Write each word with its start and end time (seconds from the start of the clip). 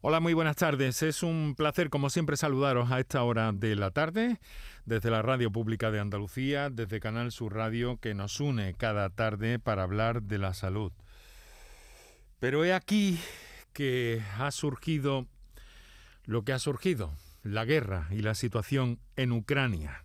Hola, 0.00 0.20
muy 0.20 0.32
buenas 0.32 0.54
tardes. 0.54 1.02
Es 1.02 1.24
un 1.24 1.56
placer, 1.56 1.90
como 1.90 2.08
siempre, 2.08 2.36
saludaros 2.36 2.92
a 2.92 3.00
esta 3.00 3.24
hora 3.24 3.50
de 3.50 3.74
la 3.74 3.90
tarde 3.90 4.38
desde 4.84 5.10
la 5.10 5.22
Radio 5.22 5.50
Pública 5.50 5.90
de 5.90 5.98
Andalucía, 5.98 6.70
desde 6.70 7.00
Canal 7.00 7.32
Sur 7.32 7.56
Radio, 7.56 7.98
que 7.98 8.14
nos 8.14 8.38
une 8.38 8.74
cada 8.74 9.10
tarde 9.10 9.58
para 9.58 9.82
hablar 9.82 10.22
de 10.22 10.38
la 10.38 10.54
salud. 10.54 10.92
Pero 12.38 12.64
he 12.64 12.72
aquí 12.72 13.18
que 13.72 14.22
ha 14.38 14.52
surgido 14.52 15.26
lo 16.26 16.44
que 16.44 16.52
ha 16.52 16.60
surgido, 16.60 17.12
la 17.42 17.64
guerra 17.64 18.06
y 18.12 18.20
la 18.20 18.36
situación 18.36 19.00
en 19.16 19.32
Ucrania. 19.32 20.04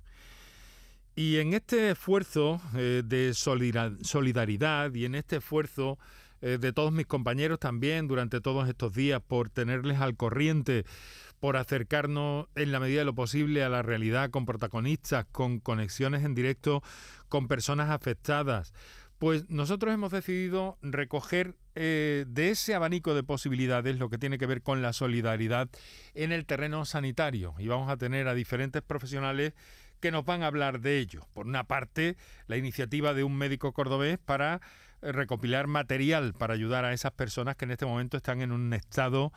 Y 1.15 1.37
en 1.37 1.53
este 1.53 1.91
esfuerzo 1.91 2.59
eh, 2.75 3.03
de 3.05 3.35
solidaridad 3.35 4.91
y 4.95 5.05
en 5.05 5.13
este 5.13 5.35
esfuerzo 5.35 5.99
eh, 6.45 6.57
de 6.57 6.73
todos 6.73 6.91
mis 6.91 7.05
compañeros 7.05 7.57
también 7.57 8.09
durante 8.09 8.41
todos 8.41 8.67
estos 8.67 8.93
días 8.93 9.21
por 9.25 9.49
tenerles 9.49 10.01
al 10.01 10.17
corriente, 10.17 10.83
por 11.39 11.55
acercarnos 11.55 12.47
en 12.55 12.73
la 12.73 12.81
medida 12.81 12.99
de 12.99 13.05
lo 13.05 13.15
posible 13.15 13.63
a 13.63 13.69
la 13.69 13.81
realidad 13.81 14.29
con 14.29 14.45
protagonistas, 14.45 15.25
con 15.31 15.61
conexiones 15.61 16.25
en 16.25 16.35
directo 16.35 16.83
con 17.29 17.47
personas 17.47 17.91
afectadas. 17.91 18.73
Pues 19.19 19.49
nosotros 19.49 19.93
hemos 19.93 20.11
decidido 20.11 20.77
recoger 20.81 21.55
eh, 21.75 22.25
de 22.27 22.49
ese 22.49 22.75
abanico 22.75 23.15
de 23.15 23.23
posibilidades 23.23 23.97
lo 23.97 24.09
que 24.09 24.17
tiene 24.17 24.37
que 24.37 24.45
ver 24.45 24.61
con 24.61 24.81
la 24.81 24.91
solidaridad 24.91 25.69
en 26.13 26.33
el 26.33 26.45
terreno 26.45 26.83
sanitario. 26.83 27.55
Y 27.57 27.69
vamos 27.69 27.89
a 27.89 27.95
tener 27.95 28.27
a 28.27 28.33
diferentes 28.33 28.81
profesionales 28.81 29.53
que 30.01 30.11
nos 30.11 30.25
van 30.25 30.43
a 30.43 30.47
hablar 30.47 30.81
de 30.81 30.99
ello. 30.99 31.25
Por 31.33 31.47
una 31.47 31.63
parte, 31.63 32.17
la 32.47 32.57
iniciativa 32.57 33.13
de 33.13 33.23
un 33.23 33.37
médico 33.37 33.71
cordobés 33.71 34.17
para 34.17 34.59
recopilar 35.11 35.67
material 35.67 36.33
para 36.33 36.53
ayudar 36.53 36.85
a 36.85 36.93
esas 36.93 37.11
personas 37.11 37.55
que 37.55 37.65
en 37.65 37.71
este 37.71 37.85
momento 37.85 38.17
están 38.17 38.41
en 38.41 38.51
un 38.51 38.73
estado 38.73 39.33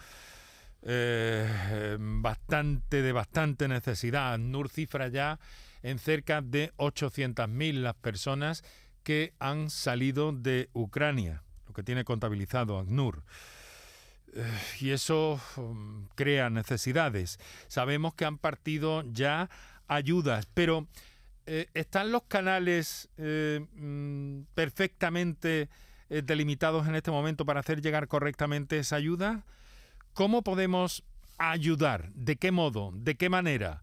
eh, 0.82 1.96
bastante 1.98 3.02
de 3.02 3.12
bastante 3.12 3.68
necesidad. 3.68 4.38
NUR 4.38 4.68
cifra 4.68 5.08
ya 5.08 5.38
en 5.82 5.98
cerca 5.98 6.40
de 6.42 6.73
800.000 6.76 7.80
las 7.80 7.95
personas 7.95 8.62
que 9.02 9.34
han 9.38 9.70
salido 9.70 10.32
de 10.32 10.68
Ucrania, 10.73 11.42
lo 11.66 11.74
que 11.74 11.82
tiene 11.82 12.04
contabilizado 12.04 12.78
ACNUR. 12.78 13.23
Eh, 14.34 14.52
y 14.80 14.90
eso 14.90 15.40
um, 15.56 16.08
crea 16.14 16.51
necesidades. 16.51 17.38
Sabemos 17.68 18.14
que 18.14 18.24
han 18.24 18.38
partido 18.38 19.04
ya 19.12 19.48
ayudas, 19.86 20.46
pero 20.54 20.88
eh, 21.46 21.66
¿están 21.74 22.10
los 22.10 22.24
canales 22.24 23.08
eh, 23.18 23.64
mm, 23.74 24.42
perfectamente 24.54 25.68
eh, 26.10 26.22
delimitados 26.24 26.88
en 26.88 26.96
este 26.96 27.12
momento 27.12 27.46
para 27.46 27.60
hacer 27.60 27.80
llegar 27.80 28.08
correctamente 28.08 28.78
esa 28.78 28.96
ayuda? 28.96 29.44
¿Cómo 30.12 30.42
podemos 30.42 31.04
ayudar? 31.38 32.12
¿De 32.14 32.36
qué 32.36 32.50
modo? 32.50 32.90
¿De 32.94 33.14
qué 33.14 33.28
manera? 33.28 33.82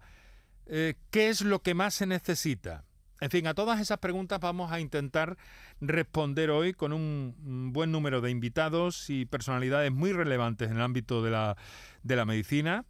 ¿Qué 0.66 1.30
es 1.30 1.42
lo 1.42 1.62
que 1.62 1.74
más 1.74 1.94
se 1.94 2.08
necesita? 2.08 2.86
En 3.20 3.30
fin, 3.30 3.48
a 3.48 3.54
todas 3.54 3.80
esas 3.80 4.00
preguntas 4.00 4.40
vamos 4.40 4.72
a 4.72 4.80
intentar 4.80 5.38
responder 5.82 6.50
hoy 6.50 6.74
con 6.74 6.94
un 6.94 7.72
buen 7.74 7.92
número 7.92 8.22
de 8.22 8.32
invitados 8.32 9.10
y 9.10 9.26
personalidades 9.26 9.92
muy 9.92 10.14
relevantes 10.14 10.72
en 10.72 10.78
el 10.78 10.82
ámbito 10.82 11.22
de 11.22 11.32
la, 11.32 11.58
de 12.02 12.16
la 12.16 12.26
medicina. 12.26 12.86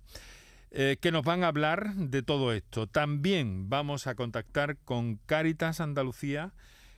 Eh, 0.76 0.98
que 1.00 1.12
nos 1.12 1.24
van 1.24 1.44
a 1.44 1.50
hablar 1.50 1.94
de 1.94 2.24
todo 2.24 2.52
esto. 2.52 2.88
También 2.88 3.70
vamos 3.70 4.08
a 4.08 4.16
contactar 4.16 4.78
con 4.78 5.18
Caritas 5.28 5.80
Andalucía, 5.80 6.52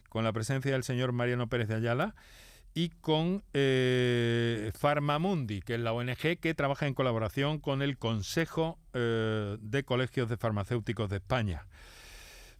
con 0.07 0.23
la 0.23 0.31
presencia 0.31 0.71
del 0.71 0.85
señor 0.85 1.11
Mariano 1.11 1.49
Pérez 1.49 1.67
de 1.67 1.75
Ayala 1.75 2.15
y 2.73 2.87
con 2.87 3.43
eh, 3.53 4.71
Farmamundi, 4.79 5.59
que 5.59 5.75
es 5.75 5.81
la 5.81 5.91
ONG 5.91 6.39
que 6.39 6.53
trabaja 6.55 6.87
en 6.87 6.93
colaboración 6.93 7.59
con 7.59 7.81
el 7.81 7.97
Consejo 7.97 8.79
eh, 8.93 9.57
de 9.59 9.83
Colegios 9.83 10.29
de 10.29 10.37
Farmacéuticos 10.37 11.09
de 11.09 11.17
España. 11.17 11.67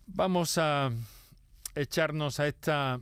Vamos 0.08 0.58
a 0.58 0.92
echarnos 1.76 2.42
a 2.42 2.48
esta 2.48 3.00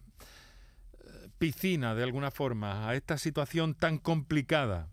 piscina, 1.39 1.95
de 1.95 2.03
alguna 2.03 2.29
forma, 2.29 2.87
a 2.87 2.93
esta 2.93 3.17
situación 3.17 3.73
tan 3.73 3.97
complicada 3.97 4.92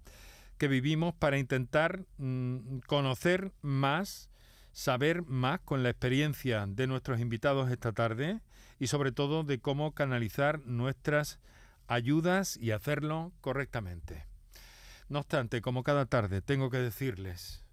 que 0.60 0.68
vivimos 0.68 1.14
para 1.14 1.38
intentar 1.38 2.04
mm, 2.18 2.80
conocer 2.86 3.50
más, 3.62 4.28
saber 4.72 5.22
más 5.22 5.58
con 5.60 5.82
la 5.82 5.88
experiencia 5.88 6.66
de 6.68 6.86
nuestros 6.86 7.18
invitados 7.18 7.70
esta 7.70 7.92
tarde 7.92 8.42
y 8.78 8.88
sobre 8.88 9.10
todo 9.10 9.42
de 9.42 9.58
cómo 9.58 9.92
canalizar 9.92 10.60
nuestras 10.66 11.40
ayudas 11.88 12.58
y 12.58 12.72
hacerlo 12.72 13.32
correctamente. 13.40 14.26
No 15.08 15.20
obstante, 15.20 15.62
como 15.62 15.82
cada 15.82 16.04
tarde, 16.04 16.42
tengo 16.42 16.68
que 16.68 16.76
decirles 16.76 17.64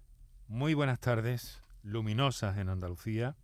muy 0.46 0.72
buenas 0.72 0.98
tardes, 0.98 1.60
luminosas 1.82 2.56
en 2.56 2.70
Andalucía, 2.70 3.36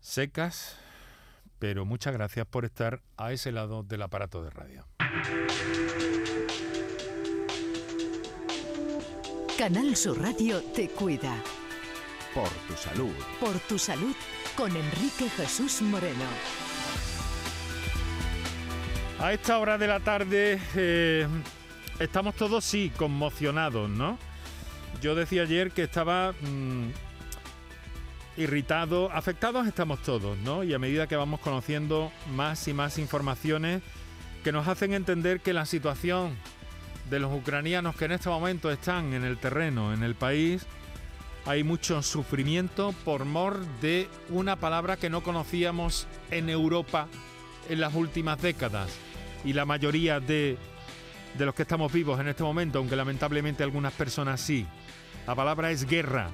secas, 0.00 0.76
pero 1.60 1.84
muchas 1.84 2.14
gracias 2.14 2.48
por 2.48 2.64
estar 2.64 3.00
a 3.16 3.30
ese 3.30 3.52
lado 3.52 3.84
del 3.84 4.02
aparato 4.02 4.42
de 4.42 4.50
radio. 4.50 4.88
Canal 9.58 9.96
Sur 9.96 10.20
Radio 10.20 10.60
te 10.74 10.88
cuida. 10.88 11.34
Por 12.34 12.48
tu 12.68 12.74
salud. 12.76 13.14
Por 13.40 13.58
tu 13.60 13.78
salud 13.78 14.14
con 14.54 14.70
Enrique 14.76 15.30
Jesús 15.30 15.80
Moreno. 15.80 16.26
A 19.18 19.32
esta 19.32 19.58
hora 19.58 19.78
de 19.78 19.86
la 19.86 20.00
tarde 20.00 20.60
eh, 20.74 21.26
estamos 21.98 22.34
todos, 22.34 22.66
sí, 22.66 22.92
conmocionados, 22.98 23.88
¿no? 23.88 24.18
Yo 25.00 25.14
decía 25.14 25.42
ayer 25.42 25.70
que 25.70 25.84
estaba 25.84 26.32
mm, 26.32 26.90
irritado, 28.36 29.10
afectados 29.10 29.66
estamos 29.66 30.02
todos, 30.02 30.36
¿no? 30.38 30.64
Y 30.64 30.74
a 30.74 30.78
medida 30.78 31.06
que 31.06 31.16
vamos 31.16 31.40
conociendo 31.40 32.12
más 32.34 32.68
y 32.68 32.74
más 32.74 32.98
informaciones 32.98 33.80
que 34.44 34.52
nos 34.52 34.68
hacen 34.68 34.92
entender 34.92 35.40
que 35.40 35.54
la 35.54 35.64
situación 35.64 36.36
de 37.10 37.20
los 37.20 37.32
ucranianos 37.32 37.96
que 37.96 38.06
en 38.06 38.12
este 38.12 38.28
momento 38.28 38.70
están 38.70 39.12
en 39.12 39.24
el 39.24 39.38
terreno, 39.38 39.92
en 39.92 40.02
el 40.02 40.14
país, 40.14 40.66
hay 41.46 41.62
mucho 41.62 42.02
sufrimiento 42.02 42.92
por 43.04 43.24
mor 43.24 43.64
de 43.80 44.08
una 44.30 44.56
palabra 44.56 44.96
que 44.96 45.10
no 45.10 45.22
conocíamos 45.22 46.08
en 46.30 46.50
Europa 46.50 47.06
en 47.68 47.80
las 47.80 47.94
últimas 47.94 48.42
décadas. 48.42 48.90
Y 49.44 49.52
la 49.52 49.64
mayoría 49.64 50.18
de, 50.18 50.58
de 51.38 51.46
los 51.46 51.54
que 51.54 51.62
estamos 51.62 51.92
vivos 51.92 52.18
en 52.18 52.28
este 52.28 52.42
momento, 52.42 52.78
aunque 52.78 52.96
lamentablemente 52.96 53.62
algunas 53.62 53.92
personas 53.92 54.40
sí. 54.40 54.66
La 55.26 55.36
palabra 55.36 55.70
es 55.70 55.86
guerra. 55.86 56.30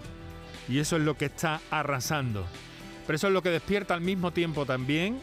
Y 0.69 0.79
eso 0.79 0.97
es 0.97 1.03
lo 1.03 1.17
que 1.19 1.27
está 1.27 1.61
arrasando. 1.71 2.47
Pero 3.07 3.17
eso 3.17 3.27
es 3.27 3.33
lo 3.35 3.43
que 3.43 3.51
despierta 3.51 3.93
al 3.93 4.01
mismo 4.01 4.31
tiempo 4.31 4.65
también 4.65 5.21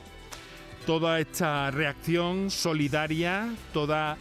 toda 0.86 1.20
esta 1.20 1.70
reacción 1.72 2.50
solidaria, 2.50 3.54
toda 3.74 4.18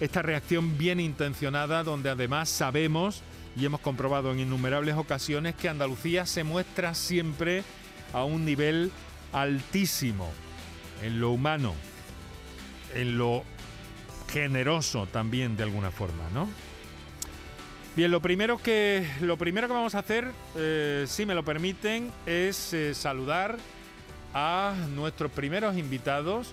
esta 0.00 0.22
reacción 0.22 0.76
bien 0.76 1.00
intencionada 1.00 1.82
donde 1.82 2.10
además 2.10 2.48
sabemos 2.48 3.22
y 3.56 3.64
hemos 3.64 3.80
comprobado 3.80 4.32
en 4.32 4.40
innumerables 4.40 4.96
ocasiones 4.96 5.54
que 5.54 5.68
Andalucía 5.68 6.26
se 6.26 6.44
muestra 6.44 6.94
siempre 6.94 7.64
a 8.12 8.24
un 8.24 8.44
nivel 8.44 8.92
altísimo 9.32 10.30
en 11.02 11.20
lo 11.20 11.30
humano, 11.30 11.74
en 12.94 13.18
lo 13.18 13.44
generoso 14.32 15.06
también 15.06 15.56
de 15.56 15.62
alguna 15.62 15.90
forma, 15.90 16.24
¿no? 16.34 16.48
Bien, 17.96 18.10
lo 18.10 18.20
primero 18.20 18.58
que, 18.58 19.08
lo 19.22 19.38
primero 19.38 19.68
que 19.68 19.72
vamos 19.72 19.94
a 19.94 20.00
hacer, 20.00 20.30
eh, 20.54 21.06
si 21.08 21.24
me 21.24 21.34
lo 21.34 21.42
permiten, 21.44 22.12
es 22.26 22.74
eh, 22.74 22.94
saludar 22.94 23.56
a 24.34 24.74
nuestros 24.94 25.32
primeros 25.32 25.78
invitados. 25.78 26.52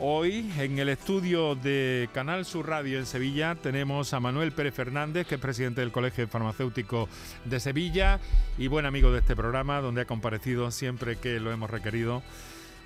Hoy 0.00 0.48
en 0.56 0.78
el 0.78 0.88
estudio 0.90 1.56
de 1.56 2.08
Canal 2.14 2.44
Sur 2.44 2.68
Radio 2.68 3.00
en 3.00 3.06
Sevilla 3.06 3.56
tenemos 3.56 4.14
a 4.14 4.20
Manuel 4.20 4.52
Pérez 4.52 4.72
Fernández, 4.72 5.26
que 5.26 5.34
es 5.34 5.40
presidente 5.40 5.80
del 5.80 5.90
Colegio 5.90 6.28
Farmacéutico 6.28 7.08
de 7.44 7.58
Sevilla 7.58 8.20
y 8.58 8.68
buen 8.68 8.86
amigo 8.86 9.10
de 9.10 9.18
este 9.18 9.34
programa, 9.34 9.80
donde 9.80 10.02
ha 10.02 10.04
comparecido 10.04 10.70
siempre 10.70 11.16
que 11.16 11.40
lo 11.40 11.50
hemos 11.50 11.68
requerido. 11.68 12.22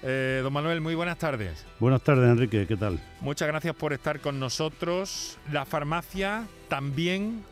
Eh, 0.03 0.41
don 0.43 0.55
Manuel, 0.55 0.81
muy 0.81 0.94
buenas 0.94 1.19
tardes. 1.19 1.67
Buenas 1.81 2.00
tardes, 2.00 2.31
Enrique, 2.31 2.67
¿qué 2.67 2.79
tal? 2.79 2.99
Muchas 3.20 3.47
gracias 3.47 3.75
por 3.75 3.93
estar 3.93 4.20
con 4.20 4.41
nosotros. 4.41 5.38
La 5.53 5.67
farmacia 5.67 6.47
también 6.69 7.43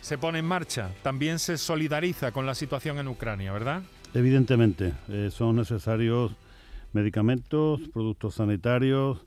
se 0.00 0.16
pone 0.16 0.38
en 0.38 0.46
marcha, 0.46 0.88
también 1.02 1.38
se 1.38 1.58
solidariza 1.58 2.32
con 2.32 2.46
la 2.46 2.54
situación 2.54 2.98
en 2.98 3.08
Ucrania, 3.08 3.52
¿verdad? 3.52 3.82
Evidentemente, 4.14 4.94
eh, 5.10 5.28
son 5.30 5.56
necesarios 5.56 6.32
medicamentos, 6.94 7.80
productos 7.92 8.36
sanitarios, 8.36 9.26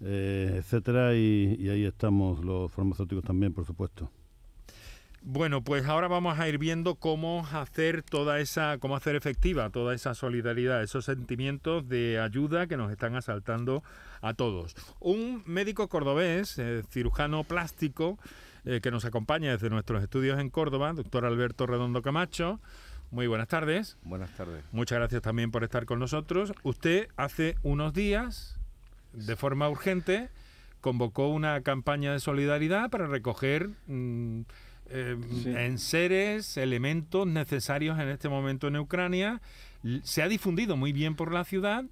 eh, 0.00 0.56
etcétera, 0.58 1.14
y, 1.14 1.68
ahí 1.68 1.84
estamos 1.84 2.44
los 2.44 2.70
farmacéuticos 2.72 3.24
también, 3.24 3.52
por 3.52 3.64
supuesto. 3.64 4.10
Bueno, 5.22 5.64
pues 5.64 5.86
ahora 5.86 6.06
vamos 6.06 6.38
a 6.38 6.48
ir 6.48 6.56
viendo 6.58 6.94
cómo 6.94 7.44
hacer 7.50 8.04
toda 8.04 8.38
esa, 8.38 8.78
cómo 8.78 8.94
hacer 8.94 9.16
efectiva 9.16 9.70
toda 9.70 9.92
esa 9.92 10.14
solidaridad, 10.14 10.84
esos 10.84 11.04
sentimientos 11.04 11.88
de 11.88 12.20
ayuda 12.20 12.68
que 12.68 12.76
nos 12.76 12.92
están 12.92 13.16
asaltando 13.16 13.82
a 14.20 14.34
todos. 14.34 14.76
Un 15.00 15.42
médico 15.44 15.88
cordobés, 15.88 16.58
eh, 16.58 16.84
cirujano 16.90 17.42
plástico, 17.42 18.20
eh, 18.64 18.80
que 18.80 18.92
nos 18.92 19.04
acompaña 19.04 19.50
desde 19.50 19.68
nuestros 19.70 20.02
estudios 20.02 20.38
en 20.38 20.50
Córdoba, 20.50 20.92
doctor 20.92 21.24
Alberto 21.24 21.66
Redondo 21.66 22.02
Camacho. 22.02 22.60
Muy 23.10 23.26
buenas 23.26 23.48
tardes. 23.48 23.96
Buenas 24.02 24.30
tardes. 24.36 24.64
Muchas 24.72 24.98
gracias 24.98 25.22
también 25.22 25.50
por 25.50 25.64
estar 25.64 25.86
con 25.86 25.98
nosotros. 25.98 26.52
Usted 26.62 27.08
hace 27.16 27.56
unos 27.62 27.92
días, 27.92 28.58
de 29.12 29.36
forma 29.36 29.68
urgente, 29.68 30.28
convocó 30.80 31.28
una 31.28 31.60
campaña 31.62 32.12
de 32.12 32.20
solidaridad 32.20 32.90
para 32.90 33.06
recoger 33.06 33.70
mm, 33.86 34.40
eh, 34.90 35.16
enseres, 35.46 36.56
elementos 36.56 37.26
necesarios 37.26 37.98
en 37.98 38.08
este 38.08 38.28
momento 38.28 38.68
en 38.68 38.76
Ucrania. 38.76 39.40
Se 40.02 40.22
ha 40.22 40.28
difundido 40.28 40.76
muy 40.76 40.92
bien 40.92 41.16
por 41.16 41.32
la 41.32 41.44
ciudad 41.44 41.84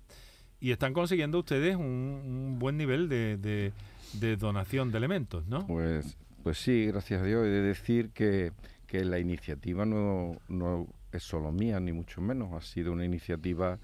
y 0.60 0.70
están 0.70 0.94
consiguiendo 0.94 1.40
ustedes 1.40 1.76
un, 1.76 2.56
buen 2.58 2.76
nivel 2.76 3.08
de, 3.08 3.72
donación 4.38 4.92
de 4.92 4.98
elementos, 4.98 5.46
¿no? 5.46 5.66
Pues, 5.66 6.16
pues 6.42 6.58
sí, 6.58 6.86
gracias 6.86 7.22
a 7.22 7.24
Dios. 7.24 7.44
He 7.46 7.50
de 7.50 7.62
decir 7.62 8.10
que, 8.10 8.52
la 8.92 9.18
iniciativa 9.18 9.84
no, 9.84 10.36
no 10.46 10.86
es 11.18 11.22
solo 11.22 11.52
mía, 11.52 11.80
ni 11.80 11.92
mucho 11.92 12.20
menos. 12.20 12.52
Ha 12.52 12.60
sido 12.60 12.92
una 12.92 13.04
iniciativa 13.04 13.78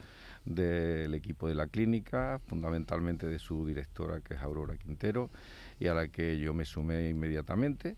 del 0.45 1.15
equipo 1.15 1.49
de 1.49 1.55
la 1.55 1.67
clínica, 1.67 2.41
fundamentalmente 2.47 3.27
de 3.27 3.39
su 3.39 3.67
directora, 3.67 4.21
que 4.21 4.35
es 4.35 4.41
Aurora 4.41 4.77
Quintero, 4.77 5.31
y 5.79 5.87
a 5.87 5.95
la 5.95 6.09
que 6.09 6.39
yo 6.39 6.55
me 6.55 6.65
sumé 6.65 7.09
inmediatamente. 7.09 7.97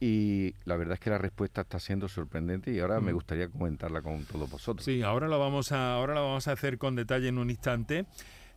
Y 0.00 0.54
la 0.64 0.76
verdad 0.76 0.94
es 0.94 1.00
que 1.00 1.10
la 1.10 1.18
respuesta 1.18 1.62
está 1.62 1.80
siendo 1.80 2.08
sorprendente 2.08 2.72
y 2.72 2.78
ahora 2.78 3.00
me 3.00 3.10
mm. 3.10 3.14
gustaría 3.14 3.48
comentarla 3.48 4.00
con 4.00 4.24
todos 4.24 4.48
vosotros. 4.48 4.84
Sí, 4.84 5.02
ahora 5.02 5.26
lo 5.26 5.40
vamos 5.40 5.72
a, 5.72 5.94
ahora 5.94 6.14
lo 6.14 6.22
vamos 6.22 6.46
a 6.46 6.52
hacer 6.52 6.78
con 6.78 6.94
detalle 6.94 7.28
en 7.28 7.38
un 7.38 7.50
instante. 7.50 8.06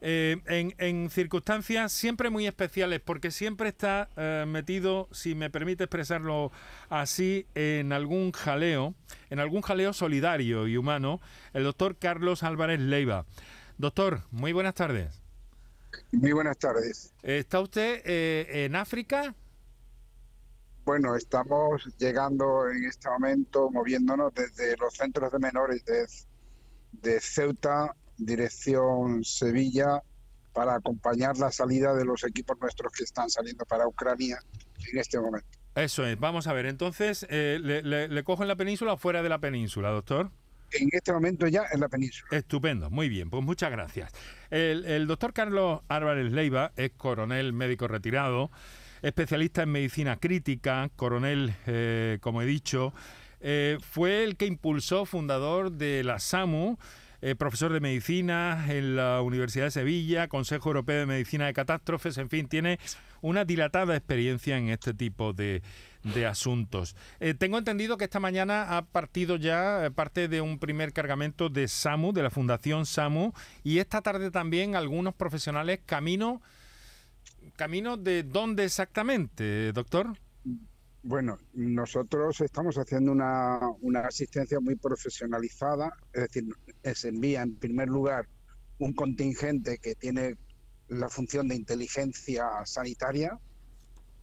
Eh, 0.03 0.41
en, 0.79 1.09
circunstancias 1.11 1.91
siempre 1.91 2.31
muy 2.31 2.47
especiales, 2.47 3.01
porque 3.01 3.29
siempre 3.29 3.69
está 3.69 4.09
eh, 4.17 4.45
metido, 4.47 5.07
si 5.11 5.35
me 5.35 5.51
permite 5.51 5.83
expresarlo 5.83 6.51
así, 6.89 7.45
en 7.53 7.93
algún 7.93 8.31
jaleo, 8.31 8.95
en 9.29 9.39
algún 9.39 9.61
jaleo 9.61 9.93
solidario 9.93 10.67
y 10.67 10.75
humano, 10.75 11.21
el 11.53 11.63
doctor 11.63 11.97
Carlos 11.97 12.41
Álvarez 12.41 12.79
Leiva. 12.79 13.25
Doctor, 13.77 14.23
muy 14.31 14.53
buenas 14.53 14.73
tardes. 14.73 15.21
Muy 16.11 16.31
buenas 16.31 16.57
tardes. 16.57 17.13
¿Está 17.21 17.59
usted 17.59 18.01
eh, 18.03 18.65
en 18.65 18.75
África? 18.75 19.35
Bueno, 20.83 21.15
estamos 21.15 21.85
llegando 21.99 22.67
en 22.69 22.85
este 22.85 23.07
momento, 23.07 23.69
moviéndonos 23.69 24.33
desde 24.33 24.75
los 24.77 24.95
centros 24.95 25.31
de 25.31 25.37
menores 25.37 25.85
de, 25.85 26.07
de 26.93 27.19
Ceuta 27.19 27.95
dirección 28.21 29.23
Sevilla 29.23 30.01
para 30.53 30.75
acompañar 30.75 31.37
la 31.37 31.51
salida 31.51 31.93
de 31.93 32.05
los 32.05 32.23
equipos 32.23 32.57
nuestros 32.59 32.91
que 32.91 33.03
están 33.03 33.29
saliendo 33.29 33.65
para 33.65 33.87
Ucrania 33.87 34.39
en 34.91 34.99
este 34.99 35.19
momento. 35.19 35.47
Eso 35.75 36.05
es, 36.05 36.19
vamos 36.19 36.47
a 36.47 36.53
ver, 36.53 36.65
entonces, 36.65 37.25
eh, 37.29 37.59
le, 37.61 38.23
cojo 38.23 38.43
en 38.43 38.49
la 38.49 38.57
península 38.57 38.93
o 38.93 38.97
fuera 38.97 39.23
de 39.23 39.29
la 39.29 39.39
península, 39.39 39.89
doctor? 39.89 40.29
En 40.73 40.89
este 40.91 41.13
momento 41.13 41.47
ya 41.47 41.63
en 41.71 41.79
la 41.79 41.87
península. 41.87 42.37
Estupendo, 42.37 42.89
muy 42.89 43.09
bien, 43.09 43.29
pues 43.29 43.43
muchas 43.43 43.71
gracias. 43.71 44.11
El, 44.49 45.07
doctor 45.07 45.33
Carlos 45.33 45.81
Álvarez 45.87 46.31
Leiva 46.31 46.73
es 46.75 46.91
coronel 46.91 47.53
médico 47.53 47.87
retirado, 47.87 48.51
especialista 49.01 49.63
en 49.63 49.69
medicina 49.69 50.17
crítica, 50.17 50.89
coronel, 50.95 51.55
eh, 51.67 52.19
como 52.21 52.41
he 52.41 52.45
dicho, 52.45 52.93
eh, 53.39 53.77
fue 53.81 54.23
el 54.23 54.37
que 54.37 54.45
impulsó, 54.45 55.05
fundador 55.05 55.71
de 55.71 56.03
la 56.03 56.19
SAMU, 56.19 56.77
eh, 57.21 57.35
profesor 57.35 57.71
de 57.71 57.79
medicina 57.79 58.65
en 58.67 58.95
la 58.95 59.21
Universidad 59.21 59.65
de 59.65 59.71
Sevilla, 59.71 60.27
Consejo 60.27 60.69
Europeo 60.69 61.01
de 61.01 61.05
Medicina 61.05 61.45
de 61.45 61.53
Catástrofes, 61.53 62.17
en 62.17 62.29
fin, 62.29 62.47
tiene 62.47 62.79
una 63.21 63.45
dilatada 63.45 63.95
experiencia 63.95 64.57
en 64.57 64.69
este 64.69 64.95
tipo 64.95 65.31
de, 65.31 65.61
asuntos. 66.27 66.95
Eh, 67.19 67.35
tengo 67.35 67.59
entendido 67.59 67.95
que 67.95 68.05
esta 68.05 68.19
mañana 68.19 68.75
ha 68.75 68.85
partido 68.85 69.35
ya 69.35 69.85
eh, 69.85 69.91
parte 69.91 70.27
de 70.27 70.41
un 70.41 70.57
primer 70.57 70.93
cargamento 70.93 71.49
de 71.49 71.67
SAMU, 71.67 72.11
de 72.11 72.23
la 72.23 72.31
Fundación 72.31 72.87
SAMU, 72.87 73.33
y 73.63 73.77
esta 73.77 74.01
tarde 74.01 74.31
también 74.31 74.75
algunos 74.75 75.13
profesionales 75.13 75.79
camino, 75.85 76.41
camino 77.55 77.97
de 77.97 78.23
dónde 78.23 78.65
exactamente, 78.65 79.71
doctor. 79.73 80.15
Bueno, 81.03 81.39
nosotros 81.53 82.41
estamos 82.41 82.77
haciendo 82.77 83.11
una, 83.11 84.01
asistencia 84.05 84.59
muy 84.59 84.75
profesionalizada, 84.75 85.91
es 86.13 86.21
decir, 86.21 86.45
se 86.93 87.09
envía 87.09 87.41
en 87.41 87.55
primer 87.55 87.87
lugar 87.87 88.27
un 88.77 88.93
contingente 88.93 89.79
que 89.79 89.95
tiene 89.95 90.37
la 90.89 91.09
función 91.09 91.47
de 91.47 91.55
inteligencia 91.55 92.45
sanitaria 92.65 93.39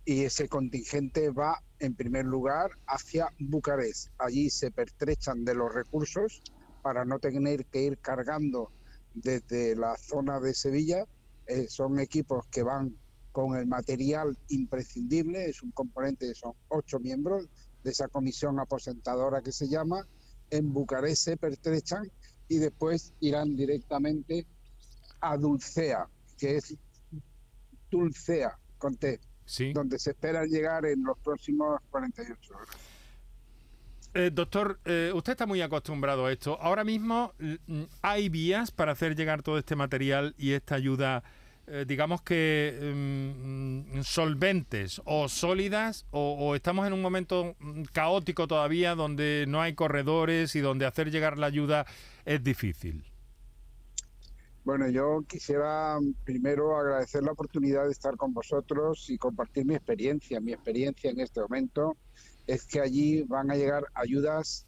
y 0.04 0.22
ese 0.22 0.48
contingente 0.48 1.30
va 1.30 1.60
en 1.80 1.96
primer 1.96 2.26
lugar 2.26 2.70
hacia 2.86 3.28
Bucarest. 3.40 4.12
Allí 4.18 4.48
se 4.48 4.70
pertrechan 4.70 5.44
de 5.44 5.54
los 5.54 5.74
recursos 5.74 6.40
para 6.82 7.04
no 7.04 7.18
tener 7.18 7.66
que 7.66 7.82
ir 7.82 7.98
cargando 7.98 8.70
desde 9.14 9.74
la 9.74 9.96
zona 9.96 10.38
de 10.38 10.54
Sevilla. 10.54 11.04
Eh, 11.46 11.66
son 11.68 11.98
equipos 11.98 12.46
que 12.46 12.62
van 12.62 12.94
con 13.38 13.56
el 13.56 13.68
material 13.68 14.36
imprescindible, 14.48 15.48
es 15.48 15.62
un 15.62 15.70
componente, 15.70 16.34
son 16.34 16.54
ocho 16.66 16.98
miembros 16.98 17.46
de 17.84 17.90
esa 17.92 18.08
comisión 18.08 18.58
aposentadora 18.58 19.42
que 19.42 19.52
se 19.52 19.68
llama, 19.68 20.04
en 20.50 20.72
Bucarest 20.72 21.22
se 21.22 21.36
pertrechan 21.36 22.10
y 22.48 22.56
después 22.56 23.12
irán 23.20 23.54
directamente 23.54 24.44
a 25.20 25.36
Dulcea, 25.36 26.08
que 26.36 26.56
es 26.56 26.76
Dulcea, 27.88 28.58
con 28.76 28.96
T, 28.96 29.20
donde 29.72 30.00
se 30.00 30.10
espera 30.10 30.44
llegar 30.44 30.84
en 30.86 31.04
los 31.04 31.16
próximos 31.20 31.80
48 31.92 32.54
horas. 32.56 32.76
Eh, 34.14 34.30
doctor, 34.32 34.80
eh, 34.84 35.12
usted 35.14 35.34
está 35.34 35.46
muy 35.46 35.60
acostumbrado 35.60 36.26
a 36.26 36.32
esto. 36.32 36.60
Ahora 36.60 36.82
mismo 36.82 37.34
hay 38.02 38.30
vías 38.30 38.72
para 38.72 38.90
hacer 38.90 39.14
llegar 39.14 39.44
todo 39.44 39.58
este 39.58 39.76
material 39.76 40.34
y 40.36 40.54
esta 40.54 40.74
ayuda 40.74 41.22
eh, 41.70 41.84
digamos 41.86 42.22
que 42.22 42.92
mm, 42.94 44.00
solventes 44.00 45.02
o 45.04 45.28
sólidas 45.28 46.06
o, 46.10 46.54
estamos 46.54 46.86
en 46.86 46.94
un 46.94 47.02
momento 47.02 47.56
mm, 47.58 47.82
caótico 47.92 48.48
todavía 48.48 48.94
donde 48.94 49.44
no 49.46 49.60
hay 49.60 49.74
corredores 49.74 50.56
y 50.56 50.60
donde 50.60 50.86
hacer 50.86 51.10
llegar 51.10 51.36
la 51.36 51.46
ayuda 51.46 51.84
es 52.24 52.42
difícil? 52.42 53.04
Bueno, 54.64 54.88
yo 54.88 55.22
quisiera 55.28 56.00
mm, 56.00 56.14
primero 56.24 56.74
agradecer 56.74 57.22
la 57.22 57.32
oportunidad 57.32 57.84
de 57.84 57.92
estar 57.92 58.16
con 58.16 58.32
vosotros 58.32 59.10
y 59.10 59.18
compartir 59.18 59.66
mi 59.66 59.74
experiencia. 59.74 60.40
Mi 60.40 60.54
experiencia 60.54 61.10
en 61.10 61.20
este 61.20 61.42
momento 61.42 61.96
es 62.46 62.64
que 62.64 62.80
allí 62.80 63.24
van 63.24 63.50
a 63.50 63.56
llegar 63.56 63.84
ayudas 63.92 64.66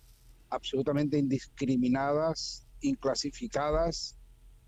absolutamente 0.51 1.17
indiscriminadas, 1.17 2.67
inclasificadas, 2.83 4.19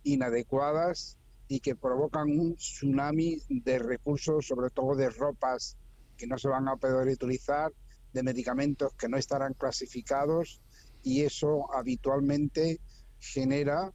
inadecuadas 0.03 1.19
y 1.53 1.61
que 1.61 1.77
provocan 1.77 2.31
un 2.31 2.57
tsunami 2.57 3.37
de 3.51 3.79
recursos, 3.79 4.47
sobre 4.47 4.71
todo 4.71 4.97
de 4.97 5.11
ropas 5.11 5.77
que 6.17 6.27
no 6.27 6.39
se 6.39 6.49
van 6.49 6.67
a 6.67 6.77
poder 6.77 7.09
utilizar, 7.09 7.71
de 8.15 8.23
medicamentos 8.23 8.95
que 8.95 9.07
no 9.07 9.19
estarán 9.19 9.53
clasificados 9.53 10.63
y 11.03 11.21
eso 11.21 11.71
habitualmente 11.75 12.81
genera, 13.21 13.93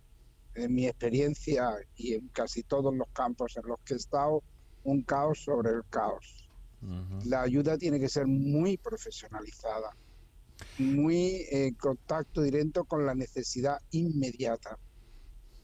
en 0.54 0.72
mi 0.72 0.86
experiencia 0.86 1.68
y 1.96 2.14
en 2.14 2.28
casi 2.28 2.62
todos 2.62 2.94
los 2.96 3.08
campos 3.10 3.58
en 3.58 3.68
los 3.68 3.80
que 3.80 3.96
he 3.96 3.98
estado, 3.98 4.44
un 4.84 5.02
caos 5.02 5.44
sobre 5.44 5.72
el 5.72 5.82
caos. 5.90 6.48
La 7.26 7.42
ayuda 7.42 7.76
tiene 7.80 8.00
que 8.00 8.08
ser 8.08 8.28
muy 8.28 8.78
profesionalizada, 8.78 9.98
muy 10.78 11.44
en 11.50 11.74
contacto 11.74 12.44
directo 12.44 12.86
con 12.86 13.04
la 13.04 13.16
necesidad 13.16 13.80
inmediata 13.90 14.78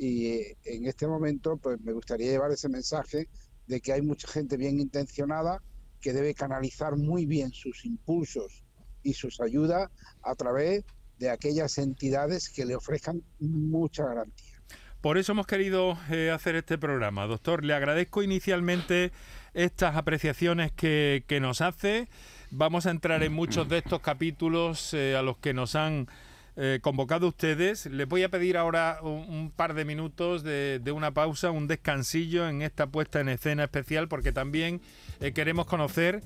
y 0.03 0.27
eh, 0.27 0.57
en 0.65 0.85
este 0.85 1.07
momento 1.07 1.55
pues 1.55 1.79
me 1.79 1.93
gustaría 1.93 2.31
llevar 2.31 2.51
ese 2.51 2.67
mensaje 2.67 3.29
de 3.67 3.79
que 3.79 3.93
hay 3.93 4.01
mucha 4.01 4.27
gente 4.27 4.57
bien 4.57 4.81
intencionada 4.81 5.61
que 6.01 6.11
debe 6.11 6.33
canalizar 6.33 6.97
muy 6.97 7.25
bien 7.25 7.53
sus 7.53 7.85
impulsos 7.85 8.63
y 9.01 9.13
sus 9.13 9.39
ayudas 9.39 9.89
a 10.21 10.35
través 10.35 10.83
de 11.19 11.29
aquellas 11.29 11.77
entidades 11.77 12.49
que 12.49 12.65
le 12.65 12.75
ofrezcan 12.75 13.23
mucha 13.39 14.03
garantía. 14.03 14.61
Por 14.99 15.17
eso 15.17 15.31
hemos 15.31 15.47
querido 15.47 15.97
eh, 16.09 16.31
hacer 16.31 16.55
este 16.55 16.77
programa. 16.77 17.25
Doctor, 17.25 17.63
le 17.63 17.73
agradezco 17.73 18.23
inicialmente 18.23 19.13
estas 19.53 19.95
apreciaciones 19.95 20.73
que, 20.73 21.23
nos 21.41 21.61
hace. 21.61 22.09
Vamos 22.51 22.85
a 22.87 22.91
entrar 22.91 23.23
en 23.23 23.31
muchos 23.31 23.69
de 23.69 23.77
estos 23.77 24.01
capítulos 24.01 24.93
eh, 24.93 25.15
a 25.15 25.21
los 25.21 25.37
que 25.37 25.53
nos 25.53 25.75
han 25.75 26.07
eh, 26.55 26.79
convocado 26.83 27.27
ustedes. 27.27 27.87
Les 27.87 28.07
voy 28.07 28.21
a 28.21 28.29
pedir 28.29 28.57
ahora 28.57 28.99
un, 29.01 29.51
par 29.55 29.73
de 29.73 29.85
minutos 29.85 30.43
de, 30.43 30.79
una 30.93 31.11
pausa, 31.11 31.49
un 31.49 31.67
descansillo 31.67 32.47
en 32.47 32.61
esta 32.61 32.85
puesta 32.85 33.19
en 33.19 33.29
escena 33.29 33.63
especial, 33.63 34.07
porque 34.07 34.31
también 34.31 34.79
eh, 35.19 35.31
queremos 35.31 35.65
conocer 35.65 36.21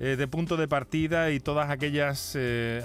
eh, 0.00 0.16
de 0.16 0.26
punto 0.26 0.56
de 0.56 0.66
partida 0.66 1.30
y 1.30 1.38
todas 1.38 1.70
aquellas 1.70 2.36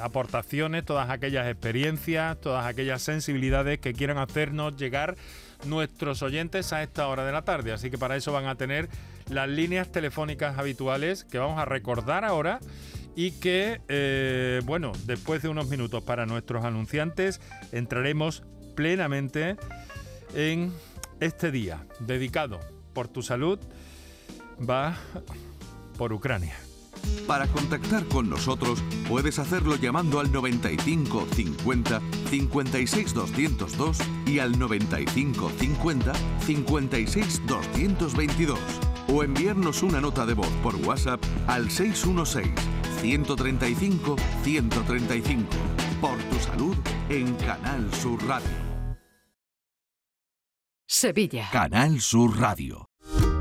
aportaciones, 0.02 0.86
todas 0.86 1.10
aquellas 1.10 1.48
experiencias, 1.48 2.40
todas 2.40 2.66
aquellas 2.66 3.02
sensibilidades 3.02 3.80
que 3.80 3.94
quieran 3.94 4.20
hacernos 4.20 4.78
llegar 4.78 5.16
nuestros 5.66 6.22
oyentes 6.22 6.74
a 6.74 6.84
esta 6.84 7.08
hora 7.08 7.26
de 7.26 7.32
la 7.32 7.42
tarde. 7.42 7.72
Así 7.72 7.90
que 7.90 7.98
para 7.98 8.16
eso 8.16 8.32
van 8.32 8.46
a 8.46 8.56
tener 8.56 8.88
las 9.30 9.50
líneas 9.50 9.92
telefónicas 9.92 10.60
habituales 10.60 11.24
que 11.24 11.40
vamos 11.40 11.58
a 11.58 11.66
recordar 11.66 12.24
ahora 12.24 12.60
y 13.16 13.32
que, 13.32 13.82
eh, 13.88 14.62
bueno, 14.66 14.92
después 15.06 15.42
de 15.42 15.50
unos 15.50 15.70
minutos 15.70 16.04
para 16.04 16.26
nuestros 16.26 16.66
anunciantes, 16.66 17.42
entraremos 17.72 18.44
plenamente 18.76 19.56
en 20.36 20.74
este 21.20 21.52
día 21.52 21.86
dedicado 22.00 22.60
por 22.94 23.08
tu 23.08 23.22
salud, 23.22 23.60
va 24.68 24.98
por 25.98 26.14
Ucrania. 26.14 26.56
Para 27.28 27.48
contactar 27.48 28.06
con 28.06 28.30
nosotros 28.30 28.82
puedes 29.08 29.38
hacerlo 29.40 29.76
llamando 29.76 30.20
al 30.20 30.32
95 30.32 31.28
50 31.34 32.02
56 32.30 33.14
202 33.14 33.98
y 34.26 34.40
al 34.40 34.58
95 34.58 35.52
50 35.58 36.14
56 36.46 37.42
222 37.46 38.60
o 39.10 39.24
enviarnos 39.24 39.84
una 39.84 40.00
nota 40.00 40.26
de 40.26 40.34
voz 40.34 40.52
por 40.64 40.76
WhatsApp 40.78 41.22
al 41.48 41.70
616 41.70 42.73
135 43.04 44.16
135 44.44 45.44
por 46.00 46.18
tu 46.24 46.40
salud 46.40 46.76
en 47.10 47.36
Canal 47.36 47.94
Sur 47.94 48.26
Radio. 48.26 48.50
Sevilla. 50.88 51.50
Canal 51.52 52.00
Sur 52.00 52.40
Radio. 52.40 52.86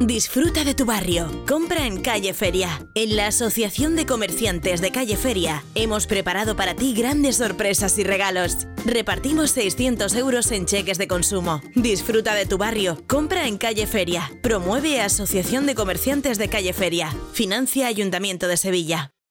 Disfruta 0.01 0.65
de 0.65 0.75
tu 0.75 0.85
barrio. 0.85 1.45
Compra 1.47 1.87
en 1.87 2.03
Calle 2.03 2.35
Feria. 2.35 2.89
En 2.97 3.15
la 3.15 3.29
Asociación 3.29 3.95
de 3.95 4.05
Comerciantes 4.05 4.81
de 4.81 4.91
Calle 4.91 5.17
Feria 5.17 5.63
hemos 5.77 6.09
preparado 6.09 6.57
para 6.57 6.75
ti 6.75 6.93
grandes 6.93 7.37
sorpresas 7.37 7.97
y 7.99 8.03
regalos. 8.03 8.67
Repartimos 8.85 9.53
600 9.53 10.17
euros 10.17 10.51
en 10.51 10.67
cheques 10.67 10.99
de 10.99 11.07
consumo. 11.07 11.63
Disfruta 11.77 12.35
de 12.35 12.47
tu 12.47 12.59
barrio. 12.59 13.01
Compra 13.07 13.47
en 13.47 13.59
Calle 13.59 13.87
Feria. 13.87 14.29
Promueve 14.43 15.01
Asociación 15.01 15.67
de 15.67 15.77
Comerciantes 15.77 16.37
de 16.37 16.49
Calle 16.49 16.73
Feria. 16.73 17.15
Financia 17.33 17.87
Ayuntamiento 17.87 18.49
de 18.49 18.57
Sevilla. 18.57 19.12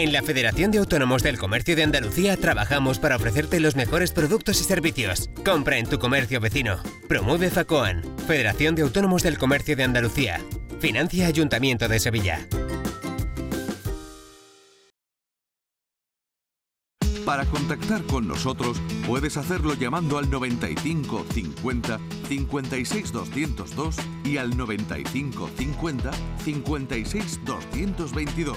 En 0.00 0.14
la 0.14 0.22
Federación 0.22 0.70
de 0.70 0.78
Autónomos 0.78 1.22
del 1.22 1.38
Comercio 1.38 1.76
de 1.76 1.82
Andalucía 1.82 2.34
trabajamos 2.38 2.98
para 2.98 3.16
ofrecerte 3.16 3.60
los 3.60 3.76
mejores 3.76 4.12
productos 4.12 4.58
y 4.62 4.64
servicios. 4.64 5.28
Compra 5.44 5.76
en 5.76 5.86
tu 5.86 5.98
comercio 5.98 6.40
vecino. 6.40 6.78
Promueve 7.06 7.50
FACOAN, 7.50 8.02
Federación 8.26 8.74
de 8.74 8.80
Autónomos 8.80 9.22
del 9.22 9.36
Comercio 9.36 9.76
de 9.76 9.84
Andalucía. 9.84 10.40
Financia 10.78 11.26
Ayuntamiento 11.26 11.86
de 11.86 12.00
Sevilla. 12.00 12.48
Para 17.26 17.44
contactar 17.44 18.02
con 18.04 18.26
nosotros 18.26 18.80
puedes 19.06 19.36
hacerlo 19.36 19.74
llamando 19.74 20.16
al 20.16 20.30
95 20.30 21.26
50 21.30 22.00
56 22.26 23.12
202 23.12 23.96
y 24.24 24.38
al 24.38 24.56
95 24.56 25.50
50 25.58 26.10
56 26.42 27.40
222 27.44 28.56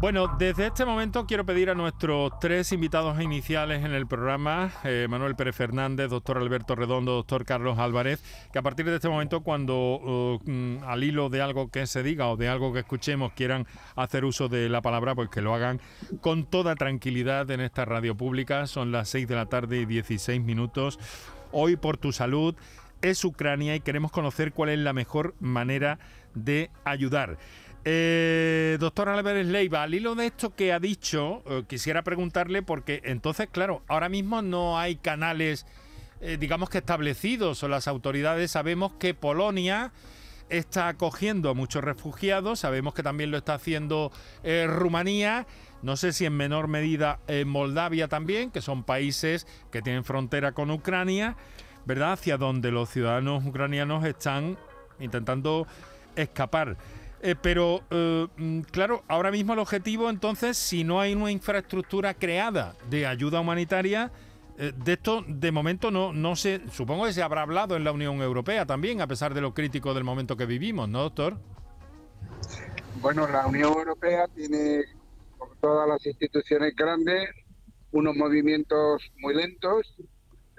Bueno, 0.00 0.28
desde 0.38 0.68
este 0.68 0.84
momento 0.84 1.26
quiero 1.26 1.44
pedir 1.44 1.70
a 1.70 1.74
nuestros 1.74 2.30
tres 2.38 2.70
invitados 2.70 3.20
iniciales 3.20 3.84
en 3.84 3.92
el 3.94 4.06
programa, 4.06 4.70
eh, 4.84 5.08
Manuel 5.10 5.34
Pérez 5.34 5.56
Fernández, 5.56 6.08
doctor 6.08 6.38
Alberto 6.38 6.76
Redondo, 6.76 7.14
doctor 7.14 7.44
Carlos 7.44 7.80
Álvarez, 7.80 8.22
que 8.52 8.60
a 8.60 8.62
partir 8.62 8.86
de 8.86 8.94
este 8.94 9.08
momento, 9.08 9.40
cuando 9.40 9.74
uh, 9.74 10.40
mm, 10.48 10.84
al 10.84 11.02
hilo 11.02 11.30
de 11.30 11.42
algo 11.42 11.68
que 11.68 11.88
se 11.88 12.04
diga 12.04 12.28
o 12.28 12.36
de 12.36 12.48
algo 12.48 12.72
que 12.72 12.78
escuchemos 12.78 13.32
quieran 13.32 13.66
hacer 13.96 14.24
uso 14.24 14.48
de 14.48 14.68
la 14.68 14.82
palabra, 14.82 15.16
pues 15.16 15.30
que 15.30 15.42
lo 15.42 15.52
hagan 15.52 15.80
con 16.20 16.44
toda 16.44 16.76
tranquilidad 16.76 17.50
en 17.50 17.60
esta 17.60 17.84
radio 17.84 18.16
pública. 18.16 18.68
Son 18.68 18.92
las 18.92 19.08
6 19.08 19.26
de 19.26 19.34
la 19.34 19.46
tarde 19.46 19.80
y 19.80 19.84
16 19.84 20.40
minutos. 20.40 21.00
Hoy 21.50 21.74
por 21.74 21.96
tu 21.96 22.12
salud 22.12 22.54
es 23.02 23.24
Ucrania 23.24 23.74
y 23.74 23.80
queremos 23.80 24.12
conocer 24.12 24.52
cuál 24.52 24.70
es 24.70 24.78
la 24.78 24.92
mejor 24.92 25.34
manera 25.40 25.98
de 26.34 26.70
ayudar. 26.84 27.36
Eh, 27.84 28.76
doctor 28.80 29.08
Álvarez 29.08 29.46
Leiva, 29.46 29.82
al 29.82 29.94
hilo 29.94 30.14
de 30.14 30.26
esto 30.26 30.54
que 30.54 30.72
ha 30.72 30.80
dicho, 30.80 31.42
eh, 31.46 31.62
quisiera 31.66 32.02
preguntarle 32.02 32.62
porque 32.62 33.00
entonces, 33.04 33.48
claro, 33.50 33.82
ahora 33.88 34.08
mismo 34.08 34.42
no 34.42 34.78
hay 34.78 34.96
canales, 34.96 35.64
eh, 36.20 36.36
digamos 36.38 36.70
que 36.70 36.78
establecidos 36.78 37.62
o 37.62 37.68
las 37.68 37.88
autoridades 37.88 38.50
sabemos 38.50 38.92
que 38.94 39.14
Polonia 39.14 39.92
está 40.48 40.88
acogiendo 40.88 41.50
a 41.50 41.54
muchos 41.54 41.84
refugiados, 41.84 42.60
sabemos 42.60 42.94
que 42.94 43.02
también 43.02 43.30
lo 43.30 43.36
está 43.36 43.54
haciendo 43.54 44.10
Rumanía, 44.42 45.46
no 45.82 45.96
sé 45.98 46.14
si 46.14 46.24
en 46.24 46.34
menor 46.34 46.68
medida 46.68 47.20
Moldavia 47.44 48.08
también, 48.08 48.50
que 48.50 48.62
son 48.62 48.82
países 48.82 49.46
que 49.70 49.82
tienen 49.82 50.04
frontera 50.04 50.52
con 50.52 50.70
Ucrania, 50.70 51.36
¿verdad? 51.84 52.12
Hacia 52.12 52.38
donde 52.38 52.70
los 52.70 52.88
ciudadanos 52.88 53.44
ucranianos 53.44 54.06
están 54.06 54.56
intentando 55.00 55.66
escapar. 56.16 56.78
Eh, 57.20 57.34
pero, 57.40 57.82
eh, 57.90 58.28
mm, 58.36 58.60
claro, 58.70 59.02
ahora 59.08 59.30
mismo 59.30 59.52
el 59.52 59.58
objetivo, 59.58 60.08
entonces, 60.08 60.56
si 60.56 60.84
no 60.84 61.00
hay 61.00 61.14
una 61.14 61.32
infraestructura 61.32 62.14
creada 62.14 62.76
de 62.88 63.06
ayuda 63.06 63.40
humanitaria, 63.40 64.12
eh, 64.56 64.72
de 64.76 64.92
esto 64.92 65.24
de 65.26 65.50
momento 65.50 65.90
no, 65.90 66.12
no 66.12 66.36
se, 66.36 66.60
supongo 66.70 67.06
que 67.06 67.12
se 67.12 67.22
habrá 67.22 67.42
hablado 67.42 67.76
en 67.76 67.82
la 67.82 67.92
Unión 67.92 68.22
Europea 68.22 68.66
también, 68.66 69.00
a 69.00 69.06
pesar 69.08 69.34
de 69.34 69.40
lo 69.40 69.52
crítico 69.52 69.94
del 69.94 70.04
momento 70.04 70.36
que 70.36 70.46
vivimos, 70.46 70.88
¿no, 70.88 71.00
doctor? 71.00 71.38
Bueno, 73.00 73.26
la 73.26 73.46
Unión 73.46 73.72
Europea 73.72 74.26
tiene, 74.28 74.84
como 75.36 75.54
todas 75.56 75.88
las 75.88 76.04
instituciones 76.06 76.74
grandes, 76.76 77.30
unos 77.90 78.14
movimientos 78.14 79.02
muy 79.18 79.34
lentos, 79.34 79.96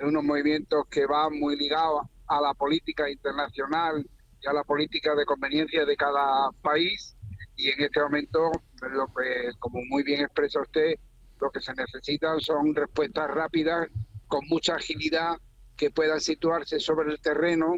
unos 0.01 0.23
movimientos 0.23 0.85
que 0.89 1.05
van 1.05 1.39
muy 1.39 1.57
ligados 1.57 2.05
a 2.27 2.41
la 2.41 2.53
política 2.53 3.09
internacional 3.09 4.05
y 4.41 4.47
a 4.47 4.53
la 4.53 4.63
política 4.63 5.15
de 5.15 5.25
conveniencia 5.25 5.85
de 5.85 5.95
cada 5.95 6.51
país 6.61 7.15
y 7.59 7.69
en 7.69 7.81
este 7.81 7.99
momento, 7.99 8.51
lo 8.81 9.07
que, 9.07 9.51
como 9.59 9.81
muy 9.89 10.01
bien 10.03 10.21
expresa 10.21 10.61
usted, 10.61 10.93
lo 11.41 11.51
que 11.51 11.59
se 11.59 11.73
necesitan 11.73 12.39
son 12.39 12.73
respuestas 12.73 13.29
rápidas, 13.29 13.89
con 14.27 14.47
mucha 14.47 14.75
agilidad, 14.75 15.35
que 15.75 15.91
puedan 15.91 16.21
situarse 16.21 16.79
sobre 16.79 17.11
el 17.11 17.19
terreno 17.19 17.73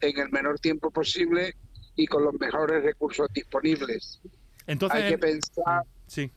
en 0.00 0.18
el 0.20 0.30
menor 0.30 0.60
tiempo 0.60 0.92
posible 0.92 1.56
y 1.96 2.06
con 2.06 2.24
los 2.24 2.34
mejores 2.34 2.84
recursos 2.84 3.28
disponibles. 3.32 4.20
Entonces, 4.68 5.02
hay 5.02 5.10
que 5.10 5.18
pensar... 5.18 5.82
Sí. 6.06 6.30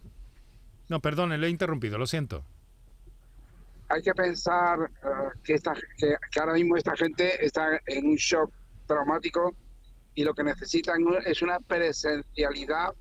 No, 0.90 1.00
perdone, 1.00 1.38
le 1.38 1.48
he 1.48 1.50
interrumpido, 1.52 2.00
lo 2.00 2.08
siento. 2.08 2.44
Hay 3.90 4.02
que 4.02 4.14
pensar 4.16 4.90
eh, 5.04 5.08
que, 5.44 5.54
esta, 5.54 5.74
que 5.98 6.40
ahora 6.40 6.54
mismo 6.54 6.78
esta 6.78 6.96
gente 6.96 7.46
está 7.46 7.80
en 7.86 8.08
un 8.08 8.16
shock 8.16 8.52
traumático 8.88 9.56
y 10.18 10.24
lo 10.24 10.34
que 10.34 10.44
necesitan 10.44 11.06
es 11.28 11.44
una 11.44 11.60
presencialidad 11.60 12.92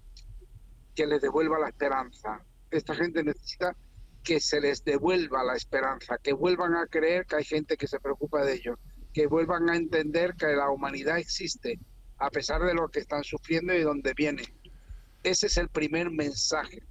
que 0.94 1.06
les 1.06 1.23
devuelva 1.23 1.58
la 1.58 1.68
esperanza. 1.68 2.44
Esta 2.70 2.94
gente 2.94 3.25
necesita 3.25 3.75
que 4.23 4.38
se 4.38 4.61
les 4.61 4.85
devuelva 4.85 5.42
la 5.42 5.54
esperanza, 5.54 6.18
que 6.23 6.35
vuelvan 6.35 6.75
a 6.75 6.87
creer 6.87 7.25
que 7.25 7.37
hay 7.37 7.44
gente 7.44 7.78
que 7.78 7.87
se 7.87 8.00
preocupa 8.00 8.44
de 8.44 8.56
ellos, 8.56 8.78
que 9.14 9.28
vuelvan 9.28 9.70
a 9.70 9.76
entender 9.76 10.35
que 10.35 10.49
la 10.49 10.68
humanidad 10.68 11.16
existe 11.16 11.80
a 12.18 12.28
pesar 12.28 12.62
de 12.62 12.75
lo 12.75 12.90
que 12.90 13.00
están 13.00 13.25
sufriendo 13.25 13.73
y 13.73 13.78
de 13.78 13.85
dónde 13.85 14.12
viene. 14.12 14.42
Ese 15.23 15.46
es 15.46 15.56
el 15.56 15.70
primer 15.70 16.11
mensaje, 16.11 16.82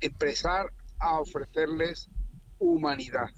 empezar 0.00 0.70
a 0.98 1.20
ofrecerles 1.20 2.10
humanidad. 2.58 3.30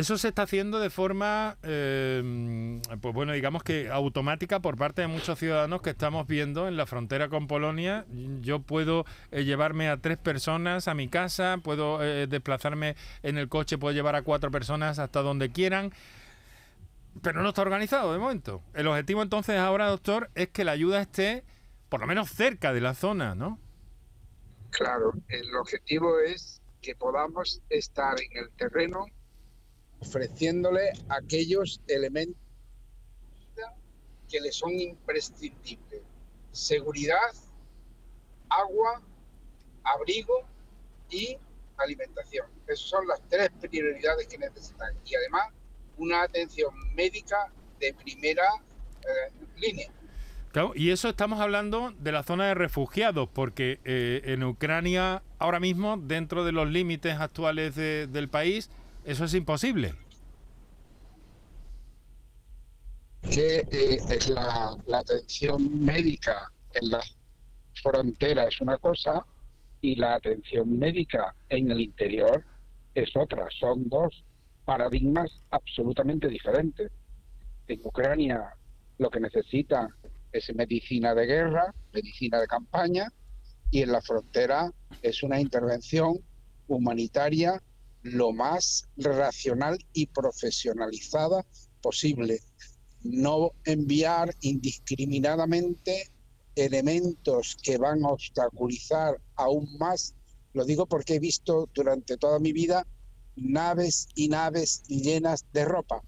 Eso 0.00 0.16
se 0.16 0.28
está 0.28 0.44
haciendo 0.44 0.80
de 0.80 0.88
forma, 0.88 1.58
eh, 1.62 2.80
pues 3.02 3.14
bueno, 3.14 3.34
digamos 3.34 3.62
que 3.62 3.90
automática 3.90 4.60
por 4.60 4.78
parte 4.78 5.02
de 5.02 5.08
muchos 5.08 5.38
ciudadanos 5.38 5.82
que 5.82 5.90
estamos 5.90 6.26
viendo 6.26 6.68
en 6.68 6.78
la 6.78 6.86
frontera 6.86 7.28
con 7.28 7.46
Polonia. 7.46 8.06
Yo 8.40 8.60
puedo 8.60 9.04
eh, 9.30 9.44
llevarme 9.44 9.90
a 9.90 9.98
tres 9.98 10.16
personas 10.16 10.88
a 10.88 10.94
mi 10.94 11.08
casa, 11.08 11.58
puedo 11.62 12.02
eh, 12.02 12.26
desplazarme 12.26 12.96
en 13.22 13.36
el 13.36 13.50
coche, 13.50 13.76
puedo 13.76 13.92
llevar 13.92 14.16
a 14.16 14.22
cuatro 14.22 14.50
personas 14.50 14.98
hasta 14.98 15.20
donde 15.20 15.52
quieran, 15.52 15.92
pero 17.20 17.42
no 17.42 17.50
está 17.50 17.60
organizado 17.60 18.14
de 18.14 18.18
momento. 18.18 18.62
El 18.72 18.86
objetivo 18.86 19.20
entonces 19.20 19.58
ahora, 19.58 19.88
doctor, 19.88 20.30
es 20.34 20.48
que 20.48 20.64
la 20.64 20.72
ayuda 20.72 21.02
esté 21.02 21.44
por 21.90 22.00
lo 22.00 22.06
menos 22.06 22.30
cerca 22.30 22.72
de 22.72 22.80
la 22.80 22.94
zona, 22.94 23.34
¿no? 23.34 23.58
Claro, 24.70 25.12
el 25.28 25.54
objetivo 25.56 26.20
es 26.20 26.62
que 26.80 26.96
podamos 26.96 27.60
estar 27.68 28.18
en 28.18 28.44
el 28.44 28.50
terreno 28.52 29.04
ofreciéndole 30.00 30.92
aquellos 31.08 31.80
elementos 31.86 32.40
que 34.28 34.40
le 34.40 34.52
son 34.52 34.78
imprescindibles. 34.78 36.02
Seguridad, 36.52 37.34
agua, 38.48 39.02
abrigo 39.82 40.44
y 41.10 41.36
alimentación. 41.76 42.46
Esas 42.66 42.88
son 42.88 43.06
las 43.08 43.20
tres 43.28 43.50
prioridades 43.60 44.26
que 44.28 44.38
necesitan. 44.38 44.94
Y 45.04 45.14
además 45.14 45.48
una 45.96 46.22
atención 46.22 46.72
médica 46.94 47.52
de 47.78 47.94
primera 47.94 48.44
eh, 49.02 49.32
línea. 49.56 49.90
y 50.74 50.90
eso 50.90 51.08
estamos 51.08 51.40
hablando 51.40 51.92
de 51.98 52.12
la 52.12 52.22
zona 52.22 52.46
de 52.48 52.54
refugiados, 52.54 53.28
porque 53.32 53.80
eh, 53.84 54.22
en 54.24 54.44
Ucrania 54.44 55.22
ahora 55.38 55.60
mismo, 55.60 55.96
dentro 55.96 56.44
de 56.44 56.52
los 56.52 56.68
límites 56.68 57.18
actuales 57.18 57.74
del 57.74 58.28
país, 58.28 58.70
eso 59.04 59.24
es 59.24 59.34
imposible. 59.34 59.94
Que 63.22 63.58
eh, 63.70 63.98
es 64.08 64.28
la, 64.28 64.76
la 64.86 64.98
atención 64.98 65.84
médica 65.84 66.50
en 66.74 66.90
la 66.90 67.00
frontera 67.82 68.44
es 68.44 68.60
una 68.60 68.78
cosa 68.78 69.24
y 69.80 69.96
la 69.96 70.14
atención 70.14 70.78
médica 70.78 71.34
en 71.48 71.70
el 71.70 71.80
interior 71.80 72.44
es 72.94 73.14
otra. 73.16 73.46
Son 73.58 73.88
dos 73.88 74.24
paradigmas 74.64 75.30
absolutamente 75.50 76.28
diferentes. 76.28 76.90
En 77.68 77.80
Ucrania 77.84 78.54
lo 78.98 79.10
que 79.10 79.20
necesita 79.20 79.88
es 80.32 80.54
medicina 80.54 81.14
de 81.14 81.26
guerra, 81.26 81.74
medicina 81.92 82.38
de 82.38 82.46
campaña, 82.46 83.08
y 83.70 83.82
en 83.82 83.92
la 83.92 84.02
frontera 84.02 84.70
es 85.02 85.22
una 85.22 85.40
intervención 85.40 86.18
humanitaria 86.68 87.60
lo 88.02 88.32
más 88.32 88.88
racional 88.96 89.78
y 89.92 90.06
profesionalizada 90.06 91.44
posible. 91.82 92.40
No 93.02 93.52
enviar 93.64 94.34
indiscriminadamente 94.40 96.10
elementos 96.54 97.56
que 97.62 97.78
van 97.78 98.04
a 98.04 98.08
obstaculizar 98.08 99.20
aún 99.36 99.76
más. 99.78 100.14
Lo 100.52 100.64
digo 100.64 100.86
porque 100.86 101.14
he 101.14 101.18
visto 101.18 101.68
durante 101.74 102.16
toda 102.16 102.38
mi 102.38 102.52
vida 102.52 102.86
naves 103.36 104.08
y 104.14 104.28
naves 104.28 104.82
llenas 104.88 105.46
de 105.52 105.64
ropa, 105.64 106.02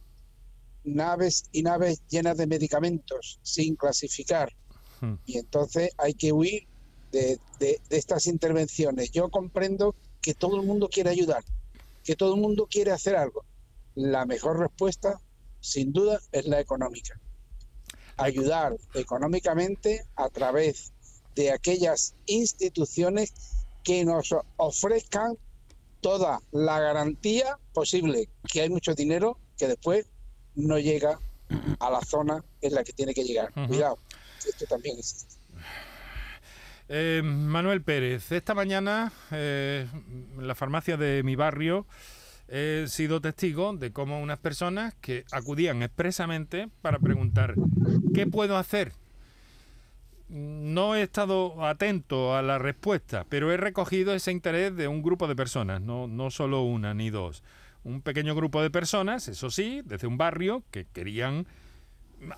naves 0.85 1.45
y 1.53 1.63
naves 1.63 2.03
llenas 2.09 2.37
de 2.37 2.47
medicamentos 2.47 3.39
sin 3.43 3.77
clasificar. 3.77 4.53
Hmm. 5.01 5.15
Y 5.27 5.39
entonces 5.39 5.91
hay 5.99 6.15
que 6.15 6.33
huir 6.33 6.67
de, 7.11 7.39
de, 7.59 7.81
estas 7.91 8.27
intervenciones. 8.27 9.11
Yo 9.13 9.31
comprendo 9.31 9.95
que 10.21 10.35
todo 10.35 10.61
el 10.61 10.67
mundo 10.67 10.89
quiere 10.89 11.11
ayudar, 11.11 11.45
que 12.05 12.17
todo 12.17 12.35
el 12.35 12.41
mundo 12.41 12.67
quiere 12.71 12.91
hacer 12.93 13.17
algo. 13.17 13.45
La 13.95 14.25
mejor 14.27 14.59
respuesta, 14.59 15.21
sin 15.61 15.93
duda, 15.93 16.21
es 16.33 16.47
la 16.47 16.61
económica 16.61 17.21
ayudar 18.17 18.77
económicamente 18.95 20.07
a 20.17 20.29
través 20.29 20.93
de 21.35 21.51
aquellas 21.51 22.15
instituciones 22.27 23.33
que 23.83 24.05
nos 24.05 24.35
ofrezcan 24.57 25.37
toda 26.01 26.41
la 26.51 26.81
garantía 26.81 27.59
posible, 27.73 28.29
que 28.51 28.63
hay 28.63 28.71
mucho 28.71 28.95
dinero 28.95 29.39
que 29.57 29.69
después 29.69 30.07
no 30.55 30.79
llega 30.79 31.21
a 31.79 31.91
la 31.91 32.01
zona 32.03 32.45
en 32.61 32.75
la 32.75 32.85
que 32.85 32.93
tiene 32.93 33.15
que 33.15 33.25
llegar. 33.25 33.53
Cuidado, 33.67 33.99
esto 34.47 34.67
también 34.67 34.99
existe. 34.99 35.37
Eh, 36.89 37.23
Manuel 37.25 37.83
Pérez, 37.83 38.33
esta 38.33 38.55
mañana 38.55 39.13
eh, 39.31 39.87
en 40.39 40.47
la 40.47 40.55
farmacia 40.55 40.97
de 40.97 41.23
mi 41.23 41.37
barrio 41.37 41.87
he 42.49 42.85
sido 42.89 43.21
testigo 43.21 43.73
de 43.73 43.93
cómo 43.93 44.21
unas 44.21 44.39
personas 44.39 44.95
que 45.01 45.25
acudían 45.33 45.83
expresamente 45.83 46.69
para 46.83 46.99
preguntar, 46.99 47.55
¿qué 48.15 48.27
puedo 48.27 48.59
hacer? 48.59 48.93
No 50.29 50.95
he 50.95 51.03
estado 51.03 51.65
atento 51.65 52.35
a 52.35 52.43
la 52.43 52.59
respuesta, 52.59 53.25
pero 53.29 53.53
he 53.53 53.57
recogido 53.57 54.15
ese 54.15 54.33
interés 54.33 54.77
de 54.77 54.89
un 54.89 55.03
grupo 55.03 55.29
de 55.29 55.37
personas, 55.37 55.81
no, 55.81 56.09
no 56.09 56.31
solo 56.31 56.63
una 56.63 56.95
ni 56.95 57.11
dos. 57.11 57.43
Un 57.85 58.03
pequeño 58.03 58.35
grupo 58.35 58.61
de 58.63 58.71
personas, 58.71 59.29
eso 59.29 59.51
sí, 59.51 59.83
desde 59.85 60.07
un 60.07 60.19
barrio, 60.19 60.63
que 60.71 60.87
querían 60.93 61.47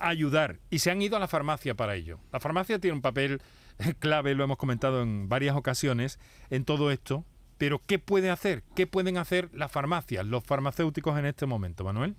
ayudar 0.00 0.59
y 0.70 0.78
se 0.78 0.90
han 0.90 1.02
ido 1.02 1.16
a 1.16 1.20
la 1.20 1.28
farmacia 1.28 1.74
para 1.74 1.94
ello. 1.94 2.18
La 2.33 2.40
farmacia 2.40 2.78
tiene 2.78 2.94
un 2.96 3.02
papel 3.02 3.40
clave, 3.98 4.34
lo 4.34 4.44
hemos 4.44 4.56
comentado 4.56 5.02
en 5.02 5.28
varias 5.28 5.56
ocasiones, 5.56 6.18
en 6.50 6.64
todo 6.64 6.90
esto, 6.90 7.24
pero 7.58 7.80
¿qué 7.87 7.98
puede 7.98 8.30
hacer? 8.30 8.62
¿Qué 8.74 8.87
pueden 8.87 9.16
hacer 9.16 9.50
las 9.52 9.70
farmacias, 9.70 10.26
los 10.26 10.44
farmacéuticos 10.44 11.18
en 11.18 11.26
este 11.26 11.46
momento, 11.46 11.84
Manuel? 11.84 12.16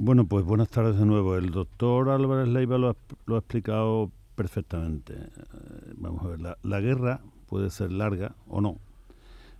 Bueno, 0.00 0.26
pues 0.26 0.44
buenas 0.44 0.68
tardes 0.68 0.96
de 0.96 1.06
nuevo. 1.06 1.36
El 1.36 1.50
doctor 1.50 2.10
Álvarez 2.10 2.46
Leiva 2.46 2.78
lo 2.78 2.90
ha, 2.90 3.38
explicado 3.38 4.12
perfectamente. 4.36 5.14
Eh, 5.14 5.92
vamos 5.96 6.24
a 6.24 6.28
ver, 6.28 6.56
la, 6.62 6.80
guerra 6.80 7.20
puede 7.48 7.70
ser 7.70 7.90
larga 7.90 8.36
o 8.46 8.60
no, 8.60 8.78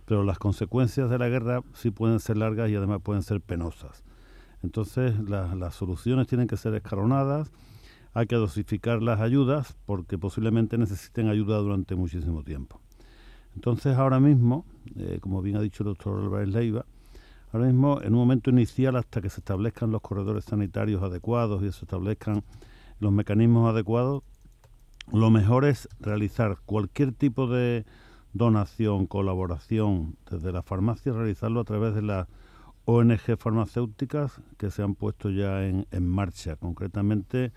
pero 0.05 0.23
las 0.23 0.39
consecuencias 0.39 1.09
de 1.09 1.17
la 1.17 1.27
guerra 1.27 1.61
sí 1.73 1.91
pueden 1.91 2.21
ser 2.21 2.37
largas 2.37 2.69
y 2.69 2.75
además 2.75 3.01
pueden 3.03 3.23
ser 3.23 3.41
penosas. 3.41 4.03
Entonces 4.63 5.19
las 5.27 5.75
soluciones 5.75 6.27
tienen 6.27 6.47
que 6.47 6.55
ser 6.55 6.73
escalonadas, 6.73 7.51
hay 8.13 8.27
que 8.27 8.35
dosificar 8.35 9.01
las 9.01 9.19
ayudas 9.19 9.75
porque 9.85 10.17
posiblemente 10.17 10.77
necesiten 10.77 11.27
ayuda 11.27 11.57
durante 11.57 11.95
muchísimo 11.95 12.43
tiempo. 12.43 12.79
Entonces 13.55 13.97
ahora 13.97 14.19
mismo, 14.19 14.65
eh, 14.95 15.19
como 15.21 15.41
bien 15.41 15.57
ha 15.57 15.61
dicho 15.61 15.83
el 15.83 15.89
doctor 15.89 16.21
Álvarez 16.23 16.49
Leiva, 16.49 16.85
ahora 17.51 17.67
mismo 17.67 18.01
en 18.01 18.13
un 18.13 18.19
momento 18.19 18.49
inicial 18.49 18.95
hasta 18.95 19.21
que 19.21 19.29
se 19.29 19.39
establezcan 19.41 19.91
los 19.91 20.01
corredores 20.01 20.45
sanitarios 20.45 21.03
adecuados 21.03 21.61
y 21.63 21.71
se 21.71 21.85
establezcan 21.85 22.43
los 22.99 23.11
mecanismos 23.11 23.69
adecuados, 23.69 24.23
lo 25.11 25.31
mejor 25.31 25.65
es 25.65 25.89
realizar 25.99 26.57
cualquier 26.65 27.13
tipo 27.13 27.47
de 27.47 27.85
donación, 28.33 29.07
colaboración 29.07 30.15
desde 30.29 30.51
la 30.51 30.61
farmacia, 30.61 31.13
realizarlo 31.13 31.61
a 31.61 31.63
través 31.63 31.95
de 31.95 32.03
las 32.03 32.27
ONG 32.85 33.37
farmacéuticas 33.37 34.39
que 34.57 34.69
se 34.69 34.83
han 34.83 34.95
puesto 34.95 35.29
ya 35.29 35.65
en, 35.65 35.87
en 35.91 36.07
marcha. 36.07 36.55
Concretamente, 36.55 37.51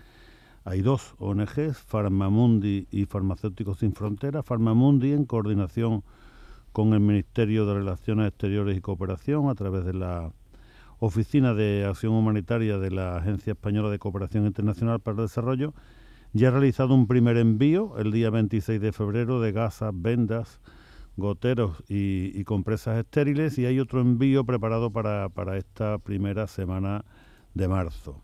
hay 0.65 0.81
dos 0.81 1.15
ONGs, 1.19 1.77
Farmamundi 1.77 2.87
y 2.89 3.05
Farmacéuticos 3.05 3.79
Sin 3.79 3.93
Fronteras. 3.93 4.45
Farmamundi 4.45 5.11
en 5.11 5.25
coordinación 5.25 6.03
con 6.71 6.93
el 6.93 7.01
Ministerio 7.01 7.65
de 7.65 7.73
Relaciones 7.73 8.29
Exteriores 8.29 8.77
y 8.77 8.81
Cooperación 8.81 9.49
a 9.49 9.55
través 9.55 9.83
de 9.83 9.93
la 9.93 10.31
Oficina 10.99 11.53
de 11.53 11.85
Acción 11.85 12.13
Humanitaria 12.13 12.77
de 12.77 12.91
la 12.91 13.17
Agencia 13.17 13.51
Española 13.51 13.89
de 13.89 13.99
Cooperación 13.99 14.45
Internacional 14.45 15.01
para 15.01 15.17
el 15.17 15.27
Desarrollo, 15.27 15.73
ya 16.31 16.47
ha 16.47 16.51
realizado 16.51 16.95
un 16.95 17.07
primer 17.07 17.35
envío 17.35 17.97
el 17.97 18.11
día 18.13 18.29
26 18.29 18.79
de 18.79 18.93
febrero 18.93 19.41
de 19.41 19.51
gasas, 19.51 19.91
vendas, 19.93 20.61
goteros 21.17 21.83
y, 21.89 22.41
compresas 22.45 22.97
estériles 22.97 23.57
y 23.57 23.65
hay 23.65 23.79
otro 23.79 23.99
envío 23.99 24.45
preparado 24.45 24.91
para 24.91 25.57
esta 25.57 25.97
primera 25.99 26.47
semana 26.47 27.03
de 27.53 27.67
marzo. 27.67 28.21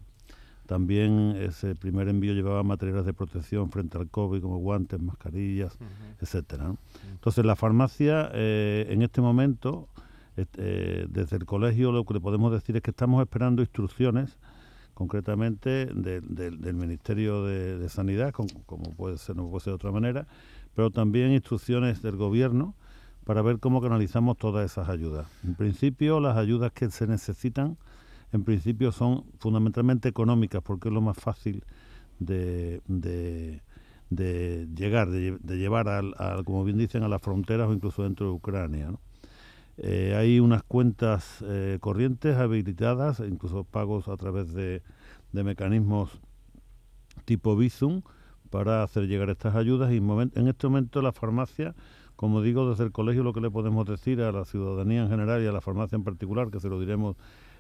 También 0.69 1.35
ese 1.35 1.73
primer 1.73 2.09
envío 2.09 2.31
llevaba 2.35 2.61
materiales 2.61 3.03
de 3.03 3.11
protección 3.11 3.71
frente 3.71 3.97
al 3.97 4.07
COVID, 4.07 4.39
como 4.39 4.59
guantes, 4.59 5.01
mascarillas, 5.01 5.75
etcétera. 6.21 6.75
Entonces, 7.11 7.43
la 7.43 7.55
farmacia, 7.55 8.29
eh, 8.35 8.85
en 8.87 9.01
este 9.01 9.19
momento, 9.19 9.89
eh, 10.37 11.07
desde 11.09 11.37
el 11.37 11.45
colegio, 11.45 11.91
lo 11.91 12.05
que 12.05 12.13
le 12.13 12.19
podemos 12.19 12.51
decir 12.51 12.75
es 12.75 12.83
que 12.83 12.91
estamos 12.91 13.19
esperando 13.19 13.63
instrucciones, 13.63 14.37
concretamente 14.93 15.87
del 15.87 16.73
Ministerio 16.75 17.45
de, 17.45 17.89
Sanidad, 17.89 18.31
como, 18.31 18.93
puede 18.95 19.17
ser, 19.17 19.37
no 19.37 19.49
puede 19.49 19.63
ser 19.63 19.71
de 19.71 19.75
otra 19.75 19.91
manera, 19.91 20.27
pero 20.75 20.91
también 20.91 21.31
instrucciones 21.31 22.03
del 22.03 22.15
Gobierno 22.15 22.75
para 23.23 23.41
ver 23.41 23.57
cómo 23.57 23.81
canalizamos 23.81 24.37
todas 24.37 24.71
esas 24.71 24.87
ayudas. 24.87 25.25
En 25.43 25.55
principio, 25.55 26.19
las 26.19 26.37
ayudas 26.37 26.71
que 26.73 26.91
se 26.91 27.07
necesitan 27.07 27.75
en 28.31 28.43
principio 28.43 28.91
son 28.91 29.25
fundamentalmente 29.39 30.09
económicas 30.09 30.61
porque 30.61 30.89
es 30.89 30.93
lo 30.93 31.01
más 31.01 31.17
fácil 31.17 31.63
de, 32.19 32.81
de, 32.87 34.67
llegar, 34.75 35.09
de, 35.09 35.57
llevar, 35.57 35.87
al, 35.87 36.13
como 36.45 36.63
bien 36.63 36.77
dicen, 36.77 37.03
a 37.03 37.07
las 37.07 37.21
fronteras 37.21 37.69
o 37.69 37.73
incluso 37.73 38.03
dentro 38.03 38.27
de 38.27 38.31
Ucrania. 38.33 38.93
Eh, 39.77 40.15
hay 40.17 40.39
unas 40.39 40.63
cuentas 40.63 41.43
eh, 41.43 41.77
corrientes 41.79 42.35
habilitadas, 42.35 43.21
incluso 43.21 43.63
pagos 43.63 44.09
a 44.09 44.17
través 44.17 44.53
de, 44.53 44.81
de 45.31 45.43
mecanismos 45.43 46.19
tipo 47.25 47.55
Bizum 47.55 48.01
para 48.49 48.83
hacer 48.83 49.07
llegar 49.07 49.29
estas 49.29 49.55
ayudas 49.55 49.91
y 49.91 49.97
en 49.97 50.47
este 50.47 50.67
momento 50.67 51.01
la 51.01 51.11
farmacia, 51.11 51.75
como 52.15 52.41
digo, 52.41 52.69
desde 52.69 52.83
el 52.83 52.91
colegio 52.91 53.23
lo 53.23 53.33
que 53.33 53.41
le 53.41 53.51
podemos 53.51 53.85
decir 53.85 54.21
a 54.21 54.31
la 54.31 54.45
ciudadanía 54.45 55.03
en 55.03 55.09
general 55.09 55.43
y 55.43 55.47
a 55.47 55.51
la 55.51 55.61
farmacia 55.61 55.95
en 55.95 56.03
particular, 56.03 56.49
que 56.49 56.59
se 56.59 56.67
lo 56.67 56.79
diremos 56.79 57.15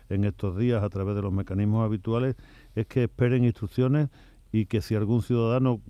en 0.09 0.25
estos 0.25 0.57
días 0.57 0.83
a 0.83 0.89
través 0.89 1.15
de 1.15 1.21
los 1.21 1.31
mecanismos 1.31 1.85
habituales 1.85 2.35
es 2.75 2.87
que 2.87 3.03
esperen 3.03 3.43
instrucciones 3.43 4.09
y 4.51 4.65
que 4.65 4.81
si 4.81 4.95
algún 4.95 5.21
ciudadano, 5.21 5.81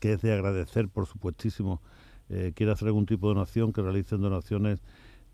que 0.00 0.12
es 0.12 0.22
de 0.22 0.32
agradecer 0.32 0.88
por 0.88 1.06
supuestísimo, 1.06 1.80
eh, 2.28 2.52
quiere 2.54 2.72
hacer 2.72 2.88
algún 2.88 3.06
tipo 3.06 3.28
de 3.28 3.34
donación, 3.34 3.72
que 3.72 3.82
realicen 3.82 4.20
donaciones 4.20 4.82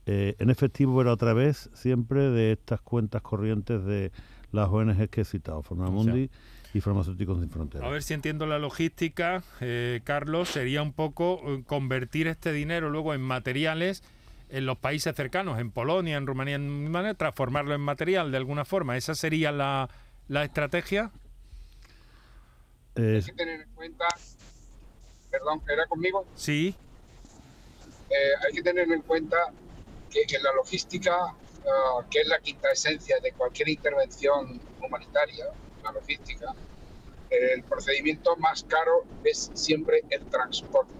eh, 0.06 0.34
en 0.38 0.50
efectivo, 0.50 0.96
pero 0.98 1.12
a 1.12 1.16
través 1.16 1.70
siempre 1.74 2.30
de 2.30 2.52
estas 2.52 2.80
cuentas 2.80 3.22
corrientes 3.22 3.84
de 3.84 4.10
las 4.50 4.68
ONGs 4.68 5.08
que 5.08 5.20
he 5.22 5.24
citado, 5.24 5.62
Formamundi 5.62 6.28
y 6.74 6.80
Farmacéuticos 6.80 7.38
Sin 7.38 7.50
Fronteras. 7.50 7.86
A 7.86 7.90
ver 7.90 8.02
si 8.02 8.14
entiendo 8.14 8.46
la 8.46 8.58
logística, 8.58 9.42
eh, 9.60 10.00
Carlos, 10.04 10.48
sería 10.48 10.82
un 10.82 10.92
poco 10.92 11.40
eh, 11.46 11.62
convertir 11.66 12.26
este 12.26 12.52
dinero 12.52 12.90
luego 12.90 13.14
en 13.14 13.20
materiales 13.20 14.02
en 14.52 14.66
los 14.66 14.78
países 14.78 15.14
cercanos, 15.16 15.58
en 15.58 15.70
Polonia, 15.70 16.16
en 16.16 16.26
Rumanía, 16.26 16.56
en 16.56 17.16
transformarlo 17.16 17.74
en 17.74 17.80
material 17.80 18.30
de 18.30 18.36
alguna 18.36 18.64
forma. 18.64 18.96
¿Esa 18.96 19.14
sería 19.14 19.50
la, 19.50 19.88
la 20.28 20.44
estrategia? 20.44 21.10
Hay 22.94 23.22
que 23.22 23.32
tener 23.32 23.62
en 23.62 23.74
cuenta, 23.74 24.06
perdón, 25.30 25.62
¿era 25.68 25.86
conmigo? 25.86 26.26
Sí. 26.34 26.74
hay 28.10 28.52
que 28.52 28.62
tener 28.62 28.90
en 28.92 29.02
cuenta 29.02 29.36
que, 30.10 30.22
que 30.26 30.38
la 30.38 30.52
logística 30.52 31.34
Ah, 31.66 32.04
que 32.10 32.20
es 32.20 32.28
la 32.28 32.38
quinta 32.40 32.70
esencia 32.72 33.18
de 33.20 33.32
cualquier 33.32 33.68
intervención 33.68 34.60
humanitaria, 34.84 35.46
la 35.84 35.92
logística, 35.92 36.54
el 37.30 37.62
procedimiento 37.62 38.36
más 38.36 38.64
caro 38.64 39.04
es 39.24 39.50
siempre 39.54 40.02
el 40.10 40.24
transporte. 40.26 40.92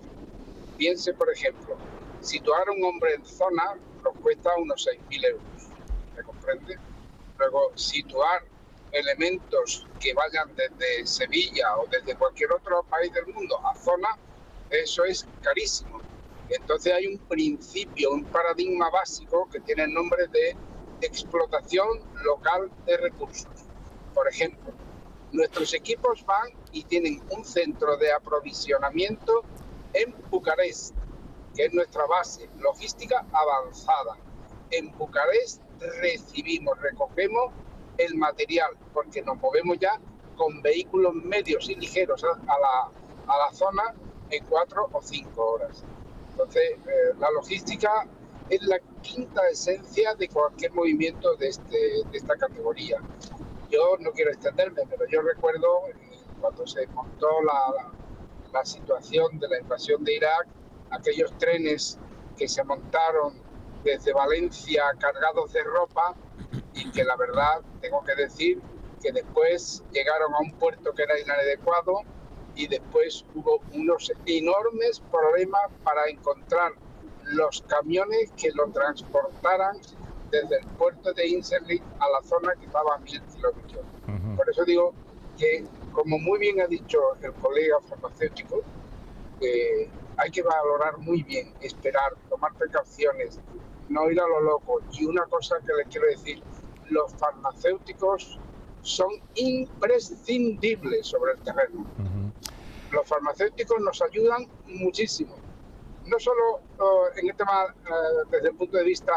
Piense, 0.78 1.12
por 1.14 1.32
ejemplo, 1.32 1.76
situar 2.24 2.68
a 2.68 2.72
un 2.72 2.84
hombre 2.84 3.14
en 3.14 3.24
zona 3.24 3.76
nos 4.02 4.14
cuesta 4.16 4.50
unos 4.56 4.86
6.000 4.86 5.24
euros, 5.26 5.42
¿me 6.16 6.22
comprende? 6.22 6.78
Luego, 7.38 7.72
situar 7.76 8.42
elementos 8.92 9.86
que 9.98 10.12
vayan 10.14 10.54
desde 10.54 11.06
Sevilla 11.06 11.76
o 11.78 11.86
desde 11.86 12.14
cualquier 12.16 12.52
otro 12.52 12.82
país 12.84 13.12
del 13.12 13.26
mundo 13.28 13.58
a 13.66 13.74
zona, 13.74 14.08
eso 14.70 15.04
es 15.04 15.26
carísimo. 15.40 16.00
Entonces 16.48 16.92
hay 16.92 17.06
un 17.06 17.18
principio, 17.18 18.12
un 18.12 18.24
paradigma 18.24 18.90
básico 18.90 19.48
que 19.50 19.60
tiene 19.60 19.84
el 19.84 19.94
nombre 19.94 20.26
de 20.28 20.56
explotación 21.00 21.88
local 22.24 22.70
de 22.86 22.96
recursos. 22.98 23.48
Por 24.14 24.28
ejemplo, 24.28 24.72
nuestros 25.32 25.72
equipos 25.72 26.24
van 26.26 26.50
y 26.72 26.84
tienen 26.84 27.22
un 27.30 27.44
centro 27.44 27.96
de 27.96 28.12
aprovisionamiento 28.12 29.42
en 29.94 30.14
Bucarest, 30.30 30.94
que 31.54 31.66
es 31.66 31.74
nuestra 31.74 32.06
base 32.06 32.48
logística 32.58 33.24
avanzada. 33.32 34.16
En 34.70 34.90
Bucarest 34.96 35.62
recibimos, 36.00 36.80
recogemos 36.80 37.52
el 37.98 38.16
material, 38.16 38.72
porque 38.94 39.22
nos 39.22 39.36
movemos 39.38 39.78
ya 39.78 40.00
con 40.36 40.62
vehículos 40.62 41.14
medios 41.14 41.68
y 41.68 41.74
ligeros 41.74 42.24
a 42.24 42.58
la, 42.58 42.90
a 43.26 43.38
la 43.38 43.52
zona 43.52 43.94
en 44.30 44.44
cuatro 44.46 44.88
o 44.92 45.02
cinco 45.02 45.52
horas. 45.52 45.84
Entonces, 46.30 46.62
eh, 46.86 47.14
la 47.18 47.30
logística 47.30 48.06
es 48.48 48.62
la 48.62 48.78
quinta 49.02 49.46
esencia 49.48 50.14
de 50.14 50.28
cualquier 50.28 50.72
movimiento 50.72 51.36
de, 51.36 51.48
este, 51.48 51.78
de 52.10 52.18
esta 52.18 52.36
categoría. 52.36 52.98
Yo 53.70 53.96
no 54.00 54.10
quiero 54.12 54.30
extenderme, 54.30 54.82
pero 54.88 55.06
yo 55.10 55.22
recuerdo 55.22 55.88
eh, 55.88 55.94
cuando 56.40 56.66
se 56.66 56.86
montó 56.88 57.28
la, 57.42 57.92
la, 58.52 58.64
situación 58.64 59.38
de 59.38 59.48
la 59.48 59.60
invasión 59.60 60.04
de 60.04 60.16
Irak, 60.16 60.46
aquellos 60.92 61.36
trenes 61.38 61.98
que 62.36 62.48
se 62.48 62.62
montaron 62.64 63.34
desde 63.84 64.12
Valencia 64.12 64.84
cargados 64.98 65.52
de 65.52 65.64
ropa 65.64 66.14
y 66.74 66.90
que 66.90 67.04
la 67.04 67.16
verdad 67.16 67.60
tengo 67.80 68.02
que 68.04 68.14
decir 68.14 68.60
que 69.02 69.12
después 69.12 69.82
llegaron 69.92 70.34
a 70.34 70.38
un 70.38 70.52
puerto 70.52 70.92
que 70.92 71.02
era 71.02 71.18
inadecuado 71.18 72.02
y 72.54 72.68
después 72.68 73.24
hubo 73.34 73.60
unos 73.72 74.12
enormes 74.26 75.00
problemas 75.10 75.62
para 75.82 76.08
encontrar 76.08 76.72
los 77.24 77.62
camiones 77.62 78.30
que 78.36 78.50
lo 78.52 78.68
transportaran 78.70 79.78
desde 80.30 80.58
el 80.58 80.66
puerto 80.78 81.12
de 81.12 81.28
Inserlit 81.28 81.82
a 81.98 82.08
la 82.08 82.22
zona 82.22 82.54
que 82.54 82.66
estaba 82.66 82.94
a 82.94 82.98
mil 82.98 83.20
kilómetros. 83.34 83.84
Por 84.36 84.48
eso 84.48 84.64
digo 84.64 84.94
que, 85.38 85.64
como 85.92 86.18
muy 86.18 86.38
bien 86.38 86.60
ha 86.60 86.66
dicho 86.66 86.98
el 87.22 87.32
colega 87.34 87.80
farmacéutico, 87.88 88.62
hay 90.16 90.30
que 90.30 90.42
valorar 90.42 90.98
muy 90.98 91.22
bien, 91.22 91.54
esperar, 91.60 92.12
tomar 92.28 92.52
precauciones, 92.54 93.40
no 93.88 94.10
ir 94.10 94.20
a 94.20 94.26
lo 94.26 94.40
loco. 94.40 94.80
Y 94.92 95.04
una 95.04 95.24
cosa 95.26 95.56
que 95.66 95.72
les 95.74 95.88
quiero 95.88 96.06
decir, 96.08 96.42
los 96.90 97.12
farmacéuticos 97.14 98.38
son 98.82 99.10
imprescindibles 99.34 101.06
sobre 101.06 101.32
el 101.32 101.38
terreno 101.40 101.86
los 102.92 103.08
farmacéuticos 103.08 103.80
nos 103.80 104.00
ayudan 104.02 104.46
muchísimo. 104.66 105.34
No 106.06 106.18
solo 106.18 106.60
eh, 106.78 107.20
en 107.20 107.30
el 107.30 107.36
tema 107.36 107.64
eh, 107.66 107.90
desde 108.30 108.48
el 108.48 108.54
punto 108.54 108.76
de 108.76 108.84
vista 108.84 109.12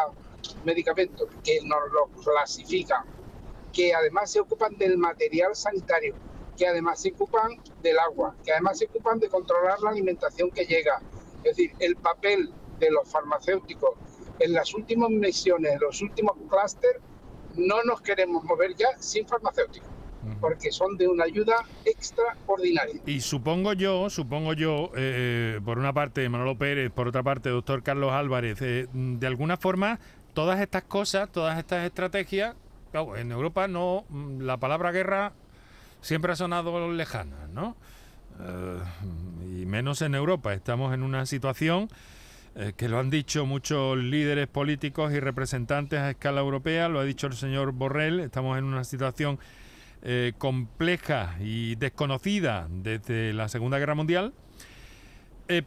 medicamento, 0.64 1.28
que 1.44 1.60
nos 1.64 1.92
lo 1.92 2.08
clasifican, 2.24 3.04
que 3.74 3.94
además 3.94 4.32
se 4.32 4.40
ocupan 4.40 4.78
del 4.78 4.98
material 4.98 5.56
sanitario, 5.56 6.16
que 6.58 6.68
además 6.68 7.02
se 7.02 7.12
ocupan 7.12 7.52
del 7.82 8.00
agua, 8.00 8.36
que 8.44 8.52
además 8.52 8.80
se 8.80 8.86
ocupan 8.86 9.20
de 9.20 9.30
controlar 9.30 9.80
la 9.82 9.90
alimentación 9.90 10.52
que 10.52 10.66
llega. 10.66 11.02
Es 11.44 11.56
decir, 11.56 11.72
el 11.80 11.96
papel 11.96 12.52
de 12.80 12.92
los 12.92 13.10
farmacéuticos 13.10 13.92
en 14.40 14.54
las 14.54 14.74
últimas 14.74 15.10
misiones, 15.10 15.74
en 15.74 15.80
los 15.80 16.02
últimos 16.02 16.36
clústeres, 16.50 17.02
no 17.56 17.84
nos 17.84 18.02
queremos 18.02 18.44
mover 18.44 18.76
ya 18.76 18.88
sin 19.00 19.28
farmacéuticos 19.28 19.96
porque 20.40 20.72
son 20.72 20.98
de 20.98 21.08
una 21.08 21.26
ayuda 21.26 21.56
extraordinaria. 21.86 23.02
Y 23.06 23.22
supongo 23.22 23.74
yo, 23.74 24.10
supongo 24.10 24.54
yo, 24.54 24.92
eh, 24.96 25.60
por 25.64 25.78
una 25.78 25.94
parte 25.94 26.28
Manolo 26.30 26.58
Pérez, 26.58 26.92
por 26.92 27.08
otra 27.08 27.24
parte 27.24 27.50
doctor 27.50 27.84
Carlos 27.84 28.12
Álvarez, 28.12 28.62
eh, 28.62 28.88
de 28.92 29.28
alguna 29.28 29.58
forma 29.58 30.00
todas 30.34 30.60
estas 30.60 30.84
cosas, 30.84 31.32
todas 31.32 31.58
estas 31.58 31.86
estrategias, 31.86 32.56
en 33.18 33.32
Europa 33.32 33.68
no, 33.68 34.06
mm, 34.10 34.42
la 34.42 34.58
palabra 34.58 34.92
guerra 34.92 35.34
siempre 36.06 36.32
ha 36.32 36.36
sonado 36.36 36.92
lejana, 36.92 37.48
¿no? 37.54 37.76
Eh, 38.40 38.80
y 39.62 39.66
menos 39.66 40.02
en 40.02 40.16
Europa, 40.16 40.54
estamos 40.54 40.94
en 40.94 41.04
una 41.04 41.26
situación 41.26 41.90
que 42.78 42.88
lo 42.88 43.00
han 43.00 43.10
dicho 43.10 43.46
muchos 43.46 43.98
líderes 43.98 44.48
políticos 44.48 45.12
y 45.12 45.20
representantes 45.20 46.00
a 46.00 46.12
escala 46.12 46.40
europea, 46.40 46.88
lo 46.88 47.02
ha 47.02 47.04
dicho 47.04 47.28
el 47.28 47.34
señor 47.34 47.74
Borrell, 47.74 48.22
estamos 48.22 48.58
en 48.58 48.64
una 48.64 48.86
situación 48.86 49.40
eh, 50.08 50.34
compleja 50.38 51.36
y 51.40 51.78
desconocida 51.78 52.68
desde 52.70 53.34
la 53.34 53.50
Segunda 53.50 53.80
Guerra 53.80 53.96
Mundial. 53.96 54.34
Eh, 55.48 55.64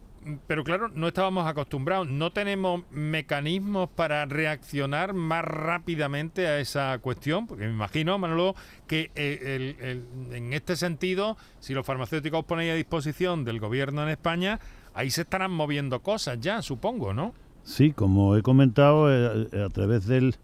pero 0.47 0.65
claro, 0.65 0.89
no 0.95 1.09
estábamos 1.09 1.47
acostumbrados, 1.47 2.09
no 2.09 2.33
tenemos 2.33 2.83
mecanismos 2.91 3.89
para 3.89 4.25
reaccionar 4.27 5.15
más 5.15 5.45
rápidamente 5.45 6.47
a 6.47 6.59
esa 6.61 6.99
cuestión, 6.99 7.47
porque 7.47 7.67
me 7.67 7.73
imagino, 7.73 8.19
Manolo, 8.19 8.55
que 8.87 9.11
eh, 9.15 10.03
en 10.33 10.53
este 10.53 10.77
sentido, 10.77 11.37
si 11.61 11.75
los 11.75 11.87
farmacéuticos 11.87 12.45
ponéis 12.45 12.73
a 12.73 12.75
disposición 12.75 13.45
del 13.45 13.61
gobierno 13.61 14.03
en 14.03 14.11
España, 14.11 14.61
ahí 14.95 15.11
se 15.11 15.23
estarán 15.23 15.51
moviendo 15.51 16.01
cosas 16.01 16.39
ya, 16.41 16.63
supongo, 16.63 17.15
¿no? 17.15 17.35
Sí, 17.65 17.93
como 17.93 18.37
he 18.37 18.43
comentado, 18.43 19.07
a 19.07 19.69
través 19.69 20.07
del 20.07 20.37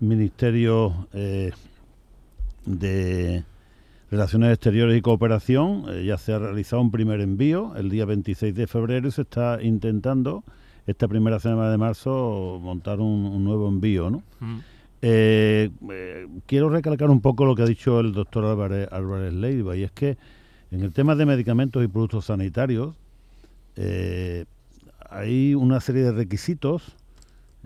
Ministerio 0.00 1.06
de 2.64 3.44
Relaciones 4.10 4.52
Exteriores 4.52 4.96
y 4.96 5.00
Cooperación. 5.00 5.84
Eh, 5.88 6.04
ya 6.04 6.18
se 6.18 6.32
ha 6.32 6.38
realizado 6.38 6.82
un 6.82 6.90
primer 6.90 7.20
envío 7.20 7.74
el 7.76 7.90
día 7.90 8.04
26 8.04 8.54
de 8.54 8.66
febrero 8.66 9.08
y 9.08 9.10
se 9.10 9.22
está 9.22 9.58
intentando 9.62 10.44
esta 10.86 11.08
primera 11.08 11.40
semana 11.40 11.70
de 11.70 11.78
marzo 11.78 12.60
montar 12.62 13.00
un, 13.00 13.44
nuevo 13.44 13.68
envío. 13.68 14.10
¿no? 14.10 14.22
Mm. 14.40 14.58
Eh, 15.02 15.70
eh, 15.90 16.26
quiero 16.46 16.68
recalcar 16.68 17.10
un 17.10 17.20
poco 17.20 17.44
lo 17.44 17.54
que 17.54 17.62
ha 17.62 17.66
dicho 17.66 18.00
el 18.00 18.12
doctor 18.12 18.44
Álvarez, 18.44 18.88
Álvarez 18.92 19.32
Leiva 19.32 19.76
y 19.76 19.82
es 19.82 19.92
que 19.92 20.16
en 20.70 20.82
el 20.82 20.92
tema 20.92 21.14
de 21.14 21.26
medicamentos 21.26 21.84
y 21.84 21.88
productos 21.88 22.26
sanitarios 22.26 22.94
hay 25.10 25.54
una 25.54 25.80
serie 25.80 26.02
de 26.02 26.12
requisitos 26.12 26.96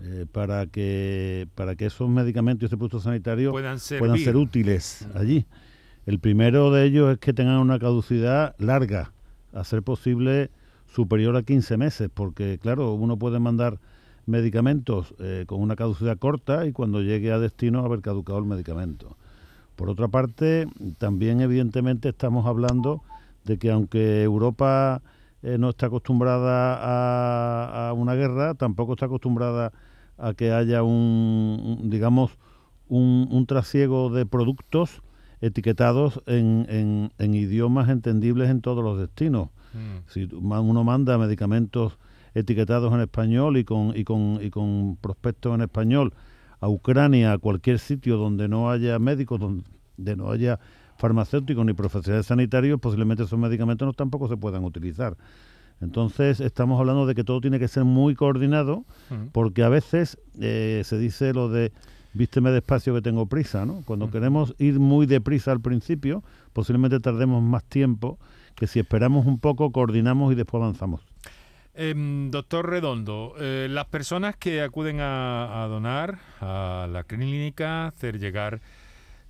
eh, 0.03 0.25
para 0.31 0.65
que 0.65 1.47
para 1.53 1.75
que 1.75 1.85
esos 1.85 2.09
medicamentos 2.09 2.63
y 2.63 2.65
ese 2.65 2.77
producto 2.77 2.99
sanitario 2.99 3.51
puedan 3.51 3.79
ser, 3.79 3.99
puedan 3.99 4.17
ser 4.17 4.35
útiles 4.35 5.07
allí. 5.13 5.45
El 6.05 6.19
primero 6.19 6.71
de 6.71 6.85
ellos 6.85 7.11
es 7.11 7.19
que 7.19 7.33
tengan 7.33 7.57
una 7.57 7.79
caducidad 7.79 8.55
larga, 8.57 9.11
a 9.53 9.63
ser 9.63 9.83
posible 9.83 10.49
superior 10.87 11.35
a 11.35 11.43
15 11.43 11.77
meses, 11.77 12.09
porque 12.13 12.57
claro, 12.61 12.93
uno 12.93 13.17
puede 13.17 13.39
mandar 13.39 13.79
medicamentos 14.25 15.13
eh, 15.19 15.45
con 15.47 15.61
una 15.61 15.75
caducidad 15.75 16.17
corta 16.17 16.65
y 16.65 16.71
cuando 16.71 17.01
llegue 17.01 17.31
a 17.31 17.39
destino 17.39 17.85
haber 17.85 18.01
caducado 18.01 18.39
el 18.39 18.45
medicamento. 18.45 19.15
Por 19.75 19.89
otra 19.89 20.07
parte, 20.07 20.67
también 20.97 21.41
evidentemente 21.41 22.09
estamos 22.09 22.45
hablando 22.45 23.01
de 23.45 23.57
que 23.57 23.71
aunque 23.71 24.23
Europa 24.23 25.01
eh, 25.43 25.57
no 25.57 25.69
está 25.69 25.87
acostumbrada 25.87 26.75
a, 26.75 27.89
a, 27.89 27.93
una 27.93 28.13
guerra, 28.15 28.53
tampoco 28.53 28.93
está 28.93 29.05
acostumbrada 29.05 29.71
a 30.17 30.33
que 30.33 30.51
haya 30.51 30.83
un, 30.83 31.89
digamos, 31.89 32.37
un, 32.89 33.45
trasiego 33.47 34.09
de 34.09 34.25
productos 34.25 35.01
etiquetados 35.41 36.21
en, 36.27 37.11
en, 37.17 37.33
idiomas 37.33 37.89
entendibles 37.89 38.49
en 38.49 38.61
todos 38.61 38.83
los 38.83 38.99
destinos. 38.99 39.49
Mm. 39.73 40.07
Si 40.07 40.29
uno 40.31 40.83
manda 40.83 41.17
medicamentos 41.17 41.97
etiquetados 42.33 42.93
en 42.93 43.01
español 43.01 43.57
y 43.57 43.63
con, 43.63 43.95
y 43.95 44.03
con, 44.03 44.39
y 44.41 44.49
con 44.49 44.97
prospectos 44.97 45.53
en 45.55 45.61
español 45.61 46.13
a 46.59 46.69
Ucrania, 46.69 47.33
a 47.33 47.37
cualquier 47.39 47.79
sitio 47.79 48.17
donde 48.17 48.47
no 48.47 48.69
haya 48.69 48.99
médicos, 48.99 49.39
donde 49.39 50.15
no 50.15 50.31
haya 50.31 50.59
farmacéuticos 50.97 51.65
ni 51.65 51.73
profesionales 51.73 52.27
sanitarios, 52.27 52.79
posiblemente 52.79 53.23
esos 53.23 53.39
medicamentos 53.39 53.87
no 53.87 53.93
tampoco 53.93 54.27
se 54.27 54.37
puedan 54.37 54.63
utilizar. 54.63 55.17
Entonces 55.81 56.39
estamos 56.39 56.79
hablando 56.79 57.07
de 57.07 57.15
que 57.15 57.23
todo 57.23 57.41
tiene 57.41 57.57
que 57.57 57.67
ser 57.67 57.83
muy 57.83 58.13
coordinado, 58.13 58.85
porque 59.31 59.63
a 59.63 59.69
veces 59.69 60.19
eh, 60.39 60.83
se 60.85 60.99
dice 60.99 61.33
lo 61.33 61.49
de 61.49 61.71
vísteme 62.13 62.51
despacio 62.51 62.93
que 62.93 63.01
tengo 63.01 63.25
prisa, 63.25 63.65
¿no? 63.65 63.81
Cuando 63.85 64.09
queremos 64.09 64.55
ir 64.57 64.79
muy 64.79 65.05
deprisa 65.05 65.51
al 65.51 65.61
principio, 65.61 66.23
posiblemente 66.53 66.99
tardemos 66.99 67.41
más 67.41 67.63
tiempo 67.63 68.19
que 68.55 68.67
si 68.67 68.79
esperamos 68.79 69.25
un 69.25 69.39
poco, 69.39 69.71
coordinamos 69.71 70.31
y 70.31 70.35
después 70.35 70.61
avanzamos. 70.61 71.01
Em, 71.73 72.29
doctor 72.31 72.69
Redondo, 72.69 73.33
eh, 73.39 73.67
las 73.69 73.85
personas 73.85 74.35
que 74.35 74.61
acuden 74.61 74.97
a, 74.99 75.65
donar 75.69 76.19
a 76.41 76.87
la 76.91 77.03
clínica, 77.05 77.87
hacer 77.87 78.19
llegar 78.19 78.59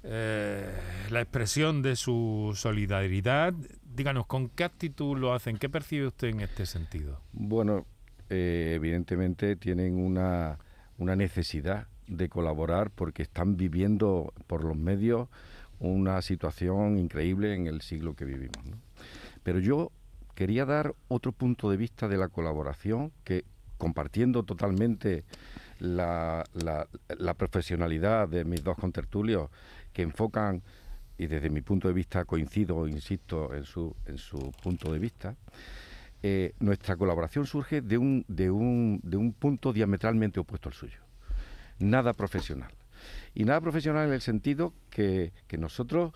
eh, 0.04 0.68
la 1.12 1.22
expresión 1.22 1.84
de 1.84 1.96
su 1.96 2.52
solidaridad, 2.56 3.54
díganos, 3.96 4.26
¿con 4.26 4.50
qué 4.50 4.64
actitud 4.64 5.18
lo 5.18 5.34
hacen? 5.34 5.58
¿Qué 5.58 5.70
percibe 5.70 6.08
usted 6.08 6.30
en 6.30 6.42
este 6.42 6.66
sentido? 6.66 7.22
Bueno, 7.32 7.86
eh, 8.30 8.74
evidentemente 8.76 9.56
tienen 9.56 10.00
una, 10.00 10.58
una 10.98 11.16
necesidad 11.16 11.88
de 12.12 12.30
colaborar 12.30 12.92
porque 12.92 13.24
están 13.24 13.58
viviendo 13.58 14.34
por 14.48 14.64
los 14.64 14.76
medios 14.76 15.30
una 15.80 16.22
situación 16.22 17.00
increíble 17.00 17.56
en 17.56 17.68
el 17.68 17.82
siglo 17.82 18.16
que 18.16 18.26
vivimos. 18.26 18.64
Pero 19.44 19.60
yo 19.60 19.92
quería 20.36 20.66
dar 20.66 20.94
otro 21.08 21.32
punto 21.32 21.72
de 21.72 21.78
vista 21.78 22.08
de 22.08 22.18
la 22.18 22.28
colaboración 22.28 23.12
que 23.24 23.46
compartiendo 23.78 24.44
totalmente 24.44 25.24
la, 25.80 26.44
la, 26.54 27.34
profesionalidad 27.34 28.28
de 28.30 28.46
mis 28.46 28.64
dos 28.64 28.78
contertulios 28.78 29.50
que 29.92 30.04
enfocan, 30.04 30.62
y 31.18 31.26
desde 31.26 31.50
mi 31.50 31.62
punto 31.62 31.88
de 31.88 31.94
vista 31.96 32.26
coincido, 32.26 32.88
insisto, 32.88 33.54
en 33.56 33.64
su, 33.64 33.96
en 34.06 34.20
su 34.20 34.52
punto 34.62 34.94
de 34.94 35.00
vista, 35.00 35.36
eh, 36.22 36.54
nuestra 36.60 36.96
colaboración 36.96 37.48
surge 37.48 37.82
de 37.82 37.98
un, 37.98 38.24
de, 38.28 38.52
un, 38.52 39.00
de 39.02 39.18
un 39.18 39.34
punto 39.34 39.74
diametralmente 39.74 40.40
opuesto 40.40 40.70
al 40.70 40.76
suyo. 40.76 41.00
Nada 41.82 42.14
profesional. 42.14 42.72
Y 43.34 43.44
nada 43.44 43.60
profesional 43.60 44.08
en 44.08 44.14
el 44.14 44.22
sentido 44.22 44.74
que, 44.92 45.34
que 45.48 45.58
nosotros 45.58 46.14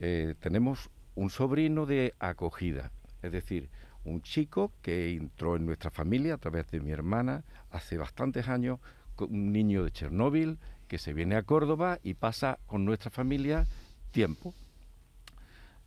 eh, 0.00 0.34
tenemos 0.40 0.90
un 1.14 1.30
sobrino 1.30 1.86
de 1.86 2.14
acogida, 2.18 2.90
es 3.22 3.30
decir, 3.30 3.70
un 4.04 4.22
chico 4.22 4.72
que 4.82 5.14
entró 5.14 5.54
en 5.54 5.66
nuestra 5.66 5.90
familia 5.90 6.34
a 6.34 6.38
través 6.38 6.68
de 6.72 6.80
mi 6.80 6.90
hermana 6.90 7.44
hace 7.70 7.96
bastantes 7.96 8.48
años, 8.48 8.80
un 9.16 9.52
niño 9.52 9.84
de 9.84 9.92
Chernóbil 9.92 10.58
que 10.88 10.98
se 10.98 11.12
viene 11.12 11.36
a 11.36 11.44
Córdoba 11.44 12.00
y 12.02 12.14
pasa 12.14 12.58
con 12.66 12.84
nuestra 12.84 13.10
familia 13.10 13.66
tiempo. 14.10 14.52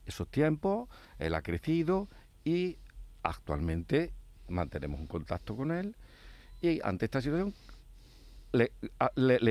Esos 0.06 0.30
tiempos, 0.30 0.88
él 1.20 1.36
ha 1.36 1.42
crecido 1.42 2.08
y 2.46 2.78
actualmente 3.24 4.13
mantenemos 4.48 5.02
un 5.02 5.08
contacto 5.08 5.58
con 5.58 5.72
él 5.72 5.98
y 6.62 6.80
ante 6.82 7.06
esta 7.06 7.22
situación 7.22 7.54
le, 8.52 8.72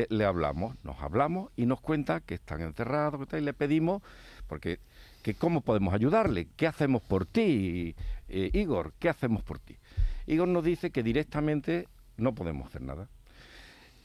le, 0.08 0.24
hablamos, 0.24 0.76
nos 0.84 1.00
hablamos 1.00 1.50
y 1.56 1.66
nos 1.66 1.80
cuenta 1.80 2.20
que 2.20 2.34
están 2.34 2.60
encerrados 2.60 3.26
y 3.32 3.40
le 3.40 3.52
pedimos, 3.52 4.02
porque 4.46 4.78
que 5.22 5.34
cómo 5.34 5.60
podemos 5.60 5.92
ayudarle, 5.92 6.48
qué 6.56 6.66
hacemos 6.66 7.02
por 7.02 7.26
ti, 7.26 7.94
eh, 8.28 8.50
Igor, 8.52 8.92
qué 8.98 9.08
hacemos 9.08 9.42
por 9.42 9.58
ti. 9.58 9.76
Igor 10.26 10.48
nos 10.48 10.64
dice 10.64 10.90
que 10.90 11.02
directamente 11.02 11.88
no 12.16 12.34
podemos 12.34 12.68
hacer 12.68 12.82
nada. 12.82 13.08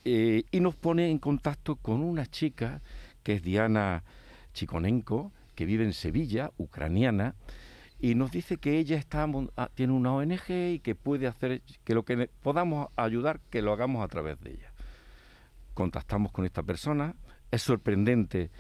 Eh, 0.04 0.44
y 0.52 0.60
nos 0.60 0.76
pone 0.76 1.12
en 1.12 1.20
contacto 1.20 1.76
con 1.76 2.02
una 2.02 2.26
chica 2.26 2.82
que 3.24 3.34
es 3.34 3.44
Diana 3.44 4.04
Chikonenko, 4.54 5.32
que 5.54 5.66
vive 5.66 5.84
en 5.84 5.94
Sevilla, 5.94 6.52
ucraniana, 6.58 7.36
y 8.00 8.16
nos 8.16 8.32
dice 8.32 8.58
que 8.58 8.80
ella 8.80 8.98
está, 8.98 9.28
ah, 9.58 9.70
tiene 9.76 9.94
una 9.94 10.14
ONG 10.14 10.50
y 10.50 10.80
que 10.80 10.96
puede 10.96 11.28
hacer, 11.28 11.62
que 11.84 11.94
lo 11.94 12.04
que 12.04 12.30
podamos 12.42 12.88
ayudar, 12.96 13.40
que 13.52 13.62
lo 13.62 13.72
hagamos 13.74 14.04
a 14.04 14.08
través 14.08 14.40
de 14.42 14.54
ella. 14.54 14.71
Contactamos 15.74 16.32
con 16.32 16.46
esta 16.46 16.64
persona, 16.64 17.16
es 17.50 17.62
sorprendente 17.62 18.52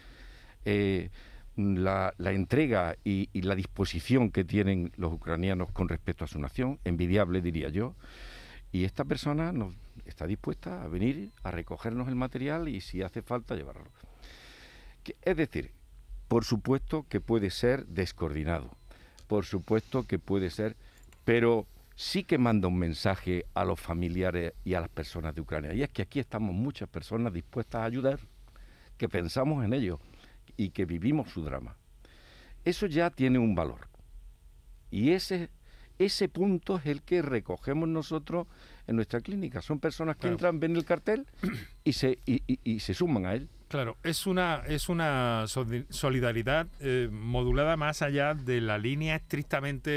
eh, 0.65 1.09
la, 1.55 2.13
entrega 2.17 2.95
y, 3.03 3.29
la 3.41 3.55
disposición 3.55 4.31
que 4.31 4.43
tienen 4.43 4.91
los 4.95 5.13
ucranianos 5.13 5.71
con 5.71 5.89
respecto 5.89 6.23
a 6.23 6.27
su 6.27 6.39
nación, 6.39 6.79
envidiable 6.83 7.41
diría 7.41 7.69
yo, 7.69 7.95
y 8.71 8.85
esta 8.85 9.03
persona 9.03 9.53
está 10.05 10.25
dispuesta 10.27 10.83
a 10.83 10.87
venir 10.87 11.31
a 11.43 11.51
recogernos 11.51 12.07
el 12.07 12.15
material 12.15 12.69
y 12.69 12.81
si 12.81 13.01
hace 13.01 13.21
falta 13.21 13.55
llevarlo. 13.55 13.91
Es 15.21 15.35
decir, 15.35 15.71
por 16.27 16.45
supuesto 16.45 17.05
que 17.09 17.19
puede 17.19 17.49
ser 17.49 17.85
descoordinado, 17.87 18.77
por 19.27 19.45
supuesto 19.45 20.03
que 20.07 20.19
puede 20.19 20.49
ser, 20.49 20.77
pero 21.25 21.67
sí 21.95 22.23
que 22.23 22.37
manda 22.37 22.67
un 22.67 22.77
mensaje 22.77 23.45
a 23.53 23.65
los 23.65 23.79
familiares 23.79 24.53
y 24.63 24.73
a 24.73 24.81
las 24.81 24.89
personas 24.89 25.35
de 25.35 25.41
Ucrania. 25.41 25.73
Y 25.73 25.83
es 25.83 25.89
que 25.89 26.01
aquí 26.01 26.19
estamos 26.19 26.53
muchas 26.53 26.89
personas 26.89 27.33
dispuestas 27.33 27.81
a 27.81 27.85
ayudar, 27.85 28.19
que 28.97 29.09
pensamos 29.09 29.63
en 29.65 29.73
ello 29.73 29.99
y 30.57 30.69
que 30.69 30.85
vivimos 30.85 31.29
su 31.31 31.43
drama. 31.43 31.75
Eso 32.63 32.85
ya 32.85 33.09
tiene 33.09 33.39
un 33.39 33.55
valor. 33.55 33.87
Y 34.89 35.11
ese 35.11 35.49
ese 36.05 36.29
punto 36.29 36.77
es 36.77 36.87
el 36.87 37.03
que 37.03 37.21
recogemos 37.21 37.87
nosotros 37.87 38.47
en 38.87 38.95
nuestra 38.95 39.21
clínica. 39.21 39.61
Son 39.61 39.79
personas 39.79 40.17
que 40.17 40.27
entran, 40.27 40.59
ven 40.59 40.75
el 40.75 40.85
cartel 40.85 41.25
y 41.83 41.93
se, 41.93 42.19
y, 42.25 42.79
se 42.79 42.93
suman 42.93 43.25
a 43.25 43.33
él. 43.33 43.49
Claro, 43.67 43.97
es 44.03 44.27
una, 44.27 44.63
es 44.67 44.89
una 44.89 45.45
solidaridad 45.47 46.67
eh, 46.81 47.07
modulada 47.09 47.77
más 47.77 48.01
allá 48.01 48.33
de 48.33 48.59
la 48.59 48.77
línea 48.77 49.15
estrictamente 49.15 49.91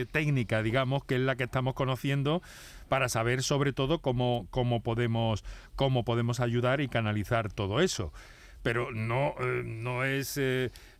eh, 0.00 0.06
técnica, 0.10 0.62
digamos, 0.62 1.04
que 1.04 1.16
es 1.16 1.20
la 1.20 1.36
que 1.36 1.44
estamos 1.44 1.74
conociendo 1.74 2.40
para 2.88 3.10
saber 3.10 3.42
sobre 3.42 3.74
todo 3.74 3.98
cómo, 3.98 4.46
cómo, 4.50 4.82
podemos, 4.82 5.44
cómo 5.76 6.02
podemos 6.02 6.40
ayudar 6.40 6.80
y 6.80 6.88
canalizar 6.88 7.52
todo 7.52 7.80
eso. 7.80 8.10
Pero 8.62 8.90
no, 8.90 9.34
eh, 9.38 9.62
no, 9.66 10.04
es, 10.04 10.40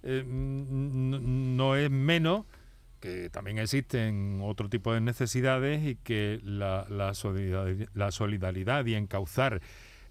no 0.02 1.76
es 1.76 1.90
menos 1.90 2.44
que 3.00 3.30
también 3.30 3.58
existen 3.58 4.40
otro 4.42 4.68
tipo 4.68 4.92
de 4.92 5.00
necesidades 5.00 5.84
y 5.84 5.96
que 5.96 6.40
la, 6.44 6.86
la, 6.88 7.14
solidaridad, 8.12 8.86
y 8.86 8.94
encauzar 8.94 9.60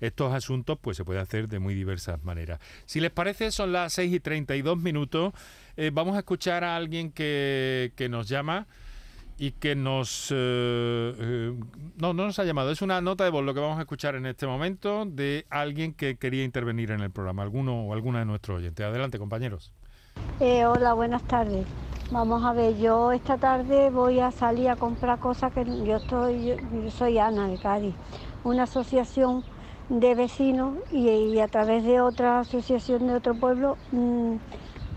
estos 0.02 0.34
asuntos 0.34 0.78
pues 0.82 0.98
se 0.98 1.06
puede 1.06 1.20
hacer 1.20 1.48
de 1.48 1.60
muy 1.60 1.76
diversas 1.76 2.24
maneras. 2.24 2.60
Si 2.86 3.00
les 3.00 3.12
parece, 3.12 3.52
son 3.52 3.72
las 3.72 3.94
6 3.94 4.14
y 4.14 4.20
32 4.20 4.78
minutos. 4.78 5.34
Eh, 5.78 5.92
vamos 5.94 6.16
a 6.16 6.20
escuchar 6.20 6.64
a 6.64 6.76
alguien 6.76 7.12
que, 7.12 7.94
que 7.96 8.10
nos 8.10 8.28
llama 8.28 8.68
y 9.38 9.52
que 9.52 9.76
nos... 9.76 10.32
Eh, 10.32 10.36
eh, 10.36 11.60
no, 11.98 12.14
no 12.14 12.26
nos 12.26 12.40
ha 12.40 12.44
llamado. 12.44 12.72
Es 12.72 12.82
una 12.82 13.02
nota 13.02 13.24
de 13.24 13.30
voz 13.30 13.44
lo 13.44 13.54
que 13.54 13.60
vamos 13.60 13.78
a 13.78 13.82
escuchar 13.82 14.16
en 14.16 14.26
este 14.26 14.48
momento 14.48 15.06
de 15.06 15.46
alguien 15.50 15.94
que 15.94 16.18
quería 16.18 16.44
intervenir 16.44 16.92
en 16.92 17.02
el 17.02 17.12
programa, 17.12 17.44
alguno 17.44 17.86
o 17.86 17.94
alguna 17.94 18.20
de 18.20 18.26
nuestros 18.26 18.60
oyentes. 18.60 18.86
Adelante, 18.86 19.20
compañeros. 19.20 19.72
hola, 20.40 20.94
buenas 20.94 21.24
tardes. 21.24 21.66
Vamos 22.12 22.44
a 22.44 22.54
ver, 22.54 22.76
yo 22.76 23.12
esta 23.12 23.38
tarde 23.38 23.92
voy 23.92 24.20
a 24.20 24.32
salir 24.32 24.70
a 24.70 24.76
comprar 24.76 25.20
cosas 25.20 25.54
que 25.54 25.64
yo 25.64 25.98
estoy, 25.98 26.44
yo, 26.48 26.90
soy 26.90 27.20
Ana 27.20 27.48
de 27.48 27.60
Cádiz, 27.60 27.94
una 28.44 28.64
asociación 28.64 29.44
de 29.90 30.16
vecinos 30.16 30.74
y, 30.92 31.38
a 31.38 31.48
través 31.48 31.84
de 31.84 32.02
otra 32.02 32.40
asociación 32.40 33.06
de 33.06 33.14
otro 33.14 33.36
pueblo 33.36 33.78
mm, 33.92 34.38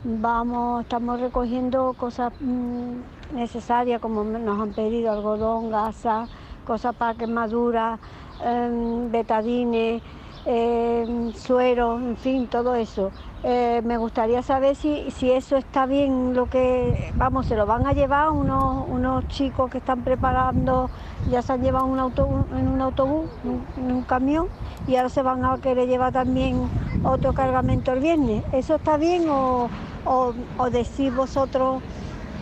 vamos, 0.04 0.84
estamos 0.84 1.20
recogiendo 1.20 1.94
cosas 1.98 2.32
mm, 2.40 3.34
necesarias 3.34 4.00
como 4.00 4.24
nos 4.24 4.58
han 4.58 4.72
pedido 4.72 5.12
algodón, 5.12 5.70
gasa, 5.70 6.28
cosas 6.66 6.94
para 6.96 7.12
quemaduras, 7.12 8.00
em, 8.42 9.10
betadines, 9.10 10.02
em, 10.46 11.30
suero, 11.34 11.98
en 11.98 12.16
fin, 12.16 12.46
todo 12.46 12.74
eso. 12.74 13.12
Eh, 13.44 13.82
me 13.84 13.96
gustaría 13.96 14.40
saber 14.42 14.76
si, 14.76 15.10
si 15.10 15.32
eso 15.32 15.56
está 15.56 15.84
bien, 15.86 16.32
lo 16.32 16.48
que, 16.48 17.12
vamos, 17.16 17.46
se 17.46 17.56
lo 17.56 17.66
van 17.66 17.86
a 17.86 17.92
llevar 17.92 18.30
unos, 18.30 18.88
unos 18.88 19.26
chicos 19.28 19.68
que 19.68 19.78
están 19.78 20.04
preparando, 20.04 20.88
ya 21.28 21.42
se 21.42 21.52
han 21.52 21.62
llevado 21.62 21.86
un 21.86 21.98
autobús, 21.98 22.46
en 22.52 22.68
un 22.68 22.80
autobús, 22.80 23.28
en 23.76 23.92
un 23.92 24.02
camión, 24.02 24.46
y 24.86 24.94
ahora 24.94 25.08
se 25.08 25.22
van 25.22 25.44
a 25.44 25.58
querer 25.58 25.88
llevar 25.88 26.12
también 26.12 26.68
otro 27.02 27.32
cargamento 27.32 27.92
el 27.92 27.98
viernes. 28.00 28.44
¿Eso 28.52 28.76
está 28.76 28.96
bien 28.96 29.28
o, 29.28 29.68
o, 30.04 30.70
decís 30.70 31.12
vosotros 31.12 31.82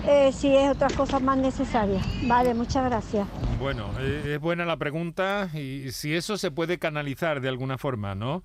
eh, 0.06 0.32
si 0.32 0.54
es 0.54 0.70
otras 0.70 0.92
cosas 0.92 1.22
más 1.22 1.38
necesarias? 1.38 2.06
Vale, 2.26 2.52
muchas 2.52 2.84
gracias. 2.84 3.26
Bueno, 3.58 3.86
eh, 4.00 4.32
es 4.34 4.40
buena 4.40 4.66
la 4.66 4.76
pregunta 4.76 5.48
y 5.54 5.92
si 5.92 6.14
eso 6.14 6.36
se 6.36 6.50
puede 6.50 6.78
canalizar 6.78 7.40
de 7.40 7.48
alguna 7.48 7.78
forma, 7.78 8.14
¿no? 8.14 8.42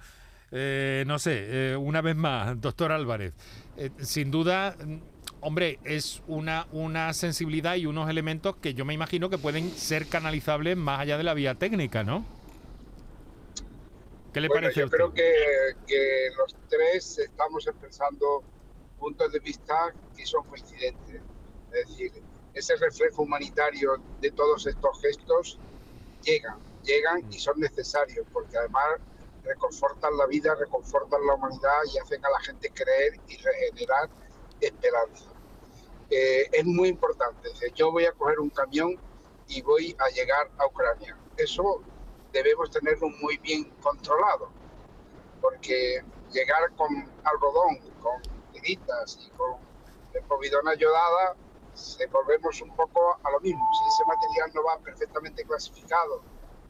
Eh, 0.58 1.04
no 1.06 1.20
sé, 1.20 1.74
eh, 1.74 1.76
una 1.76 2.02
vez 2.02 2.16
más, 2.16 2.62
doctor 2.62 2.94
Álvarez, 2.94 3.34
eh, 3.76 3.90
sin 4.00 4.32
duda, 4.32 4.74
hombre, 5.42 5.80
es 5.84 6.24
una, 6.28 6.66
una 6.72 7.12
sensibilidad 7.14 7.76
y 7.76 7.88
unos 7.88 8.10
elementos 8.10 8.56
que 8.56 8.74
yo 8.74 8.86
me 8.86 8.94
imagino 8.94 9.30
que 9.30 9.38
pueden 9.38 9.70
ser 9.72 10.08
canalizables 10.08 10.78
más 10.78 11.02
allá 11.02 11.18
de 11.18 11.26
la 11.26 11.34
vía 11.34 11.56
técnica, 11.56 12.06
¿no? 12.06 12.26
¿Qué 14.32 14.40
le 14.40 14.48
parece 14.48 14.80
yo 14.80 14.90
creo 14.90 15.14
que, 15.14 15.30
que 15.86 16.30
los 16.38 16.56
tres 16.70 17.20
estamos 17.20 17.68
expresando 17.68 18.42
puntos 18.98 19.34
de 19.34 19.40
vista 19.40 19.94
que 20.16 20.26
son 20.26 20.46
coincidentes. 20.46 21.22
Es 21.74 21.90
decir, 21.90 22.14
ese 22.54 22.78
reflejo 22.78 23.24
humanitario 23.24 24.02
de 24.22 24.32
todos 24.32 24.66
estos 24.68 25.02
gestos 25.02 25.60
llegan, 26.24 26.60
llegan 26.86 27.30
y 27.30 27.40
son 27.40 27.60
necesarios, 27.60 28.26
porque 28.32 28.58
además 28.58 29.02
reconfortan 29.46 30.18
la 30.18 30.26
vida, 30.26 30.56
reconfortan 30.56 31.26
la 31.26 31.36
humanidad 31.36 31.80
y 31.94 31.98
hacen 31.98 32.26
a 32.26 32.30
la 32.30 32.40
gente 32.40 32.70
creer 32.72 33.20
y 33.28 33.38
regenerar 33.38 34.10
esperanza. 34.60 35.30
Eh, 36.10 36.50
es 36.52 36.66
muy 36.66 36.90
importante. 36.90 37.50
Yo 37.76 37.92
voy 37.92 38.06
a 38.06 38.12
coger 38.12 38.40
un 38.40 38.50
camión 38.50 39.00
y 39.48 39.62
voy 39.62 39.96
a 40.00 40.10
llegar 40.10 40.50
a 40.58 40.68
Ucrania. 40.68 41.18
Eso 41.38 41.82
debemos 42.32 42.70
tenerlo 42.70 43.10
muy 43.22 43.38
bien 43.38 43.64
controlado, 43.82 44.50
porque 45.42 46.04
llegar 46.32 46.72
con 46.76 46.90
algodón, 47.24 47.78
con 48.02 48.22
tiritas 48.52 49.18
y 49.26 49.30
con 49.32 49.58
povidona 50.28 50.72
ayudada, 50.72 51.36
se 51.74 52.08
volvemos 52.08 52.62
un 52.62 52.76
poco 52.76 53.18
a 53.22 53.32
lo 53.32 53.40
mismo. 53.42 53.70
Si 53.74 53.94
ese 53.94 54.06
material 54.06 54.52
no 54.54 54.64
va 54.64 54.80
perfectamente 54.80 55.44
clasificado, 55.44 56.22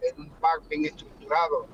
en 0.02 0.20
un 0.20 0.30
pack 0.40 0.68
bien 0.68 0.86
estructurado, 0.86 1.68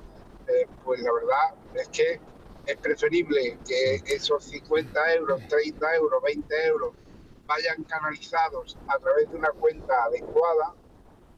eh, 0.48 0.66
pues 0.84 1.00
la 1.00 1.12
verdad 1.12 1.54
es 1.74 1.88
que 1.88 2.20
es 2.66 2.76
preferible 2.76 3.58
que 3.66 4.02
esos 4.06 4.44
50 4.44 5.14
euros, 5.14 5.40
30 5.48 5.94
euros, 5.96 6.22
20 6.22 6.66
euros 6.66 6.94
vayan 7.46 7.82
canalizados 7.84 8.78
a 8.88 8.98
través 8.98 9.30
de 9.30 9.36
una 9.36 9.50
cuenta 9.50 10.04
adecuada 10.04 10.74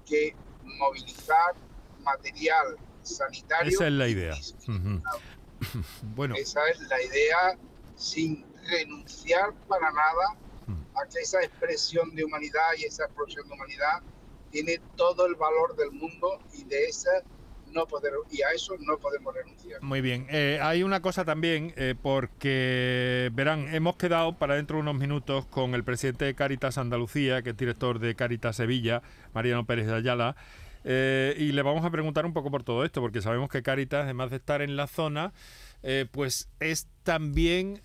que 0.04 0.34
movilizar 0.62 1.54
material 2.00 2.76
sanitario. 3.02 3.72
Esa 3.72 3.86
es 3.86 3.92
la 3.92 4.08
idea. 4.08 4.34
bueno. 6.14 6.34
Esa 6.36 6.66
es 6.68 6.80
la 6.88 7.02
idea 7.02 7.58
sin 7.96 8.44
renunciar 8.68 9.54
para 9.68 9.90
nada 9.90 10.36
a 10.96 11.08
que 11.08 11.20
esa 11.20 11.42
expresión 11.42 12.14
de 12.14 12.24
humanidad 12.24 12.70
y 12.78 12.84
esa 12.84 13.04
explosión 13.04 13.46
de 13.48 13.54
humanidad 13.54 14.02
tiene 14.50 14.80
todo 14.96 15.26
el 15.26 15.34
valor 15.34 15.74
del 15.76 15.90
mundo 15.90 16.38
y 16.52 16.64
de 16.64 16.86
esa 16.86 17.22
no 17.74 17.86
y 18.30 18.42
a 18.42 18.50
eso 18.54 18.76
no 18.80 18.98
podemos 18.98 19.34
renunciar. 19.34 19.82
Muy 19.82 20.00
bien. 20.00 20.26
Eh, 20.30 20.58
hay 20.62 20.82
una 20.82 21.02
cosa 21.02 21.24
también, 21.24 21.74
eh, 21.76 21.94
porque 22.00 23.30
verán, 23.34 23.74
hemos 23.74 23.96
quedado 23.96 24.38
para 24.38 24.54
dentro 24.54 24.76
de 24.76 24.82
unos 24.82 24.94
minutos 24.94 25.46
con 25.46 25.74
el 25.74 25.84
presidente 25.84 26.24
de 26.24 26.34
Caritas 26.34 26.78
Andalucía, 26.78 27.42
que 27.42 27.50
es 27.50 27.56
director 27.56 27.98
de 27.98 28.14
Caritas 28.14 28.56
Sevilla, 28.56 29.02
Mariano 29.34 29.66
Pérez 29.66 29.86
de 29.86 29.94
Ayala. 29.94 30.36
Eh, 30.84 31.34
y 31.38 31.52
le 31.52 31.62
vamos 31.62 31.84
a 31.84 31.90
preguntar 31.90 32.26
un 32.26 32.32
poco 32.32 32.50
por 32.50 32.62
todo 32.62 32.84
esto, 32.84 33.00
porque 33.00 33.20
sabemos 33.20 33.48
que 33.48 33.62
Caritas, 33.62 34.04
además 34.04 34.30
de 34.30 34.36
estar 34.36 34.62
en 34.62 34.76
la 34.76 34.86
zona, 34.86 35.32
pues 36.12 36.48
es 36.60 36.88
también 37.02 37.82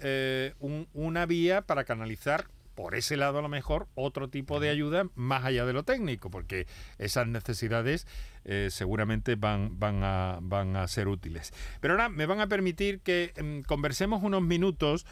una 0.93 1.25
vía 1.25 1.61
para 1.63 1.83
canalizar 1.83 2.45
por 2.79 2.95
ese 2.95 3.17
lado 3.17 3.39
a 3.39 3.41
lo 3.41 3.49
mejor 3.49 3.89
otro 3.93 4.29
tipo 4.29 4.61
de 4.61 4.69
ayuda 4.69 5.09
más 5.15 5.43
allá 5.43 5.65
de 5.65 5.73
lo 5.73 5.83
técnico, 5.83 6.31
porque 6.31 6.65
esas 6.97 7.27
necesidades 7.27 8.07
eh, 8.45 8.69
seguramente 8.71 9.35
van, 9.35 9.77
van, 9.77 10.01
a, 10.05 10.39
van 10.41 10.77
a 10.77 10.87
ser 10.87 11.09
útiles. 11.09 11.51
Pero 11.81 11.95
ahora 11.95 12.07
me 12.07 12.25
van 12.25 12.39
a 12.39 12.47
permitir 12.47 13.01
que 13.01 13.33
mm, 13.37 13.67
conversemos 13.67 14.23
unos 14.23 14.43
minutos 14.43 15.05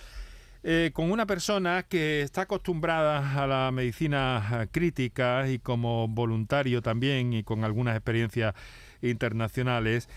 eh, 0.63 0.91
con 0.93 1.11
una 1.11 1.25
persona 1.25 1.83
que 1.83 2.21
está 2.21 2.43
acostumbrada 2.43 3.43
a 3.43 3.45
la 3.47 3.69
medicina 3.71 4.47
eh, 4.49 4.67
crítica 4.71 5.49
y 5.49 5.59
como 5.59 6.07
voluntario 6.07 6.81
también 6.81 7.33
y 7.33 7.43
con 7.43 7.65
algunas 7.65 7.97
experiencias 7.97 8.55
internacionales 9.01 10.07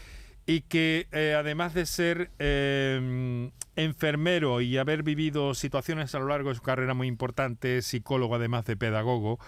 y 0.51 0.63
que 0.63 1.07
eh, 1.13 1.37
además 1.39 1.75
de 1.75 1.87
ser 1.87 2.33
em, 2.41 3.53
enfermero 3.77 4.61
y 4.61 4.79
haber 4.79 5.05
vivido 5.05 5.55
situaciones 5.55 6.13
a 6.17 6.19
lo 6.19 6.27
largo 6.27 6.49
de 6.49 6.57
su 6.57 6.61
carrera 6.61 6.93
muy 6.93 7.07
importantes, 7.07 7.87
psicólogo 7.87 8.35
además 8.35 8.65
de 8.65 8.77
pedagogo, 8.77 9.39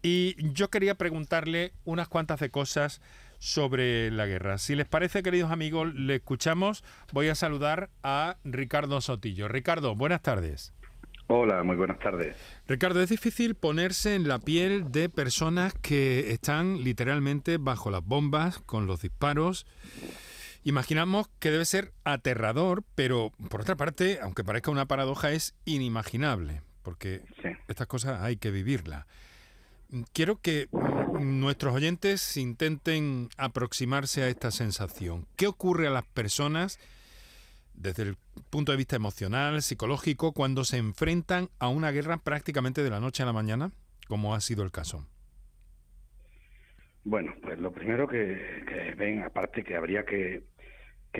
y 0.00 0.36
yo 0.52 0.70
quería 0.70 0.94
preguntarle 0.94 1.72
unas 1.84 2.06
cuantas 2.06 2.38
de 2.38 2.50
cosas 2.50 3.02
sobre 3.40 4.12
la 4.12 4.26
guerra. 4.26 4.58
Si 4.58 4.76
les 4.76 4.86
parece, 4.86 5.24
queridos 5.24 5.50
amigos, 5.50 5.92
le 5.92 6.14
escuchamos. 6.14 6.84
Voy 7.12 7.26
a 7.26 7.34
saludar 7.34 7.90
a 8.04 8.36
Ricardo 8.44 9.00
Sotillo. 9.00 9.48
Ricardo, 9.48 9.96
buenas 9.96 10.22
tardes. 10.22 10.72
Hola, 11.26 11.64
muy 11.64 11.74
buenas 11.74 11.98
tardes. 11.98 12.36
Ricardo, 12.68 13.02
es 13.02 13.10
difícil 13.10 13.56
ponerse 13.56 14.14
en 14.14 14.28
la 14.28 14.38
piel 14.38 14.92
de 14.92 15.08
personas 15.08 15.74
que 15.74 16.30
están 16.30 16.84
literalmente 16.84 17.58
bajo 17.58 17.90
las 17.90 18.04
bombas, 18.04 18.60
con 18.60 18.86
los 18.86 19.02
disparos. 19.02 19.66
Imaginamos 20.64 21.28
que 21.38 21.50
debe 21.50 21.64
ser 21.64 21.92
aterrador, 22.04 22.84
pero 22.94 23.32
por 23.48 23.62
otra 23.62 23.76
parte, 23.76 24.18
aunque 24.20 24.44
parezca 24.44 24.70
una 24.70 24.86
paradoja, 24.86 25.32
es 25.32 25.54
inimaginable, 25.64 26.62
porque 26.82 27.22
estas 27.68 27.86
cosas 27.86 28.20
hay 28.22 28.36
que 28.36 28.50
vivirlas. 28.50 29.06
Quiero 30.12 30.40
que 30.40 30.68
nuestros 31.20 31.74
oyentes 31.74 32.36
intenten 32.36 33.30
aproximarse 33.36 34.22
a 34.22 34.28
esta 34.28 34.50
sensación. 34.50 35.26
¿Qué 35.36 35.46
ocurre 35.46 35.86
a 35.86 35.90
las 35.90 36.04
personas 36.04 36.78
desde 37.72 38.02
el 38.02 38.16
punto 38.50 38.72
de 38.72 38.78
vista 38.78 38.96
emocional, 38.96 39.62
psicológico, 39.62 40.32
cuando 40.32 40.64
se 40.64 40.76
enfrentan 40.76 41.48
a 41.58 41.68
una 41.68 41.90
guerra 41.90 42.18
prácticamente 42.18 42.82
de 42.82 42.90
la 42.90 43.00
noche 43.00 43.22
a 43.22 43.26
la 43.26 43.32
mañana, 43.32 43.70
como 44.08 44.34
ha 44.34 44.40
sido 44.40 44.62
el 44.64 44.70
caso? 44.70 45.06
Bueno, 47.08 47.32
pues 47.40 47.58
lo 47.58 47.72
primero 47.72 48.06
que, 48.06 48.94
ven, 48.98 49.22
aparte 49.22 49.64
que 49.64 49.76
habría 49.76 50.04
que, 50.04 50.42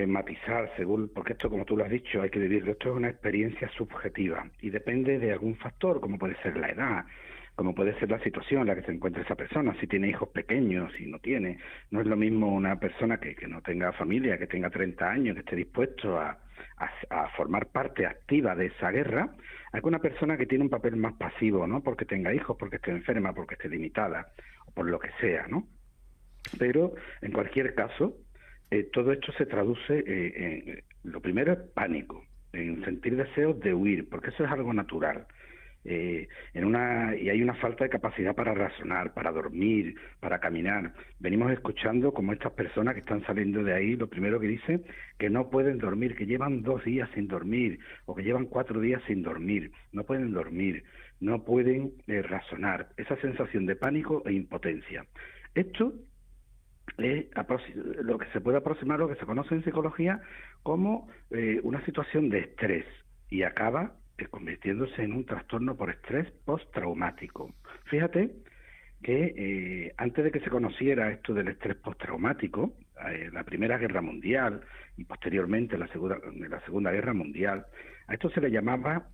matizar 0.07 0.70
según, 0.77 1.11
porque 1.14 1.33
esto, 1.33 1.48
como 1.48 1.64
tú 1.64 1.79
lo 1.79 1.85
has 1.85 1.90
dicho, 1.90 2.20
hay 2.20 2.29
que 2.29 2.38
vivirlo, 2.38 2.72
esto 2.72 2.90
es 2.90 2.96
una 2.96 3.09
experiencia 3.09 3.70
subjetiva 3.70 4.46
y 4.61 4.68
depende 4.68 5.18
de 5.18 5.33
algún 5.33 5.57
factor, 5.57 5.98
como 6.01 6.18
puede 6.18 6.37
ser 6.42 6.59
la 6.59 6.68
edad, 6.68 7.05
como 7.57 7.74
puede 7.74 7.98
ser 7.98 8.11
la 8.11 8.20
situación 8.20 8.61
en 8.61 8.66
la 8.66 8.74
que 8.74 8.83
se 8.83 8.92
encuentra 8.92 9.22
esa 9.22 9.35
persona, 9.35 9.74
si 9.81 9.87
tiene 9.87 10.11
hijos 10.11 10.29
pequeños, 10.29 10.92
si 10.98 11.07
no 11.07 11.20
tiene. 11.20 11.59
No 11.90 12.03
es 12.03 12.07
lo 12.07 12.16
mismo 12.16 12.55
una 12.55 12.79
persona 12.79 13.18
que, 13.18 13.35
que 13.35 13.48
no 13.48 13.62
tenga 13.62 13.90
familia, 13.92 14.37
que 14.37 14.46
tenga 14.46 14.68
30 14.68 15.11
años, 15.11 15.35
que 15.37 15.40
esté 15.40 15.57
dispuesto 15.57 16.18
a, 16.18 16.38
a, 17.09 17.29
formar 17.31 17.68
parte 17.68 18.05
activa 18.05 18.55
de 18.55 18.66
esa 18.66 18.90
guerra, 18.90 19.31
a 19.72 19.81
una 19.83 20.01
persona 20.01 20.37
que 20.37 20.44
tiene 20.44 20.64
un 20.64 20.70
papel 20.70 20.96
más 20.96 21.14
pasivo, 21.14 21.66
¿no? 21.66 21.83
Porque 21.83 22.05
tenga 22.05 22.35
hijos, 22.35 22.59
porque 22.59 22.77
esté 22.77 22.90
enferma, 22.90 23.33
porque 23.33 23.55
esté 23.55 23.70
limitada, 23.70 24.29
por 24.74 24.87
lo 24.87 24.98
que 24.98 25.09
sea, 25.18 25.46
¿no? 25.48 25.66
Pero, 26.58 26.94
en 27.22 27.32
cualquier 27.32 27.74
caso, 27.74 28.16
eh, 28.70 28.88
todo 28.92 29.12
esto 29.12 29.32
se 29.32 29.46
traduce 29.46 29.98
eh, 30.06 30.32
en, 30.37 31.11
lo 31.11 31.20
primero 31.20 31.52
es 31.52 31.58
pánico, 31.74 32.24
en 32.52 32.84
sentir 32.84 33.16
deseos 33.16 33.58
de 33.61 33.74
huir, 33.74 34.08
porque 34.08 34.30
eso 34.30 34.44
es 34.44 34.50
algo 34.50 34.72
natural. 34.72 35.26
Eh, 35.84 36.28
en 36.54 36.64
una 36.64 37.16
y 37.16 37.30
hay 37.30 37.40
una 37.40 37.54
falta 37.54 37.84
de 37.84 37.90
capacidad 37.90 38.34
para 38.34 38.52
razonar, 38.52 39.14
para 39.14 39.30
dormir, 39.30 39.94
para 40.20 40.38
caminar. 40.38 40.92
Venimos 41.20 41.50
escuchando 41.52 42.12
como 42.12 42.32
estas 42.32 42.52
personas 42.52 42.94
que 42.94 43.00
están 43.00 43.24
saliendo 43.24 43.62
de 43.62 43.72
ahí, 43.72 43.96
lo 43.96 44.08
primero 44.08 44.40
que 44.40 44.48
dicen 44.48 44.84
que 45.18 45.30
no 45.30 45.48
pueden 45.48 45.78
dormir, 45.78 46.16
que 46.16 46.26
llevan 46.26 46.62
dos 46.62 46.84
días 46.84 47.08
sin 47.14 47.28
dormir 47.28 47.78
o 48.06 48.14
que 48.14 48.22
llevan 48.22 48.46
cuatro 48.46 48.80
días 48.80 49.02
sin 49.06 49.22
dormir, 49.22 49.70
no 49.92 50.04
pueden 50.04 50.32
dormir, 50.32 50.84
no 51.20 51.44
pueden 51.44 51.92
eh, 52.06 52.22
razonar. 52.22 52.88
Esa 52.96 53.16
sensación 53.20 53.64
de 53.64 53.76
pánico 53.76 54.22
e 54.26 54.32
impotencia. 54.32 55.06
Esto 55.54 55.94
es 56.96 57.27
lo 58.03 58.18
que 58.18 58.27
se 58.33 58.40
puede 58.40 58.59
aproximar, 58.59 58.98
lo 58.98 59.09
que 59.09 59.16
se 59.16 59.27
conoce 59.27 59.55
en 59.55 59.64
psicología 59.64 60.20
como 60.62 61.09
eh, 61.31 61.61
una 61.62 61.85
situación 61.85 62.29
de 62.31 62.40
estrés 62.40 62.87
y 63.31 63.42
acaba 63.42 63.92
convirtiéndose 64.27 65.03
en 65.03 65.12
un 65.12 65.24
trastorno 65.24 65.77
por 65.77 65.90
estrés 65.90 66.29
postraumático. 66.44 67.55
Fíjate 67.85 68.31
que 69.03 69.35
eh, 69.37 69.94
antes 69.96 70.24
de 70.24 70.33
que 70.33 70.40
se 70.40 70.51
conociera 70.51 71.11
esto 71.11 71.33
del 71.33 71.48
estrés 71.48 71.77
postraumático, 71.77 72.74
eh, 73.09 73.31
la 73.33 73.44
Primera 73.44 73.79
Guerra 73.79 74.01
Mundial 74.01 74.62
y 74.96 75.05
posteriormente 75.05 75.79
la 75.79 75.87
Segunda, 75.88 76.18
la 76.35 76.61
segunda 76.62 76.90
Guerra 76.90 77.14
Mundial, 77.14 77.66
a 78.09 78.14
esto 78.14 78.28
se 78.30 78.41
le 78.41 78.51
llamaba 78.51 79.09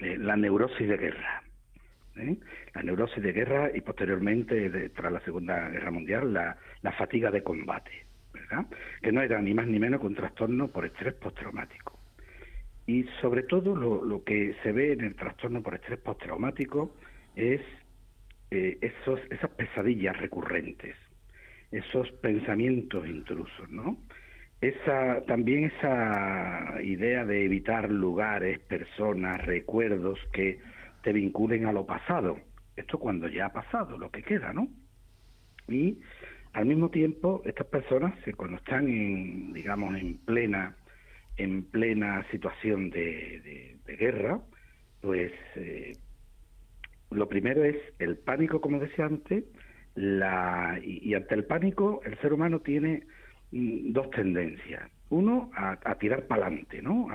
eh, 0.00 0.16
la 0.16 0.36
neurosis 0.36 0.88
de 0.88 0.96
guerra. 0.96 1.42
La 2.16 2.82
neurosis 2.82 3.22
de 3.22 3.32
guerra 3.32 3.70
y 3.74 3.80
posteriormente, 3.80 4.90
tras 4.90 5.12
la 5.12 5.20
Segunda 5.20 5.68
Guerra 5.68 5.90
Mundial, 5.90 6.32
la, 6.32 6.56
la 6.82 6.92
fatiga 6.92 7.30
de 7.30 7.42
combate, 7.42 8.06
¿verdad? 8.32 8.66
que 9.02 9.12
no 9.12 9.20
era 9.20 9.40
ni 9.40 9.52
más 9.52 9.66
ni 9.66 9.78
menos 9.78 10.00
que 10.00 10.06
un 10.06 10.14
trastorno 10.14 10.68
por 10.68 10.86
estrés 10.86 11.14
postraumático. 11.14 11.98
Y 12.86 13.04
sobre 13.20 13.44
todo 13.44 13.74
lo, 13.74 14.24
que 14.24 14.54
se 14.62 14.72
ve 14.72 14.92
en 14.92 15.00
el 15.02 15.14
trastorno 15.14 15.62
por 15.62 15.74
estrés 15.74 15.98
postraumático 16.00 16.94
es 17.34 17.62
eh, 18.50 18.78
esos, 18.80 19.20
esas 19.30 19.50
pesadillas 19.50 20.16
recurrentes, 20.18 20.94
esos 21.72 22.10
pensamientos 22.12 23.06
intrusos, 23.08 23.70
¿no? 23.70 23.96
Esa, 24.60 25.22
también 25.26 25.64
esa 25.64 26.80
idea 26.82 27.24
de 27.24 27.44
evitar 27.44 27.90
lugares, 27.90 28.60
personas, 28.60 29.44
recuerdos 29.44 30.18
que 30.32 30.58
te 31.04 31.12
vinculen 31.12 31.66
a 31.66 31.72
lo 31.72 31.86
pasado. 31.86 32.40
Esto 32.74 32.98
cuando 32.98 33.28
ya 33.28 33.46
ha 33.46 33.52
pasado, 33.52 33.96
lo 33.98 34.10
que 34.10 34.22
queda, 34.22 34.52
¿no? 34.52 34.68
Y 35.68 36.00
al 36.54 36.66
mismo 36.66 36.88
tiempo, 36.88 37.42
estas 37.44 37.66
personas, 37.66 38.14
cuando 38.36 38.56
están 38.56 38.88
en, 38.88 39.52
digamos, 39.52 39.94
en 39.96 40.18
plena, 40.18 40.76
en 41.36 41.62
plena 41.64 42.26
situación 42.30 42.90
de, 42.90 43.76
guerra, 43.86 44.40
pues 45.00 45.32
eh, 45.56 45.92
lo 47.10 47.28
primero 47.28 47.62
es 47.64 47.76
el 47.98 48.16
pánico, 48.16 48.60
como 48.60 48.80
decía 48.80 49.04
antes, 49.04 49.44
la, 49.94 50.80
y, 50.82 51.14
ante 51.14 51.34
el 51.34 51.44
pánico 51.44 52.00
el 52.04 52.18
ser 52.18 52.32
humano 52.32 52.60
tiene 52.60 53.04
mm, 53.52 53.92
dos 53.92 54.10
tendencias. 54.10 54.90
Uno, 55.14 55.48
a, 55.54 55.94
tirar 55.94 56.26
para 56.26 56.46
adelante, 56.46 56.82
¿no? 56.82 57.06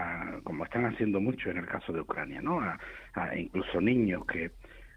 como 0.43 0.63
están 0.63 0.85
haciendo 0.85 1.19
mucho 1.19 1.49
en 1.51 1.57
el 1.57 1.65
caso 1.65 1.91
de 1.91 1.99
Ucrania, 1.99 2.41
¿no? 2.41 2.61
Incluso 3.35 3.81
niños 3.81 4.25
que, 4.25 4.51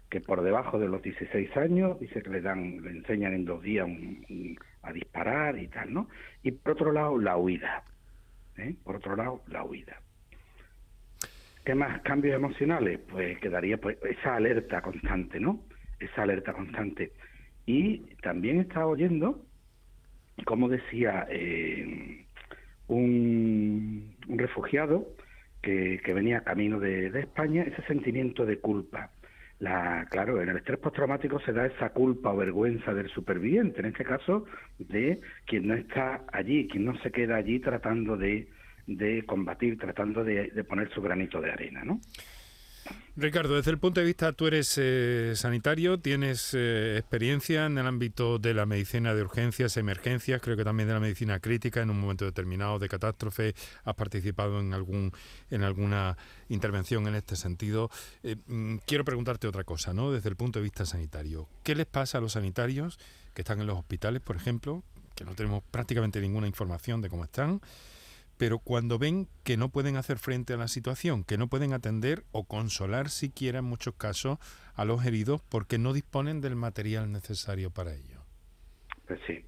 que 0.09 0.21
por 0.21 0.41
debajo 0.41 0.79
de 0.79 0.87
los 0.87 1.01
16 1.01 1.57
años 1.57 1.99
dice 1.99 2.21
que 2.21 2.29
le 2.29 2.39
dan, 2.39 2.81
le 2.81 2.91
enseñan 2.91 3.33
en 3.33 3.43
dos 3.43 3.61
días 3.61 3.89
a 4.83 4.93
disparar 4.93 5.57
y 5.57 5.67
tal, 5.67 5.93
¿no? 5.93 6.07
Y 6.43 6.51
por 6.51 6.73
otro 6.73 6.93
lado, 6.93 7.17
la 7.17 7.35
huida. 7.35 7.83
¿eh? 8.57 8.73
Por 8.85 8.95
otro 8.95 9.17
lado, 9.17 9.41
la 9.47 9.65
huida. 9.65 9.99
¿Qué 11.65 11.75
más 11.75 12.01
cambios 12.03 12.35
emocionales? 12.35 13.01
Pues 13.09 13.37
quedaría 13.39 13.77
pues, 13.77 13.97
esa 14.03 14.37
alerta 14.37 14.81
constante, 14.81 15.41
¿no? 15.41 15.65
Esa 15.99 16.23
alerta 16.23 16.53
constante. 16.53 17.11
Y 17.65 18.15
también 18.21 18.61
estaba 18.61 18.87
oyendo, 18.87 19.45
como 20.45 20.69
decía 20.69 21.27
eh, 21.29 22.22
un, 22.93 24.15
refugiado 24.27 25.07
que, 25.61 25.99
venía 26.13 26.41
camino 26.41 26.79
de, 26.79 27.07
España, 27.19 27.63
ese 27.63 27.81
sentimiento 27.83 28.45
de 28.45 28.59
culpa. 28.59 29.11
La, 29.59 30.05
claro, 30.09 30.41
en 30.41 30.49
el 30.49 30.57
estrés 30.57 30.79
postraumático 30.79 31.39
se 31.39 31.53
da 31.53 31.65
esa 31.65 31.89
culpa 31.91 32.33
o 32.33 32.37
vergüenza 32.37 32.93
del 32.93 33.07
superviviente, 33.09 33.79
en 33.79 33.85
este 33.87 34.03
caso 34.03 34.45
de 34.77 35.21
quien 35.45 35.67
no 35.67 35.75
está 35.75 36.23
allí, 36.33 36.67
quien 36.67 36.85
no 36.85 36.97
se 36.99 37.11
queda 37.11 37.37
allí 37.37 37.59
tratando 37.59 38.17
de, 38.17 38.49
de 38.87 39.23
combatir, 39.25 39.77
tratando 39.77 40.23
de, 40.23 40.49
de 40.49 40.63
poner 40.63 40.89
su 40.89 41.01
granito 41.01 41.39
de 41.39 41.51
arena, 41.51 41.83
¿no? 41.85 42.01
Ricardo, 43.15 43.55
desde 43.55 43.69
el 43.69 43.77
punto 43.77 43.99
de 43.99 44.07
vista, 44.07 44.33
tú 44.33 44.47
eres 44.47 44.73
eh, 44.77 45.33
sanitario, 45.35 45.99
tienes 45.99 46.53
eh, 46.53 46.97
experiencia 46.97 47.67
en 47.67 47.77
el 47.77 47.85
ámbito 47.85 48.39
de 48.39 48.55
la 48.55 48.65
medicina 48.65 49.13
de 49.13 49.21
urgencias, 49.21 49.77
emergencias, 49.77 50.41
creo 50.41 50.57
que 50.57 50.63
también 50.63 50.87
de 50.87 50.95
la 50.95 50.99
medicina 50.99 51.39
crítica 51.39 51.81
en 51.81 51.91
un 51.91 51.99
momento 51.99 52.25
determinado 52.25 52.79
de 52.79 52.89
catástrofe, 52.89 53.53
has 53.83 53.93
participado 53.93 54.59
en 54.59 54.73
algún 54.73 55.11
en 55.51 55.61
alguna 55.61 56.17
intervención 56.49 57.07
en 57.07 57.13
este 57.13 57.35
sentido. 57.35 57.91
Eh, 58.23 58.35
mm, 58.47 58.77
quiero 58.87 59.05
preguntarte 59.05 59.47
otra 59.47 59.63
cosa, 59.63 59.93
¿no? 59.93 60.11
Desde 60.11 60.29
el 60.29 60.35
punto 60.35 60.57
de 60.57 60.63
vista 60.63 60.85
sanitario, 60.85 61.47
¿qué 61.61 61.75
les 61.75 61.85
pasa 61.85 62.17
a 62.17 62.21
los 62.21 62.31
sanitarios 62.31 62.97
que 63.35 63.43
están 63.43 63.61
en 63.61 63.67
los 63.67 63.77
hospitales, 63.77 64.21
por 64.21 64.35
ejemplo, 64.35 64.83
que 65.15 65.23
no 65.23 65.35
tenemos 65.35 65.63
prácticamente 65.69 66.19
ninguna 66.19 66.47
información 66.47 67.01
de 67.01 67.09
cómo 67.09 67.25
están? 67.25 67.61
Pero 68.43 68.59
cuando 68.59 68.99
ven 68.99 69.29
que 69.45 69.55
no 69.55 69.69
pueden 69.69 69.95
hacer 69.95 70.17
frente 70.17 70.51
a 70.51 70.57
la 70.57 70.67
situación, 70.67 71.23
que 71.23 71.37
no 71.37 71.47
pueden 71.47 71.71
atender 71.71 72.23
o 72.33 72.45
consolar 72.45 73.07
siquiera 73.07 73.59
en 73.59 73.63
muchos 73.63 73.95
casos 73.95 74.37
a 74.75 74.83
los 74.83 75.05
heridos 75.05 75.41
porque 75.49 75.77
no 75.77 75.93
disponen 75.93 76.41
del 76.41 76.57
material 76.57 77.09
necesario 77.09 77.71
para 77.71 77.93
ello. 77.93 78.19
Pues 79.07 79.21
sí. 79.25 79.45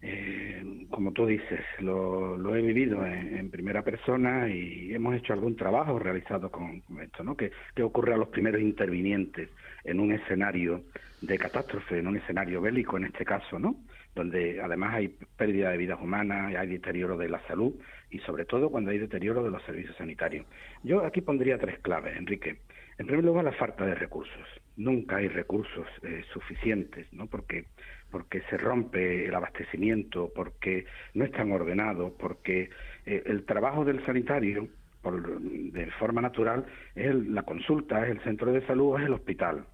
Eh, 0.00 0.86
como 0.88 1.12
tú 1.12 1.26
dices, 1.26 1.60
lo, 1.80 2.56
he 2.56 2.62
vivido 2.62 3.04
en, 3.04 3.50
primera 3.50 3.82
persona 3.82 4.48
y 4.48 4.94
hemos 4.94 5.14
hecho 5.14 5.34
algún 5.34 5.54
trabajo 5.54 5.98
realizado 5.98 6.50
con, 6.50 6.82
esto, 7.02 7.22
¿no? 7.22 7.36
¿Qué, 7.36 7.52
¿Qué 7.74 7.82
ocurre 7.82 8.14
a 8.14 8.16
los 8.16 8.28
primeros 8.28 8.62
intervinientes 8.62 9.50
en 9.84 10.00
un 10.00 10.12
escenario 10.12 10.82
de 11.20 11.36
catástrofe, 11.36 11.98
en 11.98 12.06
un 12.06 12.16
escenario 12.16 12.62
bélico 12.62 12.96
en 12.96 13.04
este 13.04 13.26
caso, 13.26 13.58
¿no? 13.58 13.76
Donde 14.18 14.60
además 14.60 14.94
hay 14.94 15.16
pérdida 15.36 15.70
de 15.70 15.78
vidas 15.78 16.00
humanas, 16.00 16.54
hay 16.54 16.66
deterioro 16.66 17.16
de 17.16 17.28
la 17.28 17.40
salud 17.46 17.72
y 18.10 18.18
sobre 18.20 18.44
todo 18.44 18.68
cuando 18.68 18.90
hay 18.90 18.98
deterioro 18.98 19.42
de 19.44 19.50
los 19.50 19.62
servicios 19.62 19.96
sanitarios. 19.96 20.44
Yo 20.82 21.04
aquí 21.04 21.20
pondría 21.20 21.56
tres 21.58 21.78
claves, 21.78 22.16
Enrique. 22.16 22.58
En 22.98 23.06
primer 23.06 23.24
lugar, 23.24 23.44
la 23.44 23.52
falta 23.52 23.86
de 23.86 23.94
recursos. 23.94 24.46
Nunca 24.76 25.16
hay 25.16 25.28
recursos 25.28 25.86
eh, 26.02 26.24
suficientes, 26.32 27.06
¿no? 27.12 27.26
Porque 27.26 27.66
porque 28.10 28.40
se 28.48 28.56
rompe 28.56 29.26
el 29.26 29.34
abastecimiento, 29.34 30.32
porque 30.34 30.86
no 31.12 31.26
están 31.26 31.52
ordenados, 31.52 32.12
porque 32.18 32.70
eh, 33.04 33.22
el 33.26 33.44
trabajo 33.44 33.84
del 33.84 34.04
sanitario 34.06 34.66
de 35.04 35.86
forma 35.98 36.20
natural 36.20 36.66
es 36.94 37.14
la 37.14 37.42
consulta, 37.42 38.04
es 38.04 38.10
el 38.10 38.20
centro 38.22 38.52
de 38.52 38.66
salud, 38.66 38.98
es 38.98 39.06
el 39.06 39.12
hospital. 39.12 39.64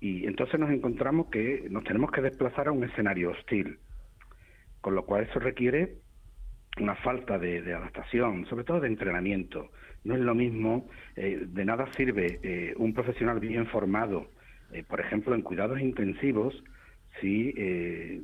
Y 0.00 0.26
entonces 0.26 0.60
nos 0.60 0.70
encontramos 0.70 1.28
que 1.28 1.66
nos 1.70 1.84
tenemos 1.84 2.10
que 2.10 2.20
desplazar 2.20 2.68
a 2.68 2.72
un 2.72 2.84
escenario 2.84 3.30
hostil, 3.30 3.78
con 4.80 4.94
lo 4.94 5.04
cual 5.04 5.24
eso 5.24 5.38
requiere 5.38 5.96
una 6.80 6.94
falta 6.96 7.38
de, 7.38 7.58
adaptación, 7.72 8.46
sobre 8.46 8.64
todo 8.64 8.80
de 8.80 8.88
entrenamiento. 8.88 9.70
No 10.04 10.14
es 10.14 10.20
lo 10.20 10.34
mismo, 10.34 10.88
eh, 11.16 11.46
de 11.46 11.64
nada 11.64 11.90
sirve 11.96 12.38
eh, 12.42 12.74
un 12.76 12.92
profesional 12.92 13.40
bien 13.40 13.66
formado, 13.66 14.30
eh, 14.72 14.84
por 14.86 15.00
ejemplo, 15.00 15.34
en 15.34 15.42
cuidados 15.42 15.80
intensivos, 15.80 16.62
si 17.20 17.50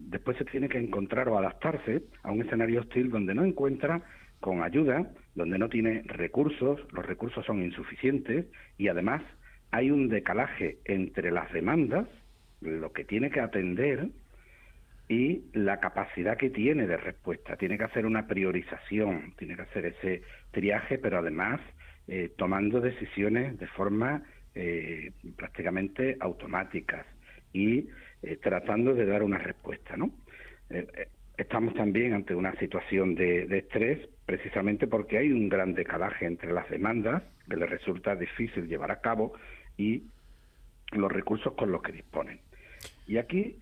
después 0.02 0.36
se 0.36 0.44
tiene 0.44 0.68
que 0.68 0.76
encontrar 0.76 1.26
o 1.30 1.38
adaptarse 1.38 2.02
a 2.22 2.30
un 2.30 2.42
escenario 2.42 2.80
hostil 2.80 3.08
donde 3.08 3.34
no 3.34 3.42
encuentra 3.42 4.02
con 4.38 4.62
ayuda, 4.62 5.10
donde 5.34 5.56
no 5.56 5.70
tiene 5.70 6.02
recursos, 6.04 6.78
los 6.92 7.06
recursos 7.06 7.46
son 7.46 7.62
insuficientes 7.62 8.44
y 8.76 8.88
además 8.88 9.22
hay 9.72 9.90
un 9.90 10.08
decalaje 10.08 10.78
entre 10.84 11.30
las 11.30 11.50
demandas, 11.52 12.06
lo 12.60 12.92
que 12.92 13.04
tiene 13.04 13.30
que 13.30 13.40
atender, 13.40 14.08
y 15.08 15.42
la 15.52 15.80
capacidad 15.80 16.38
que 16.38 16.50
tiene 16.50 16.86
de 16.86 16.96
respuesta. 16.96 17.56
Tiene 17.56 17.76
que 17.76 17.84
hacer 17.84 18.06
una 18.06 18.26
priorización, 18.26 19.34
tiene 19.36 19.56
que 19.56 19.62
hacer 19.62 19.86
ese 19.86 20.22
triaje, 20.52 20.98
pero 20.98 21.18
además 21.18 21.60
eh, 22.08 22.30
tomando 22.36 22.80
decisiones 22.80 23.58
de 23.58 23.66
forma 23.66 24.22
eh, 24.54 25.12
prácticamente 25.36 26.16
automáticas 26.20 27.04
y 27.52 27.88
eh, 28.22 28.36
tratando 28.42 28.94
de 28.94 29.06
dar 29.06 29.22
una 29.22 29.38
respuesta. 29.38 29.96
¿no? 29.96 30.10
estamos 31.36 31.74
también 31.74 32.14
ante 32.14 32.34
una 32.34 32.54
situación 32.54 33.14
de, 33.14 33.46
de, 33.46 33.58
estrés 33.58 34.08
precisamente 34.24 34.86
porque 34.86 35.18
hay 35.18 35.30
un 35.30 35.50
gran 35.50 35.74
decalaje 35.74 36.24
entre 36.24 36.50
las 36.50 36.70
demandas 36.70 37.22
que 37.46 37.56
le 37.56 37.66
resulta 37.66 38.16
difícil 38.16 38.68
llevar 38.68 38.90
a 38.90 39.02
cabo 39.02 39.34
y 39.82 40.02
los 40.92 41.10
recursos 41.10 41.54
con 41.54 41.72
los 41.72 41.82
que 41.82 41.92
disponen. 41.92 42.38
Y 43.06 43.16
aquí, 43.18 43.56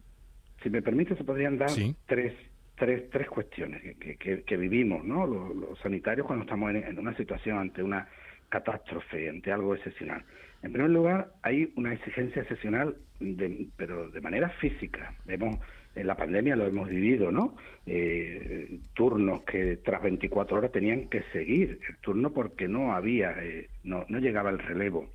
si 0.63 0.71
me 0.71 0.83
permite, 0.83 1.17
se 1.17 1.25
podrían 1.25 1.57
dar 1.59 1.71
tres, 2.07 2.35
tres, 2.77 3.09
tres 3.11 3.29
cuestiones 3.29 3.83
que, 3.99 4.43
que, 4.43 4.57
vivimos 4.57 5.05
¿no? 5.05 5.27
Los, 5.27 5.79
sanitarios 5.81 6.27
cuando 6.27 6.45
estamos 6.45 6.75
en, 6.75 6.99
una 6.99 7.17
situación 7.17 7.59
ante 7.59 7.83
una 7.83 8.09
catástrofe, 8.49 9.29
ante 9.29 9.53
algo 9.53 9.75
excepcional. 9.75 10.25
En 10.63 10.73
primer 10.73 10.91
lugar, 10.91 11.33
hay 11.43 11.73
una 11.77 11.95
exigencia 11.95 12.43
excepcional, 12.43 12.97
de, 13.21 13.69
pero 13.77 14.11
de 14.11 14.21
manera 14.21 14.51
física. 14.51 15.15
Vemos 15.25 15.59
en 15.95 16.07
la 16.07 16.17
pandemia 16.17 16.57
lo 16.57 16.67
hemos 16.67 16.89
vivido, 16.89 17.33
¿no? 17.33 17.57
Eh, 17.87 18.79
turnos 18.95 19.43
que 19.43 19.79
tras 19.79 20.03
24 20.03 20.59
horas 20.59 20.73
tenían 20.73 21.09
que 21.09 21.23
seguir 21.33 21.81
el 21.89 21.97
turno 21.99 22.33
porque 22.33 22.69
no 22.69 22.93
había, 22.93 23.35
eh, 23.43 23.69
no, 23.85 24.05
no 24.09 24.19
llegaba 24.19 24.51
el 24.51 24.59
relevo. 24.59 25.09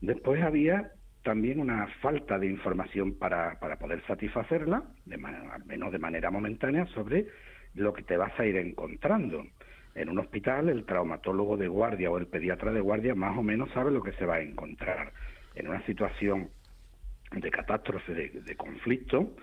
Después 0.00 0.42
había 0.42 0.92
también 1.22 1.60
una 1.60 1.86
falta 2.00 2.38
de 2.38 2.46
información 2.46 3.14
para, 3.14 3.58
para 3.60 3.76
poder 3.76 4.02
satisfacerla, 4.06 4.82
de 5.04 5.16
al 5.16 5.64
menos 5.66 5.92
de 5.92 5.98
manera 5.98 6.30
momentánea, 6.30 6.86
sobre 6.86 7.26
lo 7.74 7.92
que 7.92 8.02
te 8.02 8.16
vas 8.16 8.38
a 8.38 8.46
ir 8.46 8.56
encontrando. 8.56 9.44
En 9.94 10.08
un 10.08 10.18
hospital, 10.18 10.68
el 10.68 10.86
traumatólogo 10.86 11.56
de 11.56 11.68
guardia 11.68 12.10
o 12.10 12.16
el 12.16 12.26
pediatra 12.26 12.72
de 12.72 12.80
guardia 12.80 13.14
más 13.14 13.36
o 13.36 13.42
menos 13.42 13.70
sabe 13.72 13.90
lo 13.90 14.02
que 14.02 14.12
se 14.12 14.24
va 14.24 14.36
a 14.36 14.40
encontrar. 14.40 15.12
En 15.54 15.68
una 15.68 15.84
situación 15.84 16.48
de 17.32 17.50
catástrofe, 17.50 18.14
de, 18.14 18.28
de 18.40 18.56
conflicto, 18.56 19.34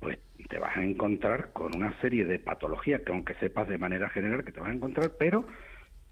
pues 0.00 0.18
te 0.48 0.58
vas 0.58 0.76
a 0.76 0.84
encontrar 0.84 1.52
con 1.52 1.74
una 1.76 1.98
serie 2.00 2.24
de 2.24 2.38
patologías 2.38 3.02
que 3.02 3.12
aunque 3.12 3.34
sepas 3.34 3.68
de 3.68 3.78
manera 3.78 4.08
general 4.08 4.44
que 4.44 4.52
te 4.52 4.60
vas 4.60 4.70
a 4.70 4.74
encontrar, 4.74 5.12
pero 5.18 5.46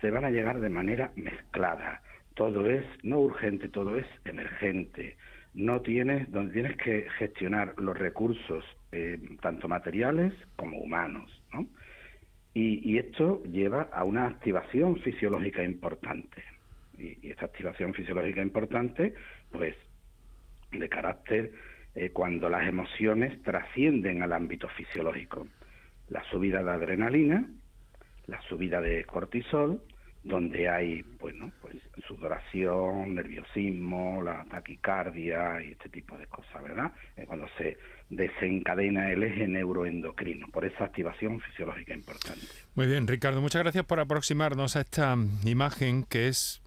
te 0.00 0.11
van 0.11 0.24
a 0.24 0.30
llegar 0.30 0.61
de 0.61 0.68
manera 0.68 1.12
mezclada 1.16 2.02
todo 2.35 2.68
es 2.68 2.85
no 3.03 3.20
urgente, 3.20 3.68
todo 3.68 3.97
es 3.97 4.07
emergente. 4.24 5.16
No 5.55 5.80
tienes, 5.80 6.30
donde 6.32 6.53
tienes 6.53 6.76
que 6.76 7.09
gestionar 7.18 7.74
los 7.78 7.97
recursos, 7.97 8.64
eh, 8.91 9.18
tanto 9.41 9.68
materiales 9.68 10.32
como 10.57 10.78
humanos, 10.78 11.30
¿no? 11.53 11.66
Y, 12.57 12.99
esto 12.99 13.43
lleva 13.51 13.89
a 13.93 14.05
una 14.05 14.26
activación 14.26 14.97
fisiológica 15.01 15.64
importante. 15.64 16.45
Y, 16.97 17.28
esta 17.28 17.47
activación 17.47 17.95
fisiológica 17.95 18.43
importante, 18.43 19.14
pues, 19.51 19.74
de 20.70 20.89
carácter 20.89 21.53
eh, 21.97 22.11
cuando 22.11 22.49
las 22.49 22.66
emociones 22.68 23.43
trascienden 23.43 24.22
al 24.22 24.32
ámbito 24.32 24.68
fisiológico. 24.68 25.49
La 26.09 26.22
subida 26.30 26.62
de 26.62 26.70
adrenalina, 26.70 27.49
la 28.26 28.41
subida 28.43 28.80
de 28.80 29.05
cortisol, 29.05 29.80
donde 30.25 30.68
hay, 30.68 31.05
bueno, 31.20 31.53
pues 31.61 31.77
sudoración, 32.09 33.14
nerviosismo, 33.14 34.22
la 34.22 34.45
taquicardia 34.51 35.62
y 35.62 35.72
este 35.72 35.91
tipo 35.91 36.16
de 36.16 36.27
cosas, 36.27 36.62
¿verdad? 36.62 36.93
Cuando 37.27 37.47
se 37.59 37.77
desencadena 38.09 39.11
el 39.12 39.22
eje 39.22 39.47
neuroendocrino, 39.47 40.49
por 40.49 40.64
esa 40.64 40.85
activación 40.85 41.41
fisiológica 41.41 41.95
importante. 41.95 42.47
Muy 42.75 42.87
bien, 42.87 43.07
Ricardo, 43.07 43.41
muchas 43.41 43.62
gracias 43.62 43.85
por 43.85 44.01
aproximarnos 44.01 44.77
a 44.77 44.81
esta 44.81 45.16
imagen 45.45 46.05
que 46.05 46.29
es 46.29 46.62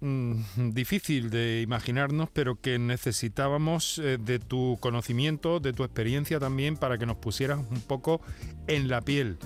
mm, 0.00 0.70
difícil 0.72 1.30
de 1.30 1.62
imaginarnos, 1.62 2.30
pero 2.30 2.60
que 2.60 2.78
necesitábamos 2.78 3.98
eh, 3.98 4.18
de 4.18 4.40
tu 4.40 4.76
conocimiento, 4.80 5.60
de 5.60 5.72
tu 5.72 5.84
experiencia 5.84 6.40
también, 6.40 6.76
para 6.76 6.98
que 6.98 7.06
nos 7.06 7.16
pusieras 7.16 7.58
un 7.58 7.82
poco 7.82 8.20
en 8.66 8.88
la 8.88 9.02
piel 9.02 9.38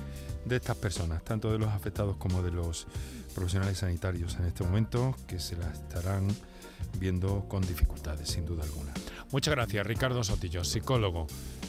de 0.45 0.57
estas 0.57 0.77
personas, 0.77 1.23
tanto 1.23 1.53
de 1.53 1.59
los 1.59 1.69
afectados 1.69 2.17
como 2.17 2.43
de 2.43 2.51
los 2.51 2.87
profesionales 3.35 3.79
sanitarios 3.79 4.37
en 4.37 4.47
este 4.47 4.65
momento, 4.65 5.15
que 5.27 5.39
se 5.39 5.57
la 5.57 5.71
estarán 5.71 6.29
viendo 6.99 7.47
con 7.49 7.63
dificultades, 7.63 8.29
sin 8.29 8.47
duda 8.47 8.65
alguna. 8.65 8.93
Muchas 9.31 9.55
gracias, 9.55 9.87
Ricardo 9.87 10.25
Sotillo, 10.25 10.65
psicólogo, 10.65 11.27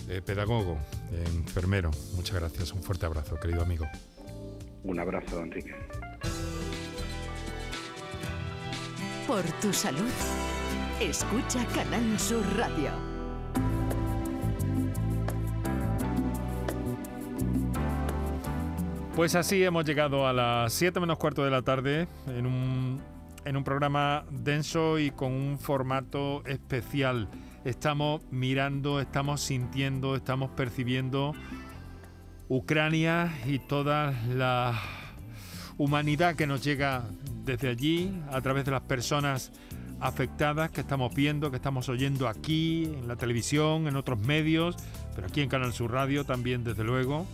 eh, 0.10 0.22
pedagogo, 0.22 0.78
enfermero. 1.12 1.92
Muchas 2.16 2.36
gracias, 2.36 2.74
un 2.74 2.82
fuerte 2.82 3.06
abrazo, 3.06 3.40
querido 3.40 3.62
amigo. 3.62 3.86
Un 4.84 5.00
abrazo, 5.00 5.42
Enrique. 5.42 5.76
Por 9.28 9.44
tu 9.62 9.72
salud, 9.72 10.10
escucha 11.00 11.66
Canal 11.68 12.20
Sur 12.20 12.44
Radio. 12.58 13.11
Pues 19.16 19.36
así 19.36 19.62
hemos 19.62 19.84
llegado 19.84 20.26
a 20.26 20.32
las 20.32 20.72
7 20.72 21.02
menos 21.02 21.18
cuarto 21.18 21.44
de 21.44 21.52
la 21.52 21.62
tarde 21.62 22.08
en 22.28 22.46
un, 22.46 23.02
en 23.44 23.58
un 23.58 23.64
programa 23.66 24.24
denso 24.32 25.00
y 25.00 25.12
con 25.12 25.34
un 25.34 25.60
formato 25.60 26.44
especial. 26.46 27.28
Estamos 27.66 28.22
mirando, 28.32 29.02
estamos 29.02 29.42
sintiendo, 29.42 30.16
estamos 30.16 30.52
percibiendo 30.52 31.34
Ucrania 32.48 33.34
y 33.46 33.60
toda 33.60 34.14
la 34.30 34.80
humanidad 35.78 36.36
que 36.36 36.48
nos 36.48 36.64
llega 36.64 37.04
desde 37.44 37.68
allí 37.68 38.18
a 38.32 38.40
través 38.40 38.64
de 38.64 38.72
las 38.72 38.82
personas 38.82 39.52
afectadas 40.00 40.72
que 40.72 40.82
estamos 40.82 41.14
viendo, 41.14 41.52
que 41.52 41.58
estamos 41.58 41.90
oyendo 41.90 42.30
aquí, 42.30 42.86
en 42.86 43.10
la 43.10 43.18
televisión, 43.18 43.88
en 43.88 43.98
otros 43.98 44.20
medios, 44.20 44.78
pero 45.16 45.28
aquí 45.28 45.42
en 45.42 45.50
Canal 45.50 45.74
Sur 45.74 45.92
Radio 45.92 46.24
también, 46.24 46.64
desde 46.64 46.86
luego. 46.86 47.28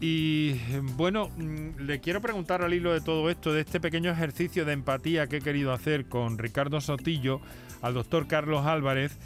Y 0.00 0.58
bueno, 0.96 1.30
mm, 1.36 1.80
le 1.80 2.00
quiero 2.00 2.20
preguntar 2.20 2.62
al 2.62 2.74
hilo 2.74 2.92
de 2.92 3.00
todo 3.00 3.30
esto, 3.30 3.52
de 3.52 3.62
este 3.62 3.80
pequeño 3.80 4.10
ejercicio 4.10 4.64
de 4.64 4.72
empatía 4.72 5.26
que 5.26 5.38
he 5.38 5.40
querido 5.40 5.72
hacer 5.72 6.06
con 6.06 6.38
Ricardo 6.38 6.80
Sotillo, 6.80 7.40
al 7.80 7.94
doctor 7.94 8.26
Carlos 8.26 8.66
Álvarez. 8.66 9.16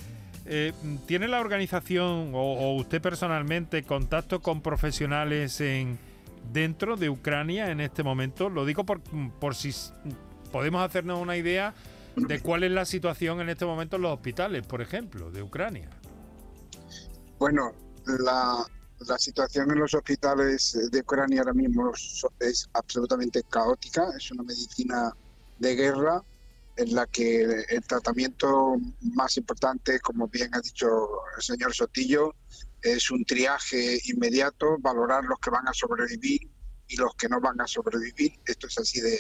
Eh, 0.47 0.73
¿Tiene 1.07 1.29
la 1.29 1.41
organización 1.41 2.31
o, 2.35 2.75
usted 2.77 3.03
personalmente 3.03 3.83
contacto 3.83 4.41
con 4.41 4.63
profesionales 4.63 5.61
en, 5.61 5.99
dentro 6.53 6.97
de 6.97 7.11
Ucrania 7.11 7.71
en 7.71 7.81
este 7.81 8.03
momento? 8.03 8.49
Lo 8.49 8.65
digo 8.65 8.85
por, 8.85 9.01
por 9.41 9.55
si 9.55 9.73
podemos 10.53 10.83
hacernos 10.83 11.21
una 11.21 11.37
idea 11.37 11.75
de 12.17 12.41
cuál 12.41 12.65
es 12.65 12.71
la 12.71 12.85
situación 12.85 13.41
en 13.41 13.49
este 13.49 13.65
momento 13.65 13.97
en 13.97 14.03
los 14.03 14.13
hospitales, 14.13 14.67
por 14.67 14.83
ejemplo, 14.83 15.31
de 15.31 15.43
Ucrania. 15.43 15.91
Bueno, 17.39 17.73
la, 18.07 18.65
la 19.07 19.19
situación 19.19 19.71
en 19.71 19.79
los 19.79 19.95
hospitales 19.95 20.79
de 20.91 21.01
Ucrania 21.01 21.41
ahora 21.41 21.55
mismo 21.55 21.93
es 22.39 22.69
absolutamente 22.75 23.43
caótica, 23.45 24.11
es 24.17 24.31
una 24.31 24.43
medicina 24.43 25.13
de 25.59 25.75
guerra 25.75 26.23
en 26.77 26.95
la 26.95 27.07
que 27.07 27.65
el 27.69 27.83
tratamiento 27.87 28.77
más 29.15 29.37
importante, 29.37 30.01
como 30.01 30.29
bien 30.29 30.55
ha 30.55 30.61
dicho 30.61 30.87
el 31.37 31.43
señor 31.43 31.75
Sotillo, 31.75 32.35
es 32.83 33.11
un 33.11 33.25
triaje 33.25 34.01
inmediato, 34.05 34.77
valorar 34.79 35.25
los 35.25 35.39
que 35.39 35.51
van 35.51 35.69
a 35.69 35.75
sobrevivir 35.75 36.41
y 36.89 36.97
los 36.97 37.15
que 37.15 37.29
no 37.29 37.41
van 37.41 37.61
a 37.61 37.67
sobrevivir. 37.67 38.33
Esto 38.47 38.67
es 38.67 38.79
así 38.79 39.01
de, 39.01 39.19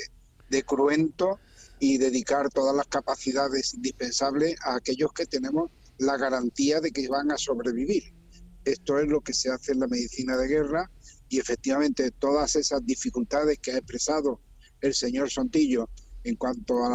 de 0.49 0.63
cruento 0.63 1.39
y 1.79 1.99
dedicar 1.99 2.49
todas 2.51 2.75
las 2.75 2.87
capacidades 2.87 3.75
indispensables 3.75 4.57
a 4.63 4.77
aquellos 4.77 5.13
que 5.13 5.27
tenemos 5.27 5.71
la 5.99 6.17
garantía 6.17 6.81
de 6.81 6.91
que 6.91 7.09
van 7.09 7.31
a 7.31 7.37
sobrevivir 7.37 8.20
esto 8.65 8.99
es 8.99 9.09
lo 9.09 9.21
que 9.21 9.33
se 9.33 9.51
hace 9.51 9.73
en 9.73 9.81
la 9.81 9.87
medicina 9.87 10.37
de 10.37 10.49
guerra 10.49 10.91
y 11.29 11.39
efectivamente 11.39 12.11
todas 12.11 12.57
esas 12.57 12.85
dificultades 12.85 13.59
que 13.59 13.73
ha 13.73 13.79
expresado 13.79 14.41
el 14.81 14.95
señor 14.95 15.31
Sontillo 15.31 15.89
en 16.25 16.37
cuanto 16.37 16.85
al 16.85 16.95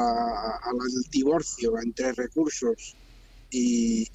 divorcio 1.09 1.79
entre 1.81 2.11
recursos 2.13 2.95
y, 3.49 4.09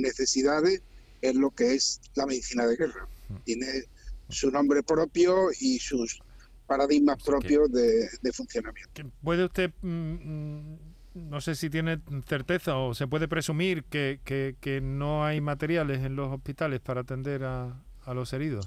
necesidades 0.00 0.82
es 1.20 1.34
lo 1.34 1.50
que 1.50 1.74
es 1.74 2.00
la 2.14 2.26
medicina 2.26 2.66
de 2.66 2.76
guerra. 2.76 3.08
Tiene 3.44 3.84
su 4.28 4.50
nombre 4.50 4.82
propio 4.82 5.48
y 5.58 5.78
sus 5.78 6.20
paradigmas 6.66 7.22
propios 7.22 7.70
de, 7.72 8.08
funcionamiento. 8.32 9.10
¿Puede 9.22 9.44
usted 9.44 9.70
mm, 9.82 9.88
mm, 9.88 10.93
no 11.14 11.40
sé 11.40 11.54
si 11.54 11.70
tiene 11.70 12.00
certeza 12.28 12.76
o 12.76 12.94
se 12.94 13.06
puede 13.06 13.28
presumir 13.28 13.84
que, 13.84 14.20
que, 14.24 14.80
no 14.80 15.24
hay 15.24 15.40
materiales 15.40 16.04
en 16.04 16.16
los 16.16 16.32
hospitales 16.32 16.80
para 16.80 17.02
atender 17.02 17.44
a, 17.44 17.82
a 18.04 18.14
los 18.14 18.32
heridos. 18.32 18.66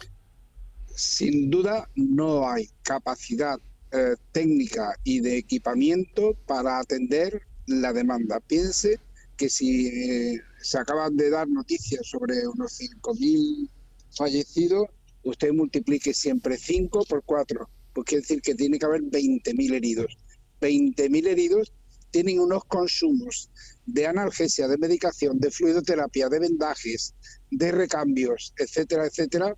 Sin 0.95 1.50
duda 1.50 1.89
no 1.95 2.50
hay 2.50 2.70
capacidad 2.84 3.60
eh, 3.91 4.16
técnica 4.32 4.95
y 5.04 5.20
de 5.20 5.38
equipamiento 5.38 6.36
para 6.45 6.80
atender 6.80 7.41
la 7.68 7.93
demanda. 7.93 8.39
Piense 8.39 9.00
que 9.36 9.50
si 9.50 9.88
eh, 9.88 10.41
se 10.62 10.80
acaban 10.80 11.16
de 11.16 11.30
dar 11.30 11.48
noticias 11.48 12.08
sobre 12.08 12.48
unos 12.48 12.80
5.000 12.80 13.70
fallecidos, 14.16 14.88
usted 15.24 15.54
multiplique 15.54 16.14
siempre 16.14 16.58
5 16.58 17.06
por 17.06 17.24
4, 17.24 17.70
pues 17.93 18.06
quiere 18.06 18.22
decir 18.22 18.41
que 18.41 18.56
tiene 18.56 18.80
que 18.80 18.86
haber 18.86 19.02
20.000 19.04 19.74
heridos. 19.74 20.18
20.000 20.62 21.28
heridos 21.28 21.72
tienen 22.12 22.39
unos 22.39 22.64
consumos 22.66 23.49
de 23.86 24.08
analgesia, 24.08 24.68
de 24.68 24.78
medicación, 24.78 25.39
de 25.39 25.51
fluidoterapia, 25.51 26.30
de 26.30 26.39
vendajes, 26.39 27.14
de 27.51 27.72
recambios, 27.72 28.53
etcétera, 28.58 29.05
etcétera, 29.05 29.55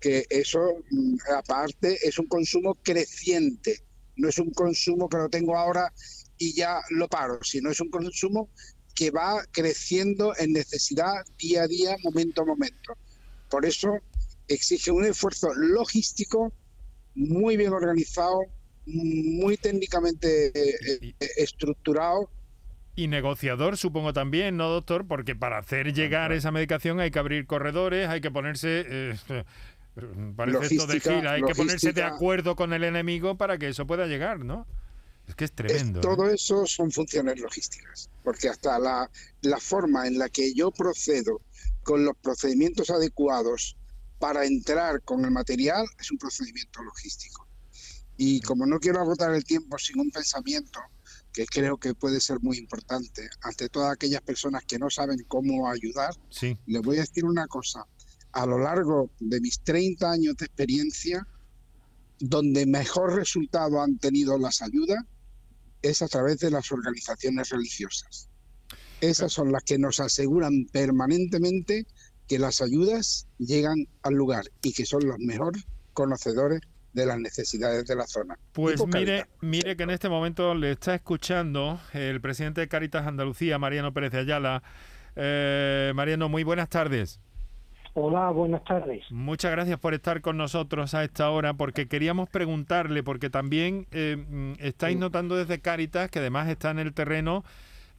que 0.00 0.26
eso 0.28 0.60
mm, 0.90 1.16
aparte 1.36 1.98
es 2.02 2.18
un 2.18 2.26
consumo 2.26 2.74
creciente, 2.82 3.84
no 4.16 4.28
es 4.28 4.38
un 4.38 4.50
consumo 4.52 5.08
que 5.08 5.16
lo 5.16 5.28
tengo 5.28 5.56
ahora 5.56 5.92
y 6.38 6.54
ya 6.54 6.80
lo 6.90 7.08
paro, 7.08 7.38
sino 7.42 7.70
es 7.70 7.80
un 7.80 7.90
consumo 7.90 8.50
que 8.94 9.10
va 9.10 9.44
creciendo 9.52 10.34
en 10.38 10.52
necesidad 10.52 11.24
día 11.38 11.62
a 11.62 11.66
día, 11.66 11.96
momento 12.02 12.42
a 12.42 12.44
momento. 12.44 12.94
Por 13.48 13.64
eso 13.64 13.98
exige 14.48 14.90
un 14.90 15.04
esfuerzo 15.04 15.54
logístico 15.54 16.52
muy 17.14 17.56
bien 17.56 17.72
organizado, 17.72 18.40
muy 18.86 19.56
técnicamente 19.56 20.48
eh, 20.48 21.14
eh, 21.18 21.28
estructurado. 21.36 22.30
Y 22.94 23.08
negociador, 23.08 23.78
supongo 23.78 24.12
también, 24.12 24.56
¿no, 24.56 24.68
doctor? 24.68 25.06
Porque 25.06 25.34
para 25.34 25.58
hacer 25.58 25.94
llegar 25.94 26.32
esa 26.32 26.50
medicación 26.50 27.00
hay 27.00 27.10
que 27.10 27.18
abrir 27.18 27.46
corredores, 27.46 28.08
hay 28.08 28.20
que 28.20 28.30
ponerse... 28.30 28.84
Eh, 28.86 29.16
parece 30.36 30.74
esto 30.74 30.86
de 30.86 31.00
gira, 31.00 31.32
hay 31.32 31.42
que 31.42 31.54
ponerse 31.54 31.92
de 31.92 32.02
acuerdo 32.02 32.56
con 32.56 32.72
el 32.72 32.84
enemigo 32.84 33.36
para 33.36 33.58
que 33.58 33.68
eso 33.68 33.86
pueda 33.86 34.06
llegar, 34.06 34.40
¿no? 34.40 34.66
Es 35.28 35.34
que 35.34 35.44
es 35.44 35.52
tremendo. 35.52 36.00
todo 36.00 36.28
eso 36.28 36.66
son 36.66 36.90
funciones 36.90 37.38
logísticas, 37.38 38.10
porque 38.24 38.48
hasta 38.48 38.78
la, 38.78 39.08
la 39.42 39.58
forma 39.58 40.06
en 40.06 40.18
la 40.18 40.28
que 40.28 40.52
yo 40.54 40.70
procedo 40.70 41.40
con 41.82 42.04
los 42.04 42.16
procedimientos 42.16 42.90
adecuados 42.90 43.76
para 44.18 44.44
entrar 44.44 45.02
con 45.02 45.24
el 45.24 45.30
material 45.30 45.84
es 45.98 46.10
un 46.10 46.18
procedimiento 46.18 46.82
logístico. 46.82 47.41
Y 48.24 48.40
como 48.40 48.66
no 48.66 48.78
quiero 48.78 49.00
agotar 49.00 49.34
el 49.34 49.42
tiempo 49.42 49.76
sin 49.78 49.98
un 49.98 50.12
pensamiento 50.12 50.78
que 51.32 51.44
creo 51.44 51.76
que 51.76 51.92
puede 51.92 52.20
ser 52.20 52.38
muy 52.40 52.56
importante 52.56 53.28
ante 53.40 53.68
todas 53.68 53.92
aquellas 53.92 54.20
personas 54.20 54.62
que 54.64 54.78
no 54.78 54.90
saben 54.90 55.24
cómo 55.26 55.68
ayudar, 55.68 56.14
sí. 56.30 56.56
les 56.66 56.82
voy 56.82 56.98
a 56.98 57.00
decir 57.00 57.24
una 57.24 57.48
cosa. 57.48 57.84
A 58.30 58.46
lo 58.46 58.58
largo 58.60 59.10
de 59.18 59.40
mis 59.40 59.58
30 59.64 60.08
años 60.08 60.36
de 60.36 60.46
experiencia, 60.46 61.26
donde 62.20 62.64
mejor 62.64 63.12
resultado 63.16 63.82
han 63.82 63.98
tenido 63.98 64.38
las 64.38 64.62
ayudas 64.62 65.02
es 65.82 66.00
a 66.00 66.06
través 66.06 66.38
de 66.38 66.52
las 66.52 66.70
organizaciones 66.70 67.48
religiosas. 67.48 68.28
Esas 69.00 69.32
son 69.32 69.50
las 69.50 69.64
que 69.64 69.78
nos 69.78 69.98
aseguran 69.98 70.66
permanentemente 70.70 71.88
que 72.28 72.38
las 72.38 72.62
ayudas 72.62 73.26
llegan 73.38 73.88
al 74.02 74.14
lugar 74.14 74.44
y 74.62 74.72
que 74.74 74.86
son 74.86 75.08
los 75.08 75.18
mejores 75.18 75.64
conocedores 75.92 76.60
de 76.92 77.06
las 77.06 77.18
necesidades 77.18 77.86
de 77.86 77.96
la 77.96 78.06
zona. 78.06 78.38
Pues 78.52 78.84
mire, 78.86 79.26
mire 79.40 79.76
que 79.76 79.82
en 79.82 79.90
este 79.90 80.08
momento 80.08 80.54
le 80.54 80.72
está 80.72 80.94
escuchando 80.94 81.80
el 81.92 82.20
presidente 82.20 82.60
de 82.60 82.68
Caritas 82.68 83.06
Andalucía, 83.06 83.58
Mariano 83.58 83.92
Pérez 83.92 84.12
de 84.12 84.18
Ayala. 84.18 84.62
Eh, 85.16 85.92
Mariano, 85.94 86.28
muy 86.28 86.44
buenas 86.44 86.68
tardes. 86.68 87.20
Hola, 87.94 88.30
buenas 88.30 88.64
tardes. 88.64 89.04
Muchas 89.10 89.50
gracias 89.50 89.78
por 89.78 89.92
estar 89.92 90.22
con 90.22 90.38
nosotros 90.38 90.94
a 90.94 91.04
esta 91.04 91.28
hora, 91.30 91.52
porque 91.52 91.88
queríamos 91.88 92.28
preguntarle, 92.30 93.02
porque 93.02 93.28
también 93.28 93.86
eh, 93.90 94.16
mm, 94.16 94.54
estáis 94.60 94.96
notando 94.96 95.36
desde 95.36 95.60
Cáritas, 95.60 96.10
que 96.10 96.20
además 96.20 96.48
está 96.48 96.70
en 96.70 96.78
el 96.78 96.94
terreno, 96.94 97.44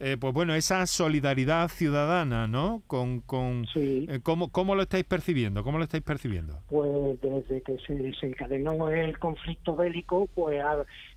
eh, 0.06 0.18
pues 0.18 0.34
bueno, 0.34 0.54
esa 0.54 0.86
solidaridad 0.86 1.68
ciudadana, 1.68 2.46
¿no? 2.46 2.82
Con, 2.86 3.20
con 3.20 3.66
eh, 3.74 4.20
¿cómo, 4.22 4.52
¿cómo, 4.52 4.74
lo 4.74 4.82
estáis 4.82 5.04
percibiendo? 5.04 5.64
¿Cómo 5.64 5.78
lo 5.78 5.84
estáis 5.84 6.02
percibiendo? 6.02 6.60
Pues 6.68 7.18
desde 7.22 7.62
que 7.62 7.78
se, 7.78 8.12
se 8.12 8.26
encadenó 8.26 8.90
el 8.90 9.18
conflicto 9.18 9.74
bélico, 9.74 10.28
pues 10.34 10.62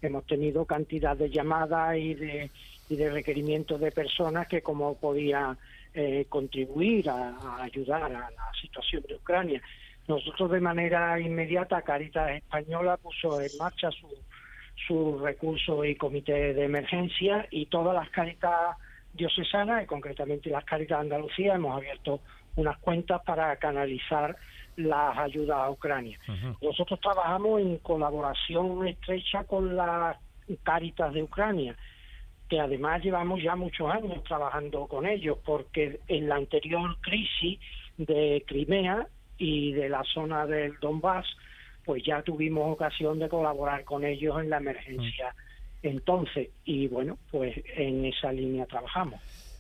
hemos 0.02 0.26
tenido 0.26 0.64
cantidad 0.64 1.18
de 1.18 1.30
llamadas 1.30 1.98
y 1.98 2.14
de, 2.14 2.50
y 2.88 2.96
de 2.96 3.12
requerimientos 3.12 3.78
de 3.82 3.92
personas 3.92 4.48
que 4.48 4.62
como 4.62 4.96
podía 4.96 5.58
eh, 5.94 6.26
contribuir 6.30 7.10
a, 7.10 7.64
ayudar 7.64 8.04
a 8.04 8.10
la 8.10 8.30
situación 8.62 9.04
de 9.10 9.16
Ucrania. 9.16 9.62
Nosotros 10.08 10.50
de 10.50 10.62
manera 10.62 11.20
inmediata, 11.20 11.82
Caritas 11.82 12.32
Española 12.32 12.96
puso 12.96 13.42
en 13.42 13.50
marcha 13.60 13.92
su, 13.92 14.08
su 14.86 15.20
recurso 15.20 15.84
y 15.84 15.96
comité 15.96 16.54
de 16.54 16.66
emergencia 16.66 17.48
y 17.50 17.66
todas 17.68 17.96
las 17.96 18.10
Caritas 18.10 18.78
diocesanas, 19.14 19.84
y 19.84 19.88
concretamente 19.88 20.50
las 20.50 20.66
Caritas 20.66 21.00
de 21.00 21.04
Andalucía, 21.04 21.56
hemos 21.56 21.76
abierto 21.76 22.20
unas 22.56 22.78
cuentas 22.80 23.22
para 23.26 23.56
canalizar 23.58 24.36
las 24.76 25.18
ayudas 25.18 25.58
a 25.58 25.70
Ucrania. 25.70 26.20
Nosotros 26.62 27.00
trabajamos 27.00 27.62
en 27.62 27.78
colaboración 27.78 28.88
estrecha 28.88 29.44
con 29.46 29.76
las 29.76 30.18
Caritas 30.64 31.14
de 31.14 31.24
Ucrania 31.24 31.76
que 32.50 32.60
además 32.60 33.04
llevamos 33.04 33.42
ya 33.42 33.56
muchos 33.56 33.92
años 33.92 34.24
trabajando 34.24 34.88
con 34.88 35.06
ellos, 35.06 35.38
porque 35.44 36.00
en 36.08 36.30
la 36.30 36.36
anterior 36.36 36.98
crisis 37.02 37.60
de 37.98 38.44
Crimea 38.48 39.08
y 39.38 39.74
de 39.74 39.90
la 39.90 40.04
zona 40.04 40.46
del 40.46 40.80
Donbass, 40.80 41.26
pues 41.88 42.04
ya 42.04 42.22
tuvimos 42.22 42.72
ocasión 42.72 43.18
de 43.18 43.30
colaborar 43.30 43.86
con 43.86 44.04
ellos 44.04 44.40
en 44.42 44.50
la 44.50 44.58
emergencia 44.58 45.34
mm. 45.82 45.88
entonces, 45.88 46.50
y 46.66 46.88
bueno, 46.90 47.18
pues 47.32 47.56
en 47.76 48.06
esa 48.06 48.32
línea 48.32 48.66
trabajamos. 48.66 49.20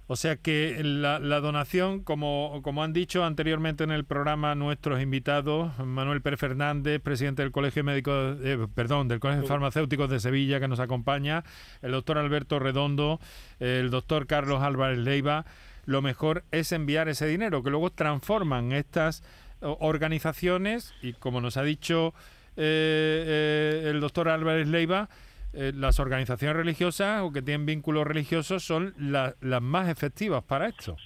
O 0.09 0.15
sea 0.15 0.37
que 0.37 0.81
la, 0.83 1.19
donación, 1.19 2.01
como, 2.01 2.61
como 2.63 2.81
han 2.81 2.93
dicho 2.93 3.25
anteriormente 3.25 3.83
en 3.83 3.91
el 3.91 4.05
programa 4.05 4.55
nuestros 4.55 5.01
invitados, 5.01 5.77
Manuel 5.79 6.21
Pérez 6.21 6.39
Fernández, 6.39 7.01
presidente 7.01 7.41
del 7.41 7.51
Colegio 7.51 7.83
Médico, 7.83 8.11
eh, 8.41 8.67
perdón, 8.73 9.09
del 9.09 9.19
Colegio 9.19 9.41
de 9.41 9.47
Farmacéuticos 9.49 10.09
de 10.09 10.21
Sevilla, 10.21 10.61
que 10.61 10.69
nos 10.69 10.79
acompaña, 10.79 11.43
el 11.81 11.91
doctor 11.91 12.17
Alberto 12.17 12.57
Redondo, 12.57 13.19
el 13.59 13.89
doctor 13.89 14.27
Carlos 14.27 14.63
Álvarez 14.63 14.97
Leiva, 14.97 15.45
lo 15.85 16.01
mejor 16.01 16.45
es 16.51 16.71
enviar 16.71 17.09
ese 17.09 17.27
dinero, 17.27 17.61
que 17.61 17.69
luego 17.69 17.89
transforman 17.89 18.71
estas 18.71 19.23
organizaciones, 19.61 20.93
y 21.01 21.13
como 21.13 21.41
nos 21.41 21.57
ha 21.57 21.63
dicho 21.63 22.13
eh, 22.55 23.83
eh, 23.85 23.89
el 23.89 23.99
doctor 23.99 24.29
Álvarez 24.29 24.67
Leiva, 24.67 25.09
eh, 25.53 25.71
las 25.75 25.99
organizaciones 25.99 26.57
religiosas 26.57 27.21
o 27.21 27.31
que 27.31 27.41
tienen 27.41 27.65
vínculos 27.65 28.05
religiosos 28.05 28.63
son 28.63 28.93
las 28.97 29.61
más 29.61 29.89
efectivas 29.89 30.43
para 30.43 30.67
esto. 30.67 30.97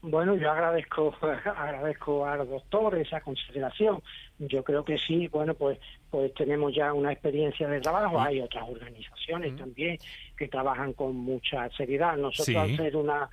Bueno, 0.00 0.36
yo 0.36 0.50
agradezco 0.50 1.14
agradezco 1.56 2.24
al 2.24 2.48
doctor 2.48 2.96
esa 2.96 3.20
consideración. 3.20 4.00
Yo 4.38 4.62
creo 4.62 4.84
que 4.84 4.96
sí, 4.98 5.28
bueno, 5.28 5.54
pues 5.54 5.78
pues 6.10 6.32
tenemos 6.34 6.74
ya 6.74 6.92
una 6.92 7.12
experiencia 7.12 7.68
de 7.68 7.80
trabajo. 7.80 8.20
Hay 8.20 8.40
otras 8.40 8.68
organizaciones 8.68 9.56
también 9.56 9.98
que 10.36 10.48
trabajan 10.48 10.92
con 10.92 11.16
mucha 11.16 11.68
seriedad. 11.70 12.16
Nosotros 12.16 12.56
al 12.56 12.76
ser 12.76 12.96
una 12.96 13.28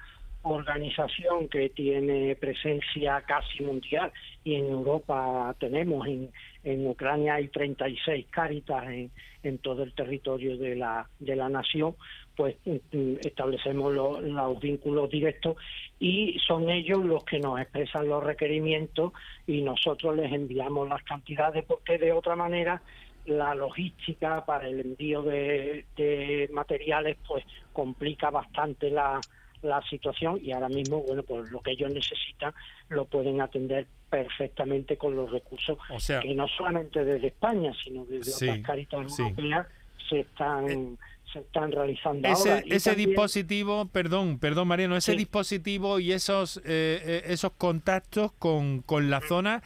organización 0.46 1.50
que 1.50 1.70
tiene 1.70 2.36
presencia 2.36 3.22
casi 3.22 3.64
mundial 3.64 4.12
y 4.44 4.56
en 4.56 4.66
Europa 4.70 5.56
tenemos, 5.60 6.08
en, 6.08 6.30
en 6.64 6.88
Ucrania 6.88 7.36
hay 7.36 7.48
36 7.48 8.28
cáritas 8.30 8.84
en, 8.86 9.12
en 9.44 9.58
todo 9.58 9.84
el 9.84 9.94
territorio 9.94 10.56
de 10.58 10.76
la, 10.76 11.08
de 11.20 11.36
la 11.36 11.50
nación, 11.50 11.96
pues 12.36 12.56
mm, 12.66 13.16
establecemos 13.26 13.94
los 13.94 14.60
vínculos 14.60 15.10
directos 15.10 15.58
y 16.00 16.38
son 16.46 16.70
ellos 16.70 17.04
los 17.04 17.24
que 17.24 17.40
nos 17.40 17.60
expresan 17.60 18.08
los 18.08 18.24
requerimientos 18.24 19.14
y 19.48 19.62
nosotros 19.62 20.16
les 20.16 20.32
enviamos 20.32 20.88
las 20.88 21.02
cantidades 21.04 21.66
porque 21.66 21.98
de 21.98 22.12
otra 22.12 22.36
manera 22.36 22.82
la 23.26 23.56
logística 23.56 24.46
para 24.46 24.68
el 24.68 24.82
envío 24.82 25.24
de, 25.24 25.86
de 25.98 26.48
materiales 26.54 27.18
pues 27.28 27.44
complica 27.74 28.30
bastante 28.30 28.92
la, 28.92 29.20
la 29.62 29.82
situación 29.90 30.40
y 30.42 30.52
ahora 30.52 30.70
mismo, 30.70 31.02
bueno, 31.02 31.24
pues 31.24 31.50
lo 31.52 31.62
que 31.62 31.72
ellos 31.72 31.92
necesitan 31.92 32.54
lo 32.90 33.06
pueden 33.06 33.42
atender 33.42 33.88
perfectamente 34.10 34.98
con 34.98 35.16
los 35.16 35.32
recursos 35.32 35.78
que 36.22 36.36
no 36.36 36.48
solamente 36.48 37.04
desde 37.04 37.28
España, 37.28 37.72
sino 37.84 38.06
desde 38.06 38.50
otras 38.50 38.66
caritas 38.66 39.20
europeas 39.20 39.68
se 40.10 40.20
están... 40.22 40.70
Eh, 40.70 40.96
se 41.34 41.40
están 41.40 41.70
realizando 41.72 42.30
ese, 42.30 42.50
ahora. 42.50 42.64
ese 42.68 42.96
dispositivo, 42.96 43.88
perdón, 43.88 44.40
perdón 44.40 44.70
Mariano, 44.70 44.96
ese 44.96 45.16
dispositivo 45.16 46.00
y 46.00 46.14
esos 46.14 46.58
eh, 46.58 46.62
eh, 46.66 47.24
esos 47.26 47.52
contactos 47.58 48.32
con, 48.34 48.82
con 48.84 49.10
la 49.10 49.20
zona 49.20 49.62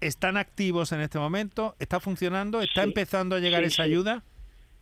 están 0.00 0.36
activos 0.36 0.92
en 0.92 1.00
este 1.00 1.18
momento, 1.18 1.76
está 1.78 2.00
funcionando, 2.00 2.62
está 2.62 2.82
empezando 2.82 3.36
a 3.36 3.40
llegar 3.40 3.62
esa 3.64 3.82
ayuda. 3.82 4.22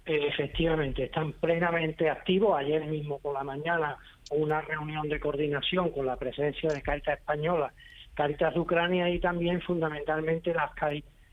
Efectivamente, 0.04 1.04
están 1.04 1.32
plenamente 1.32 2.08
activos. 2.08 2.56
Ayer 2.58 2.86
mismo 2.86 3.18
por 3.18 3.34
la 3.34 3.44
mañana 3.44 3.98
una 4.30 4.60
reunión 4.60 5.08
de 5.08 5.20
coordinación 5.20 5.90
con 5.90 6.06
la 6.06 6.16
presencia 6.16 6.70
de 6.70 6.82
Caritas 6.82 7.18
Española, 7.18 7.72
Caritas 8.14 8.54
de 8.54 8.60
Ucrania 8.60 9.08
y 9.10 9.20
también 9.20 9.60
fundamentalmente 9.62 10.52
las 10.52 10.70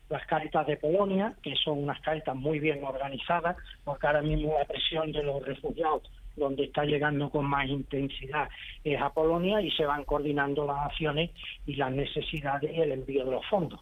las 0.09 0.25
Caritas 0.27 0.67
de 0.67 0.77
Polonia, 0.77 1.33
que 1.41 1.55
son 1.55 1.79
unas 1.79 1.99
Caritas 2.01 2.35
muy 2.35 2.59
bien 2.59 2.83
organizadas, 2.83 3.57
porque 3.83 4.05
ahora 4.05 4.21
mismo 4.21 4.53
la 4.57 4.65
presión 4.65 5.11
de 5.11 5.23
los 5.23 5.43
refugiados, 5.43 6.03
donde 6.35 6.65
está 6.65 6.85
llegando 6.85 7.29
con 7.29 7.45
más 7.45 7.67
intensidad, 7.67 8.49
es 8.83 9.01
a 9.01 9.09
Polonia 9.09 9.61
y 9.61 9.71
se 9.71 9.85
van 9.85 10.03
coordinando 10.03 10.65
las 10.65 10.85
acciones 10.85 11.31
y 11.65 11.75
las 11.75 11.91
necesidades 11.91 12.71
y 12.71 12.81
el 12.81 12.91
envío 12.91 13.25
de 13.25 13.31
los 13.31 13.45
fondos. 13.47 13.79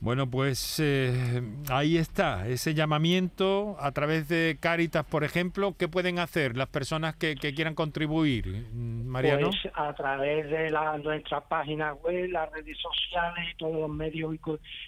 Bueno, 0.00 0.30
pues 0.30 0.80
eh, 0.82 1.42
ahí 1.68 1.98
está, 1.98 2.48
ese 2.48 2.72
llamamiento 2.72 3.76
a 3.78 3.92
través 3.92 4.28
de 4.28 4.56
Cáritas, 4.58 5.04
por 5.04 5.24
ejemplo, 5.24 5.74
¿qué 5.78 5.88
pueden 5.88 6.18
hacer 6.18 6.56
las 6.56 6.68
personas 6.68 7.16
que, 7.16 7.36
quieran 7.36 7.74
contribuir, 7.74 8.46
Mariano? 8.72 9.50
Pues 9.50 9.74
a 9.74 9.92
través 9.92 10.48
de 10.48 10.70
la, 10.70 10.96
nuestra 10.96 11.42
página 11.42 11.92
web, 11.92 12.30
las 12.30 12.50
redes 12.50 12.78
sociales 12.78 13.44
y 13.52 13.56
todos 13.58 13.78
los 13.78 13.90
medios 13.90 14.34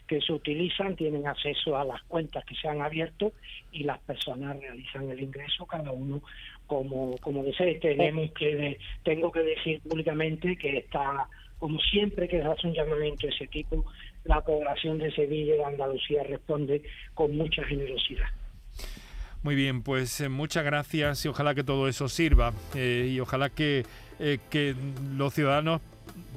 que 0.07 0.19
se 0.23 0.33
utilizan 0.33 0.97
tienen 0.97 1.27
acceso 1.27 1.77
a 1.77 1.85
las 1.85 2.03
cuentas 2.05 2.43
que 2.47 2.55
se 2.55 2.69
han 2.69 2.81
abierto 2.81 3.35
y 3.71 3.85
las 3.85 3.99
personas 3.99 4.59
realizan 4.61 5.11
el 5.11 5.21
ingreso, 5.21 5.67
cada 5.67 5.93
uno 5.93 6.23
como, 6.67 7.19
como 7.19 7.43
desee. 7.45 7.75
Tenemos 7.81 8.33
que, 8.33 8.79
tengo 9.03 9.31
que 9.31 9.41
decir 9.41 9.83
públicamente 9.83 10.57
que 10.57 10.79
está, 10.79 11.29
como 11.59 11.79
siempre 11.81 12.29
que 12.29 12.41
se 12.41 12.49
hace 12.49 12.67
un 12.67 12.73
llamamiento 12.73 13.27
de 13.27 13.35
ese 13.35 13.47
tipo, 13.49 13.85
la 14.25 14.41
población 14.41 14.99
de 14.99 15.13
Sevilla 15.13 15.55
y 15.55 15.59
de 15.59 15.65
Andalucía 15.65 16.23
responde 16.25 16.83
con 17.15 17.37
mucha 17.37 17.65
generosidad. 17.65 18.27
Muy 19.43 19.57
bien, 19.57 19.83
pues 19.83 20.21
eh, 20.21 20.29
muchas 20.29 20.65
gracias 20.65 21.25
y 21.25 21.29
ojalá 21.29 21.55
que 21.55 21.65
todo 21.65 21.89
eso 21.89 22.09
sirva 22.09 22.53
eh, 22.77 23.11
y 23.13 23.19
ojalá 23.19 23.51
que, 23.51 23.85
eh, 24.21 24.39
que 24.51 24.77
los 25.17 25.35
ciudadanos 25.35 25.81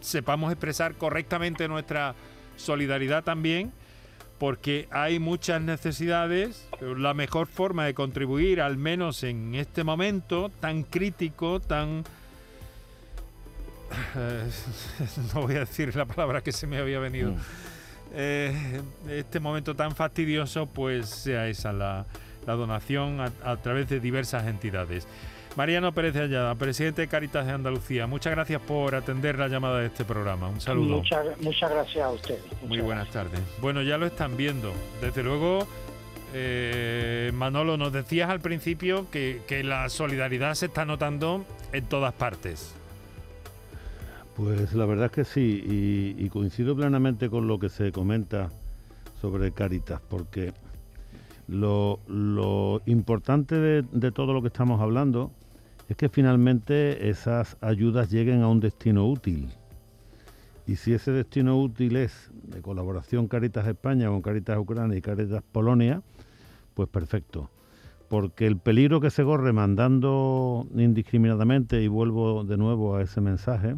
sepamos 0.02 0.52
expresar 0.52 0.96
correctamente 0.96 1.68
nuestra 1.68 2.16
solidaridad 2.56 3.24
también, 3.24 3.72
porque 4.40 4.88
hay 4.90 5.20
muchas 5.20 5.62
necesidades, 5.62 6.68
la 6.82 7.14
mejor 7.14 7.46
forma 7.46 7.86
de 7.86 7.94
contribuir, 7.94 8.60
al 8.60 8.78
menos 8.78 9.24
en 9.24 9.54
este 9.54 9.84
momento 9.84 10.50
tan 10.60 10.82
crítico, 10.84 11.60
tan 11.60 12.04
no 15.34 15.42
voy 15.42 15.56
a 15.56 15.60
decir 15.60 15.96
la 15.96 16.06
palabra 16.06 16.42
que 16.42 16.52
se 16.52 16.68
me 16.68 16.78
había 16.78 17.00
venido. 17.00 17.32
Mm. 17.32 17.38
Eh, 18.14 18.82
este 19.10 19.40
momento 19.40 19.76
tan 19.76 19.96
fastidioso, 19.96 20.68
pues 20.68 21.10
sea 21.10 21.48
esa 21.48 21.74
la, 21.74 22.06
donación 22.46 23.20
a, 23.20 23.58
través 23.58 23.90
de 23.90 24.00
diversas 24.00 24.46
entidades. 24.48 25.08
Mariano 25.56 25.94
Pérez 25.94 26.16
Ayada, 26.18 26.54
presidente 26.56 27.02
de 27.02 27.08
Caritas 27.08 27.46
de 27.46 27.54
Andalucía, 27.54 28.08
muchas 28.08 28.34
gracias 28.34 28.62
por 28.62 28.94
atender 28.94 29.40
la 29.40 29.48
llamada 29.48 29.80
de 29.80 29.88
este 29.88 30.06
programa. 30.06 30.50
Un 30.50 30.62
saludo. 30.62 30.98
Muchas, 30.98 31.72
gracias 31.72 32.04
a 32.04 32.10
ustedes. 32.10 32.42
Muy 32.68 32.80
buenas 32.80 33.10
tardes. 33.10 33.40
Bueno, 33.62 33.82
ya 33.82 33.98
lo 33.98 34.06
están 34.06 34.38
viendo. 34.38 34.74
Desde 35.02 35.24
luego, 35.24 35.66
eh, 36.34 37.32
Manolo, 37.34 37.78
nos 37.78 37.94
decías 37.94 38.30
al 38.30 38.42
principio 38.42 39.10
que, 39.12 39.42
que 39.48 39.64
la 39.64 39.90
solidaridad 39.90 40.54
se 40.56 40.68
está 40.68 40.86
notando 40.86 41.46
en 41.72 41.86
todas 41.86 42.14
partes. 42.14 42.76
Pues 44.36 44.74
la 44.74 44.86
verdad 44.86 45.06
es 45.06 45.12
que 45.14 45.24
sí, 45.24 46.16
y, 46.18 46.28
coincido 46.28 46.76
plenamente 46.76 47.30
con 47.30 47.48
lo 47.48 47.58
que 47.58 47.70
se 47.70 47.94
comenta 47.94 48.50
sobre 49.22 49.54
Caritas, 49.54 50.02
porque 50.10 50.52
lo, 51.48 52.02
importante 52.86 53.56
de, 53.56 54.12
todo 54.12 54.34
lo 54.34 54.42
que 54.42 54.50
estamos 54.50 54.82
hablando 54.82 55.32
es 55.88 55.96
que 55.96 56.10
finalmente 56.10 57.10
esas 57.10 57.56
ayudas 57.62 58.12
lleguen 58.12 58.42
a 58.42 58.50
un 58.50 58.60
destino 58.60 59.08
útil. 59.08 59.48
Y 60.68 60.76
si 60.76 60.94
ese 60.94 61.12
destino 61.12 61.58
útil 61.58 61.96
es 61.96 62.30
de 62.34 62.62
colaboración 62.62 63.30
Caritas 63.30 63.66
España 63.68 64.10
con 64.10 64.22
Caritas 64.22 64.58
Ucrania 64.58 64.98
y 64.98 65.02
Caritas 65.02 65.44
Polonia, 65.50 66.02
pues 66.74 66.90
perfecto. 66.90 67.50
Porque 68.10 68.48
el 68.48 68.58
peligro 68.58 69.00
que 69.00 69.12
se 69.12 69.24
corre 69.24 69.54
mandando 69.54 70.68
indiscriminadamente, 70.76 71.82
y 71.82 71.88
vuelvo 71.88 72.44
de 72.44 72.58
nuevo 72.58 72.98
a 72.98 73.02
ese 73.02 73.22
mensaje, 73.22 73.76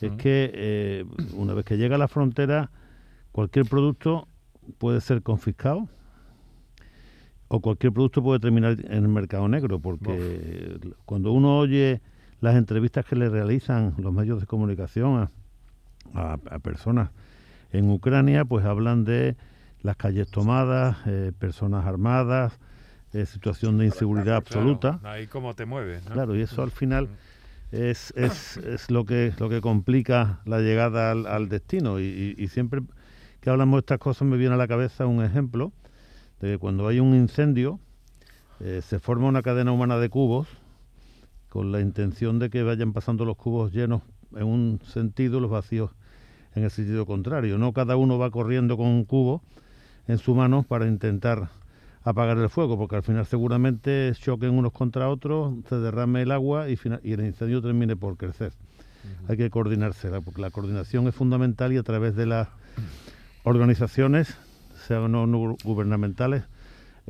es 0.00 0.12
que 0.12 0.50
eh, 0.54 1.04
una 1.34 1.54
vez 1.54 1.64
que 1.64 1.76
llega 1.76 1.96
a 1.96 1.98
la 1.98 2.08
frontera, 2.08 2.70
cualquier 3.32 3.66
producto 3.66 4.28
puede 4.78 5.00
ser 5.00 5.22
confiscado 5.22 5.88
o 7.48 7.60
cualquier 7.60 7.92
producto 7.92 8.22
puede 8.22 8.38
terminar 8.38 8.76
en 8.84 9.02
el 9.02 9.08
mercado 9.08 9.48
negro, 9.48 9.80
porque 9.80 10.78
cuando 11.04 11.32
uno 11.32 11.58
oye 11.58 12.00
las 12.40 12.54
entrevistas 12.54 13.04
que 13.04 13.16
le 13.16 13.28
realizan 13.28 13.94
los 13.98 14.12
medios 14.12 14.40
de 14.40 14.46
comunicación 14.46 15.28
a, 16.14 16.58
personas 16.60 17.10
en 17.72 17.90
Ucrania, 17.90 18.44
pues 18.44 18.64
hablan 18.64 19.04
de 19.04 19.36
las 19.82 19.96
calles 19.96 20.30
tomadas, 20.30 20.98
eh, 21.06 21.32
personas 21.38 21.86
armadas, 21.86 22.58
eh, 23.12 23.26
situación 23.26 23.78
de 23.78 23.86
inseguridad 23.86 24.36
absoluta. 24.36 25.00
ahí 25.02 25.26
cómo 25.26 25.54
te 25.54 25.66
mueves. 25.66 26.02
Claro, 26.04 26.36
y 26.36 26.42
eso 26.42 26.62
al 26.62 26.70
final 26.70 27.08
es, 27.72 28.12
es, 28.16 28.56
es, 28.56 28.90
lo 28.90 29.04
que 29.04 29.32
lo 29.38 29.48
que 29.48 29.60
complica 29.60 30.40
la 30.44 30.60
llegada 30.60 31.12
al, 31.12 31.48
destino. 31.48 32.00
Y, 32.00 32.48
siempre 32.48 32.82
que 33.40 33.50
hablamos 33.50 33.78
de 33.78 33.80
estas 33.80 33.98
cosas 33.98 34.26
me 34.26 34.36
viene 34.36 34.54
a 34.54 34.58
la 34.58 34.68
cabeza 34.68 35.06
un 35.06 35.24
ejemplo 35.24 35.72
de 36.40 36.52
que 36.52 36.58
cuando 36.58 36.88
hay 36.88 37.00
un 37.00 37.14
incendio 37.14 37.80
eh, 38.60 38.82
se 38.82 38.98
forma 38.98 39.28
una 39.28 39.42
cadena 39.42 39.72
humana 39.72 39.98
de 39.98 40.08
cubos 40.08 40.48
con 41.48 41.72
la 41.72 41.80
intención 41.80 42.38
de 42.38 42.50
que 42.50 42.62
vayan 42.62 42.92
pasando 42.92 43.24
los 43.24 43.36
cubos 43.36 43.72
llenos 43.72 44.02
en 44.36 44.44
un 44.44 44.80
sentido, 44.84 45.40
los 45.40 45.50
vacíos 45.50 45.90
en 46.54 46.64
el 46.64 46.70
sentido 46.70 47.06
contrario. 47.06 47.58
No 47.58 47.72
cada 47.72 47.96
uno 47.96 48.18
va 48.18 48.30
corriendo 48.30 48.76
con 48.76 48.86
un 48.86 49.04
cubo 49.04 49.42
en 50.06 50.18
su 50.18 50.34
mano 50.34 50.64
para 50.64 50.86
intentar 50.86 51.50
apagar 52.02 52.38
el 52.38 52.48
fuego, 52.48 52.78
porque 52.78 52.96
al 52.96 53.02
final 53.02 53.26
seguramente 53.26 54.12
choquen 54.14 54.50
unos 54.50 54.72
contra 54.72 55.08
otros, 55.08 55.54
se 55.68 55.76
derrame 55.76 56.22
el 56.22 56.30
agua 56.30 56.68
y, 56.68 56.78
y 57.02 57.12
el 57.12 57.20
incendio 57.20 57.60
termine 57.60 57.96
por 57.96 58.16
crecer. 58.16 58.52
Hay 59.28 59.36
que 59.36 59.48
coordinarse, 59.50 60.10
porque 60.20 60.40
la 60.40 60.50
coordinación 60.50 61.08
es 61.08 61.14
fundamental 61.14 61.72
y 61.72 61.78
a 61.78 61.82
través 61.82 62.14
de 62.16 62.26
las 62.26 62.48
organizaciones, 63.44 64.36
sean 64.86 65.14
o 65.14 65.26
no 65.26 65.56
gubernamentales, 65.64 66.44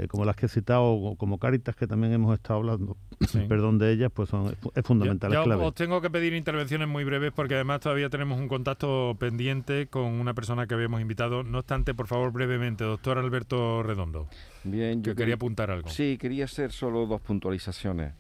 eh, 0.01 0.09
como 0.09 0.25
las 0.25 0.35
que 0.35 0.47
he 0.47 0.49
citado, 0.49 1.15
como 1.19 1.39
Caritas, 1.39 1.77
que 1.77 1.87
también 1.87 2.15
hemos 2.15 2.35
estado 2.35 2.61
hablando, 2.61 2.97
perdón, 3.49 3.79
de 3.79 3.93
ellas, 3.93 4.11
pues 4.15 4.31
son, 4.31 4.57
es 4.75 4.85
fundamental. 4.85 5.31
Yo, 5.31 5.45
os 5.45 5.75
tengo 5.75 6.01
que 6.01 6.09
pedir 6.09 6.33
intervenciones 6.33 6.89
muy 6.89 7.05
breves 7.05 7.33
porque 7.33 7.55
además 7.55 7.81
todavía 7.81 8.09
tenemos 8.09 8.39
un 8.39 8.49
contacto 8.49 9.15
pendiente 9.19 9.89
con 9.89 10.05
una 10.05 10.33
persona 10.33 10.67
que 10.67 10.73
habíamos 10.73 11.03
invitado. 11.03 11.43
No 11.43 11.59
obstante, 11.59 11.93
por 11.93 12.07
favor, 12.07 12.33
brevemente, 12.33 12.83
doctor 12.83 13.19
Alberto 13.19 13.83
Redondo. 13.83 14.27
Bien, 14.65 15.03
yo 15.03 15.15
quería 15.15 15.35
apuntar 15.35 15.71
algo. 15.71 15.91
Sí, 15.91 16.17
quería 16.19 16.47
hacer 16.47 16.73
solo 16.73 17.07
dos 17.07 17.21
puntualizaciones. 17.21 18.15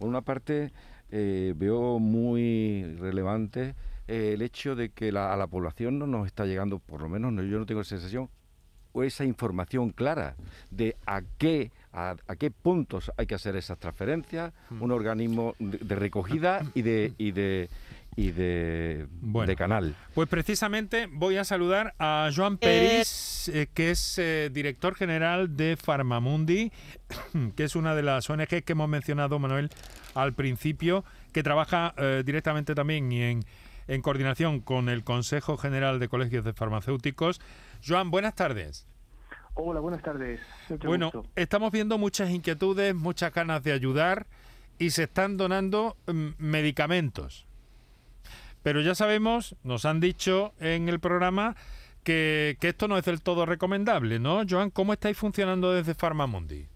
Por 0.00 0.08
una 0.08 0.22
parte, 0.22 0.72
eh, 1.10 1.54
veo 1.56 2.00
muy 2.00 2.96
relevante 2.98 3.76
eh, 4.08 4.32
el 4.34 4.42
hecho 4.42 4.74
de 4.74 4.90
que 4.90 5.10
a 5.10 5.36
la 5.36 5.46
población 5.46 6.00
no 6.00 6.08
nos 6.08 6.26
está 6.26 6.44
llegando, 6.44 6.80
por 6.80 7.02
lo 7.02 7.08
menos 7.08 7.32
yo 7.48 7.60
no 7.60 7.66
tengo 7.66 7.82
la 7.82 7.84
sensación, 7.84 8.28
esa 9.02 9.24
información 9.24 9.90
clara 9.90 10.36
de 10.70 10.96
a 11.06 11.22
qué 11.38 11.70
a, 11.92 12.16
qué 12.38 12.50
puntos 12.50 13.10
hay 13.16 13.26
que 13.26 13.34
hacer 13.34 13.56
esas 13.56 13.78
transferencias, 13.78 14.52
hmm. 14.70 14.82
un 14.82 14.92
organismo 14.92 15.54
de, 15.58 15.94
recogida 15.94 16.62
y 16.74 16.82
de 16.82 17.12
y 17.18 17.32
de 17.32 17.68
y 18.16 18.32
de, 18.32 19.06
de, 19.20 19.56
canal. 19.56 19.94
Pues 20.14 20.28
precisamente 20.28 21.08
voy 21.10 21.36
a 21.36 21.44
saludar 21.44 21.94
a 21.98 22.28
Joan 22.34 22.58
Peris, 22.58 23.48
eh, 23.54 23.68
que 23.72 23.92
es 23.92 24.18
eh, 24.18 24.50
director 24.52 24.94
general 24.94 25.56
de 25.56 25.76
Farmamundi, 25.76 26.72
que 27.56 27.64
es 27.64 27.76
una 27.76 27.94
de 27.94 28.02
las 28.02 28.28
ONG 28.28 28.46
que 28.46 28.72
hemos 28.72 28.88
mencionado, 28.88 29.38
Manuel, 29.38 29.70
al 30.14 30.34
principio, 30.34 31.04
que 31.32 31.42
trabaja 31.42 31.94
eh, 31.96 32.22
directamente 32.26 32.74
también 32.74 33.10
y 33.12 33.22
en, 33.22 33.44
en 33.86 34.02
coordinación 34.02 34.60
con 34.60 34.88
el 34.88 35.04
Consejo 35.04 35.56
General 35.56 35.98
de 35.98 36.08
Colegios 36.08 36.44
de 36.44 36.52
Farmacéuticos. 36.52 37.40
Joan, 37.84 38.10
buenas 38.10 38.34
tardes. 38.34 38.86
Hola, 39.54 39.80
buenas 39.80 40.02
tardes. 40.02 40.40
bueno, 40.84 41.10
estamos 41.34 41.72
viendo 41.72 41.98
muchas 41.98 42.30
inquietudes, 42.30 42.94
muchas 42.94 43.32
ganas 43.32 43.62
de 43.62 43.72
ayudar 43.72 44.26
y 44.78 44.90
se 44.90 45.04
están 45.04 45.36
donando 45.36 45.96
mm, 46.06 46.30
medicamentos. 46.38 47.46
Pero 48.62 48.80
ya 48.80 48.94
sabemos, 48.94 49.56
nos 49.64 49.84
han 49.84 50.00
dicho 50.00 50.52
en 50.60 50.88
el 50.88 51.00
programa 51.00 51.56
que, 52.04 52.56
que, 52.60 52.68
esto 52.68 52.88
no 52.88 52.96
es 52.96 53.04
del 53.04 53.22
todo 53.22 53.46
recomendable, 53.46 54.18
¿no? 54.18 54.42
Joan, 54.48 54.70
¿cómo 54.70 54.92
estáis 54.92 55.16
funcionando 55.16 55.72
desde 55.72 55.94
Farmamundi? 55.94 56.66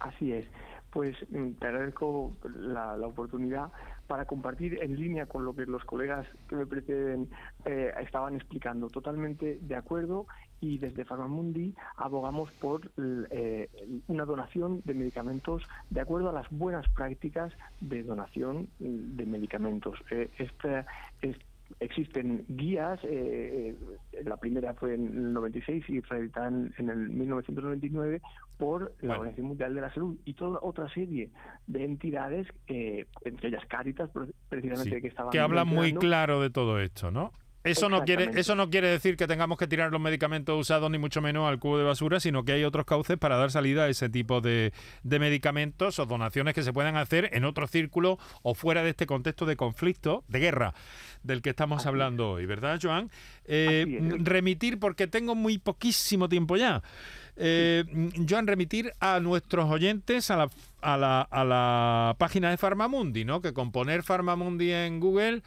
Así 0.00 0.32
es. 0.32 0.46
Pues 0.90 1.16
mm, 1.30 1.52
te 1.52 1.66
agradezco 1.66 2.32
la, 2.56 2.96
la 2.96 3.06
oportunidad 3.06 3.70
para 4.06 4.24
compartir 4.24 4.78
en 4.82 4.96
línea 4.96 5.26
con 5.26 5.44
lo 5.44 5.54
que 5.54 5.66
los 5.66 5.84
colegas 5.84 6.26
que 6.48 6.56
me 6.56 6.66
preceden 6.66 7.28
eh, 7.64 7.92
estaban 8.00 8.34
explicando. 8.34 8.88
Totalmente 8.88 9.58
de 9.60 9.76
acuerdo 9.76 10.26
y 10.60 10.78
desde 10.78 11.04
Farmamundi 11.04 11.74
abogamos 11.96 12.50
por 12.52 12.90
eh, 12.96 13.68
una 14.08 14.24
donación 14.24 14.82
de 14.84 14.94
medicamentos 14.94 15.62
de 15.90 16.00
acuerdo 16.00 16.30
a 16.30 16.32
las 16.32 16.48
buenas 16.50 16.88
prácticas 16.90 17.52
de 17.80 18.02
donación 18.02 18.68
de 18.78 19.26
medicamentos. 19.26 19.98
Eh, 20.10 20.30
esta, 20.38 20.86
existen 21.80 22.44
guías, 22.48 23.00
eh, 23.04 23.74
eh, 24.12 24.22
la 24.24 24.36
primera 24.36 24.74
fue 24.74 24.94
en 24.94 25.06
el 25.06 25.32
96 25.32 25.84
y 25.88 26.00
reeditada 26.00 26.48
en, 26.48 26.72
el 26.78 27.08
1999 27.08 28.20
por 28.58 28.94
la 29.00 29.14
Organización 29.14 29.48
Mundial 29.48 29.74
de 29.74 29.80
la 29.80 29.92
Salud 29.92 30.16
y 30.24 30.34
toda 30.34 30.58
otra 30.62 30.88
serie 30.92 31.30
de 31.66 31.84
entidades, 31.84 32.46
eh, 32.68 33.06
entre 33.24 33.48
ellas 33.48 33.64
Cáritas, 33.66 34.10
precisamente 34.48 35.00
que 35.00 35.08
estaban... 35.08 35.32
Que 35.32 35.40
hablan 35.40 35.68
muy 35.68 35.94
claro 35.94 36.40
de 36.40 36.50
todo 36.50 36.80
esto, 36.80 37.10
¿no? 37.10 37.32
Eso 37.64 37.88
no, 37.88 38.04
quiere, 38.04 38.30
eso 38.38 38.54
no 38.54 38.68
quiere 38.68 38.88
decir 38.88 39.16
que 39.16 39.26
tengamos 39.26 39.56
que 39.56 39.66
tirar 39.66 39.90
los 39.90 40.00
medicamentos 40.00 40.60
usados 40.60 40.90
ni 40.90 40.98
mucho 40.98 41.22
menos 41.22 41.48
al 41.48 41.58
cubo 41.58 41.78
de 41.78 41.84
basura, 41.84 42.20
sino 42.20 42.44
que 42.44 42.52
hay 42.52 42.62
otros 42.62 42.84
cauces 42.84 43.16
para 43.16 43.38
dar 43.38 43.50
salida 43.50 43.84
a 43.84 43.88
ese 43.88 44.10
tipo 44.10 44.42
de, 44.42 44.72
medicamentos 45.02 45.98
o 45.98 46.04
donaciones 46.04 46.52
que 46.52 46.62
se 46.62 46.74
puedan 46.74 46.96
hacer 46.98 47.30
en 47.32 47.46
otro 47.46 47.66
círculo 47.66 48.18
o 48.42 48.54
fuera 48.54 48.82
de 48.82 48.90
este 48.90 49.06
contexto 49.06 49.46
de 49.46 49.56
conflicto, 49.56 50.24
de 50.28 50.40
guerra, 50.40 50.74
del 51.22 51.40
que 51.40 51.50
estamos 51.50 51.86
hablando 51.86 52.32
hoy, 52.32 52.44
¿verdad, 52.44 52.78
Joan? 52.82 53.10
Eh, 53.46 53.98
remitir, 54.18 54.78
porque 54.78 55.06
tengo 55.06 55.34
muy 55.34 55.56
poquísimo 55.56 56.28
tiempo 56.28 56.58
ya. 56.58 56.82
Eh, 57.36 57.84
Joan, 58.28 58.46
remitir 58.46 58.92
a 59.00 59.20
nuestros 59.20 59.70
oyentes 59.70 60.30
a 60.30 60.36
la, 60.36 60.50
a 60.82 60.98
la, 60.98 61.22
a 61.22 61.44
la 61.44 62.14
página 62.18 62.50
de 62.50 62.58
Farmamundi, 62.58 63.24
¿no? 63.24 63.40
Que 63.40 63.54
con 63.54 63.72
poner 63.72 64.02
Farmamundi 64.02 64.70
en 64.70 65.00
Google... 65.00 65.42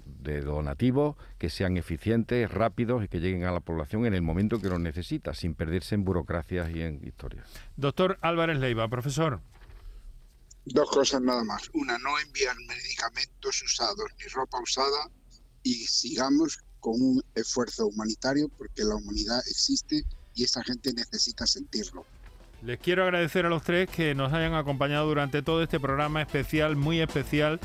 de 0.05 0.41
donativos 0.41 1.17
que 1.37 1.49
sean 1.49 1.75
eficientes, 1.75 2.49
rápidos 2.49 3.03
y 3.03 3.09
que 3.09 3.19
lleguen 3.19 3.43
a 3.43 3.51
la 3.51 3.59
población 3.59 4.05
en 4.05 4.13
el 4.13 4.21
momento 4.21 4.61
que 4.61 4.69
lo 4.69 4.79
necesita, 4.79 5.33
sin 5.33 5.53
perderse 5.53 5.95
en 5.95 6.05
burocracias 6.05 6.69
y 6.73 6.81
en 6.81 7.05
historias. 7.05 7.45
Doctor 7.75 8.17
Álvarez 8.21 8.57
Leiva, 8.57 8.87
profesor. 8.87 9.41
Dos 10.63 10.89
cosas 10.91 11.21
nada 11.21 11.43
más. 11.43 11.69
Una, 11.73 11.97
no 11.97 12.17
enviar 12.19 12.55
medicamentos 12.69 13.61
usados 13.63 14.05
ni 14.17 14.29
ropa 14.29 14.61
usada 14.61 15.09
y 15.61 15.73
sigamos 15.73 16.57
con 16.79 16.93
un 17.01 17.21
esfuerzo 17.35 17.87
humanitario 17.87 18.47
porque 18.57 18.85
la 18.85 18.95
humanidad 18.95 19.39
existe 19.39 20.05
y 20.35 20.43
esa 20.43 20.63
gente 20.63 20.93
necesita 20.93 21.45
sentirlo. 21.45 22.05
Les 22.63 22.79
quiero 22.79 23.03
agradecer 23.03 23.45
a 23.45 23.49
los 23.49 23.63
tres 23.63 23.89
que 23.89 24.13
nos 24.13 24.33
hayan 24.33 24.53
acompañado 24.53 25.07
durante 25.07 25.41
todo 25.41 25.63
este 25.63 25.79
programa 25.79 26.21
especial, 26.21 26.75
muy 26.75 27.01
especial, 27.01 27.59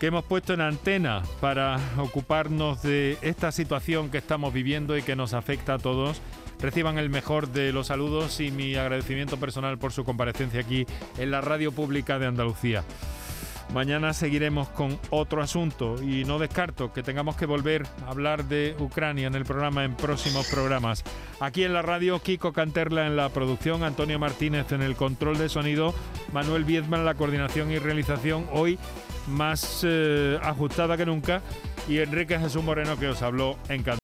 que 0.00 0.06
hemos 0.06 0.24
puesto 0.24 0.54
en 0.54 0.62
antena 0.62 1.22
para 1.40 1.78
ocuparnos 1.98 2.82
de 2.82 3.18
esta 3.20 3.52
situación 3.52 4.10
que 4.10 4.18
estamos 4.18 4.54
viviendo 4.54 4.96
y 4.96 5.02
que 5.02 5.16
nos 5.16 5.34
afecta 5.34 5.74
a 5.74 5.78
todos. 5.78 6.22
Reciban 6.58 6.98
el 6.98 7.10
mejor 7.10 7.52
de 7.52 7.72
los 7.72 7.88
saludos 7.88 8.40
y 8.40 8.50
mi 8.50 8.74
agradecimiento 8.76 9.38
personal 9.38 9.78
por 9.78 9.92
su 9.92 10.04
comparecencia 10.04 10.60
aquí 10.60 10.86
en 11.18 11.30
la 11.30 11.40
Radio 11.40 11.70
Pública 11.72 12.18
de 12.18 12.26
Andalucía. 12.26 12.84
Mañana 13.74 14.14
seguiremos 14.14 14.68
con 14.68 14.98
otro 15.10 15.42
asunto 15.42 16.02
y 16.02 16.24
no 16.24 16.38
descarto 16.38 16.92
que 16.92 17.02
tengamos 17.02 17.36
que 17.36 17.44
volver 17.44 17.86
a 18.06 18.10
hablar 18.10 18.44
de 18.44 18.74
Ucrania 18.78 19.26
en 19.26 19.34
el 19.34 19.44
programa 19.44 19.84
en 19.84 19.94
próximos 19.94 20.48
programas. 20.48 21.04
Aquí 21.38 21.64
en 21.64 21.74
la 21.74 21.82
radio, 21.82 22.18
Kiko 22.20 22.52
Canterla 22.54 23.06
en 23.06 23.16
la 23.16 23.28
producción, 23.28 23.84
Antonio 23.84 24.18
Martínez 24.18 24.72
en 24.72 24.82
el 24.82 24.96
control 24.96 25.36
de 25.36 25.50
sonido, 25.50 25.94
Manuel 26.32 26.64
Viezman 26.64 27.00
en 27.00 27.06
la 27.06 27.14
coordinación 27.14 27.70
y 27.70 27.78
realización, 27.78 28.46
hoy 28.52 28.78
más 29.26 29.82
eh, 29.86 30.38
ajustada 30.42 30.96
que 30.96 31.04
nunca, 31.04 31.42
y 31.88 31.98
Enrique 31.98 32.38
Jesús 32.38 32.64
Moreno 32.64 32.98
que 32.98 33.08
os 33.08 33.20
habló 33.20 33.58
en 33.68 33.82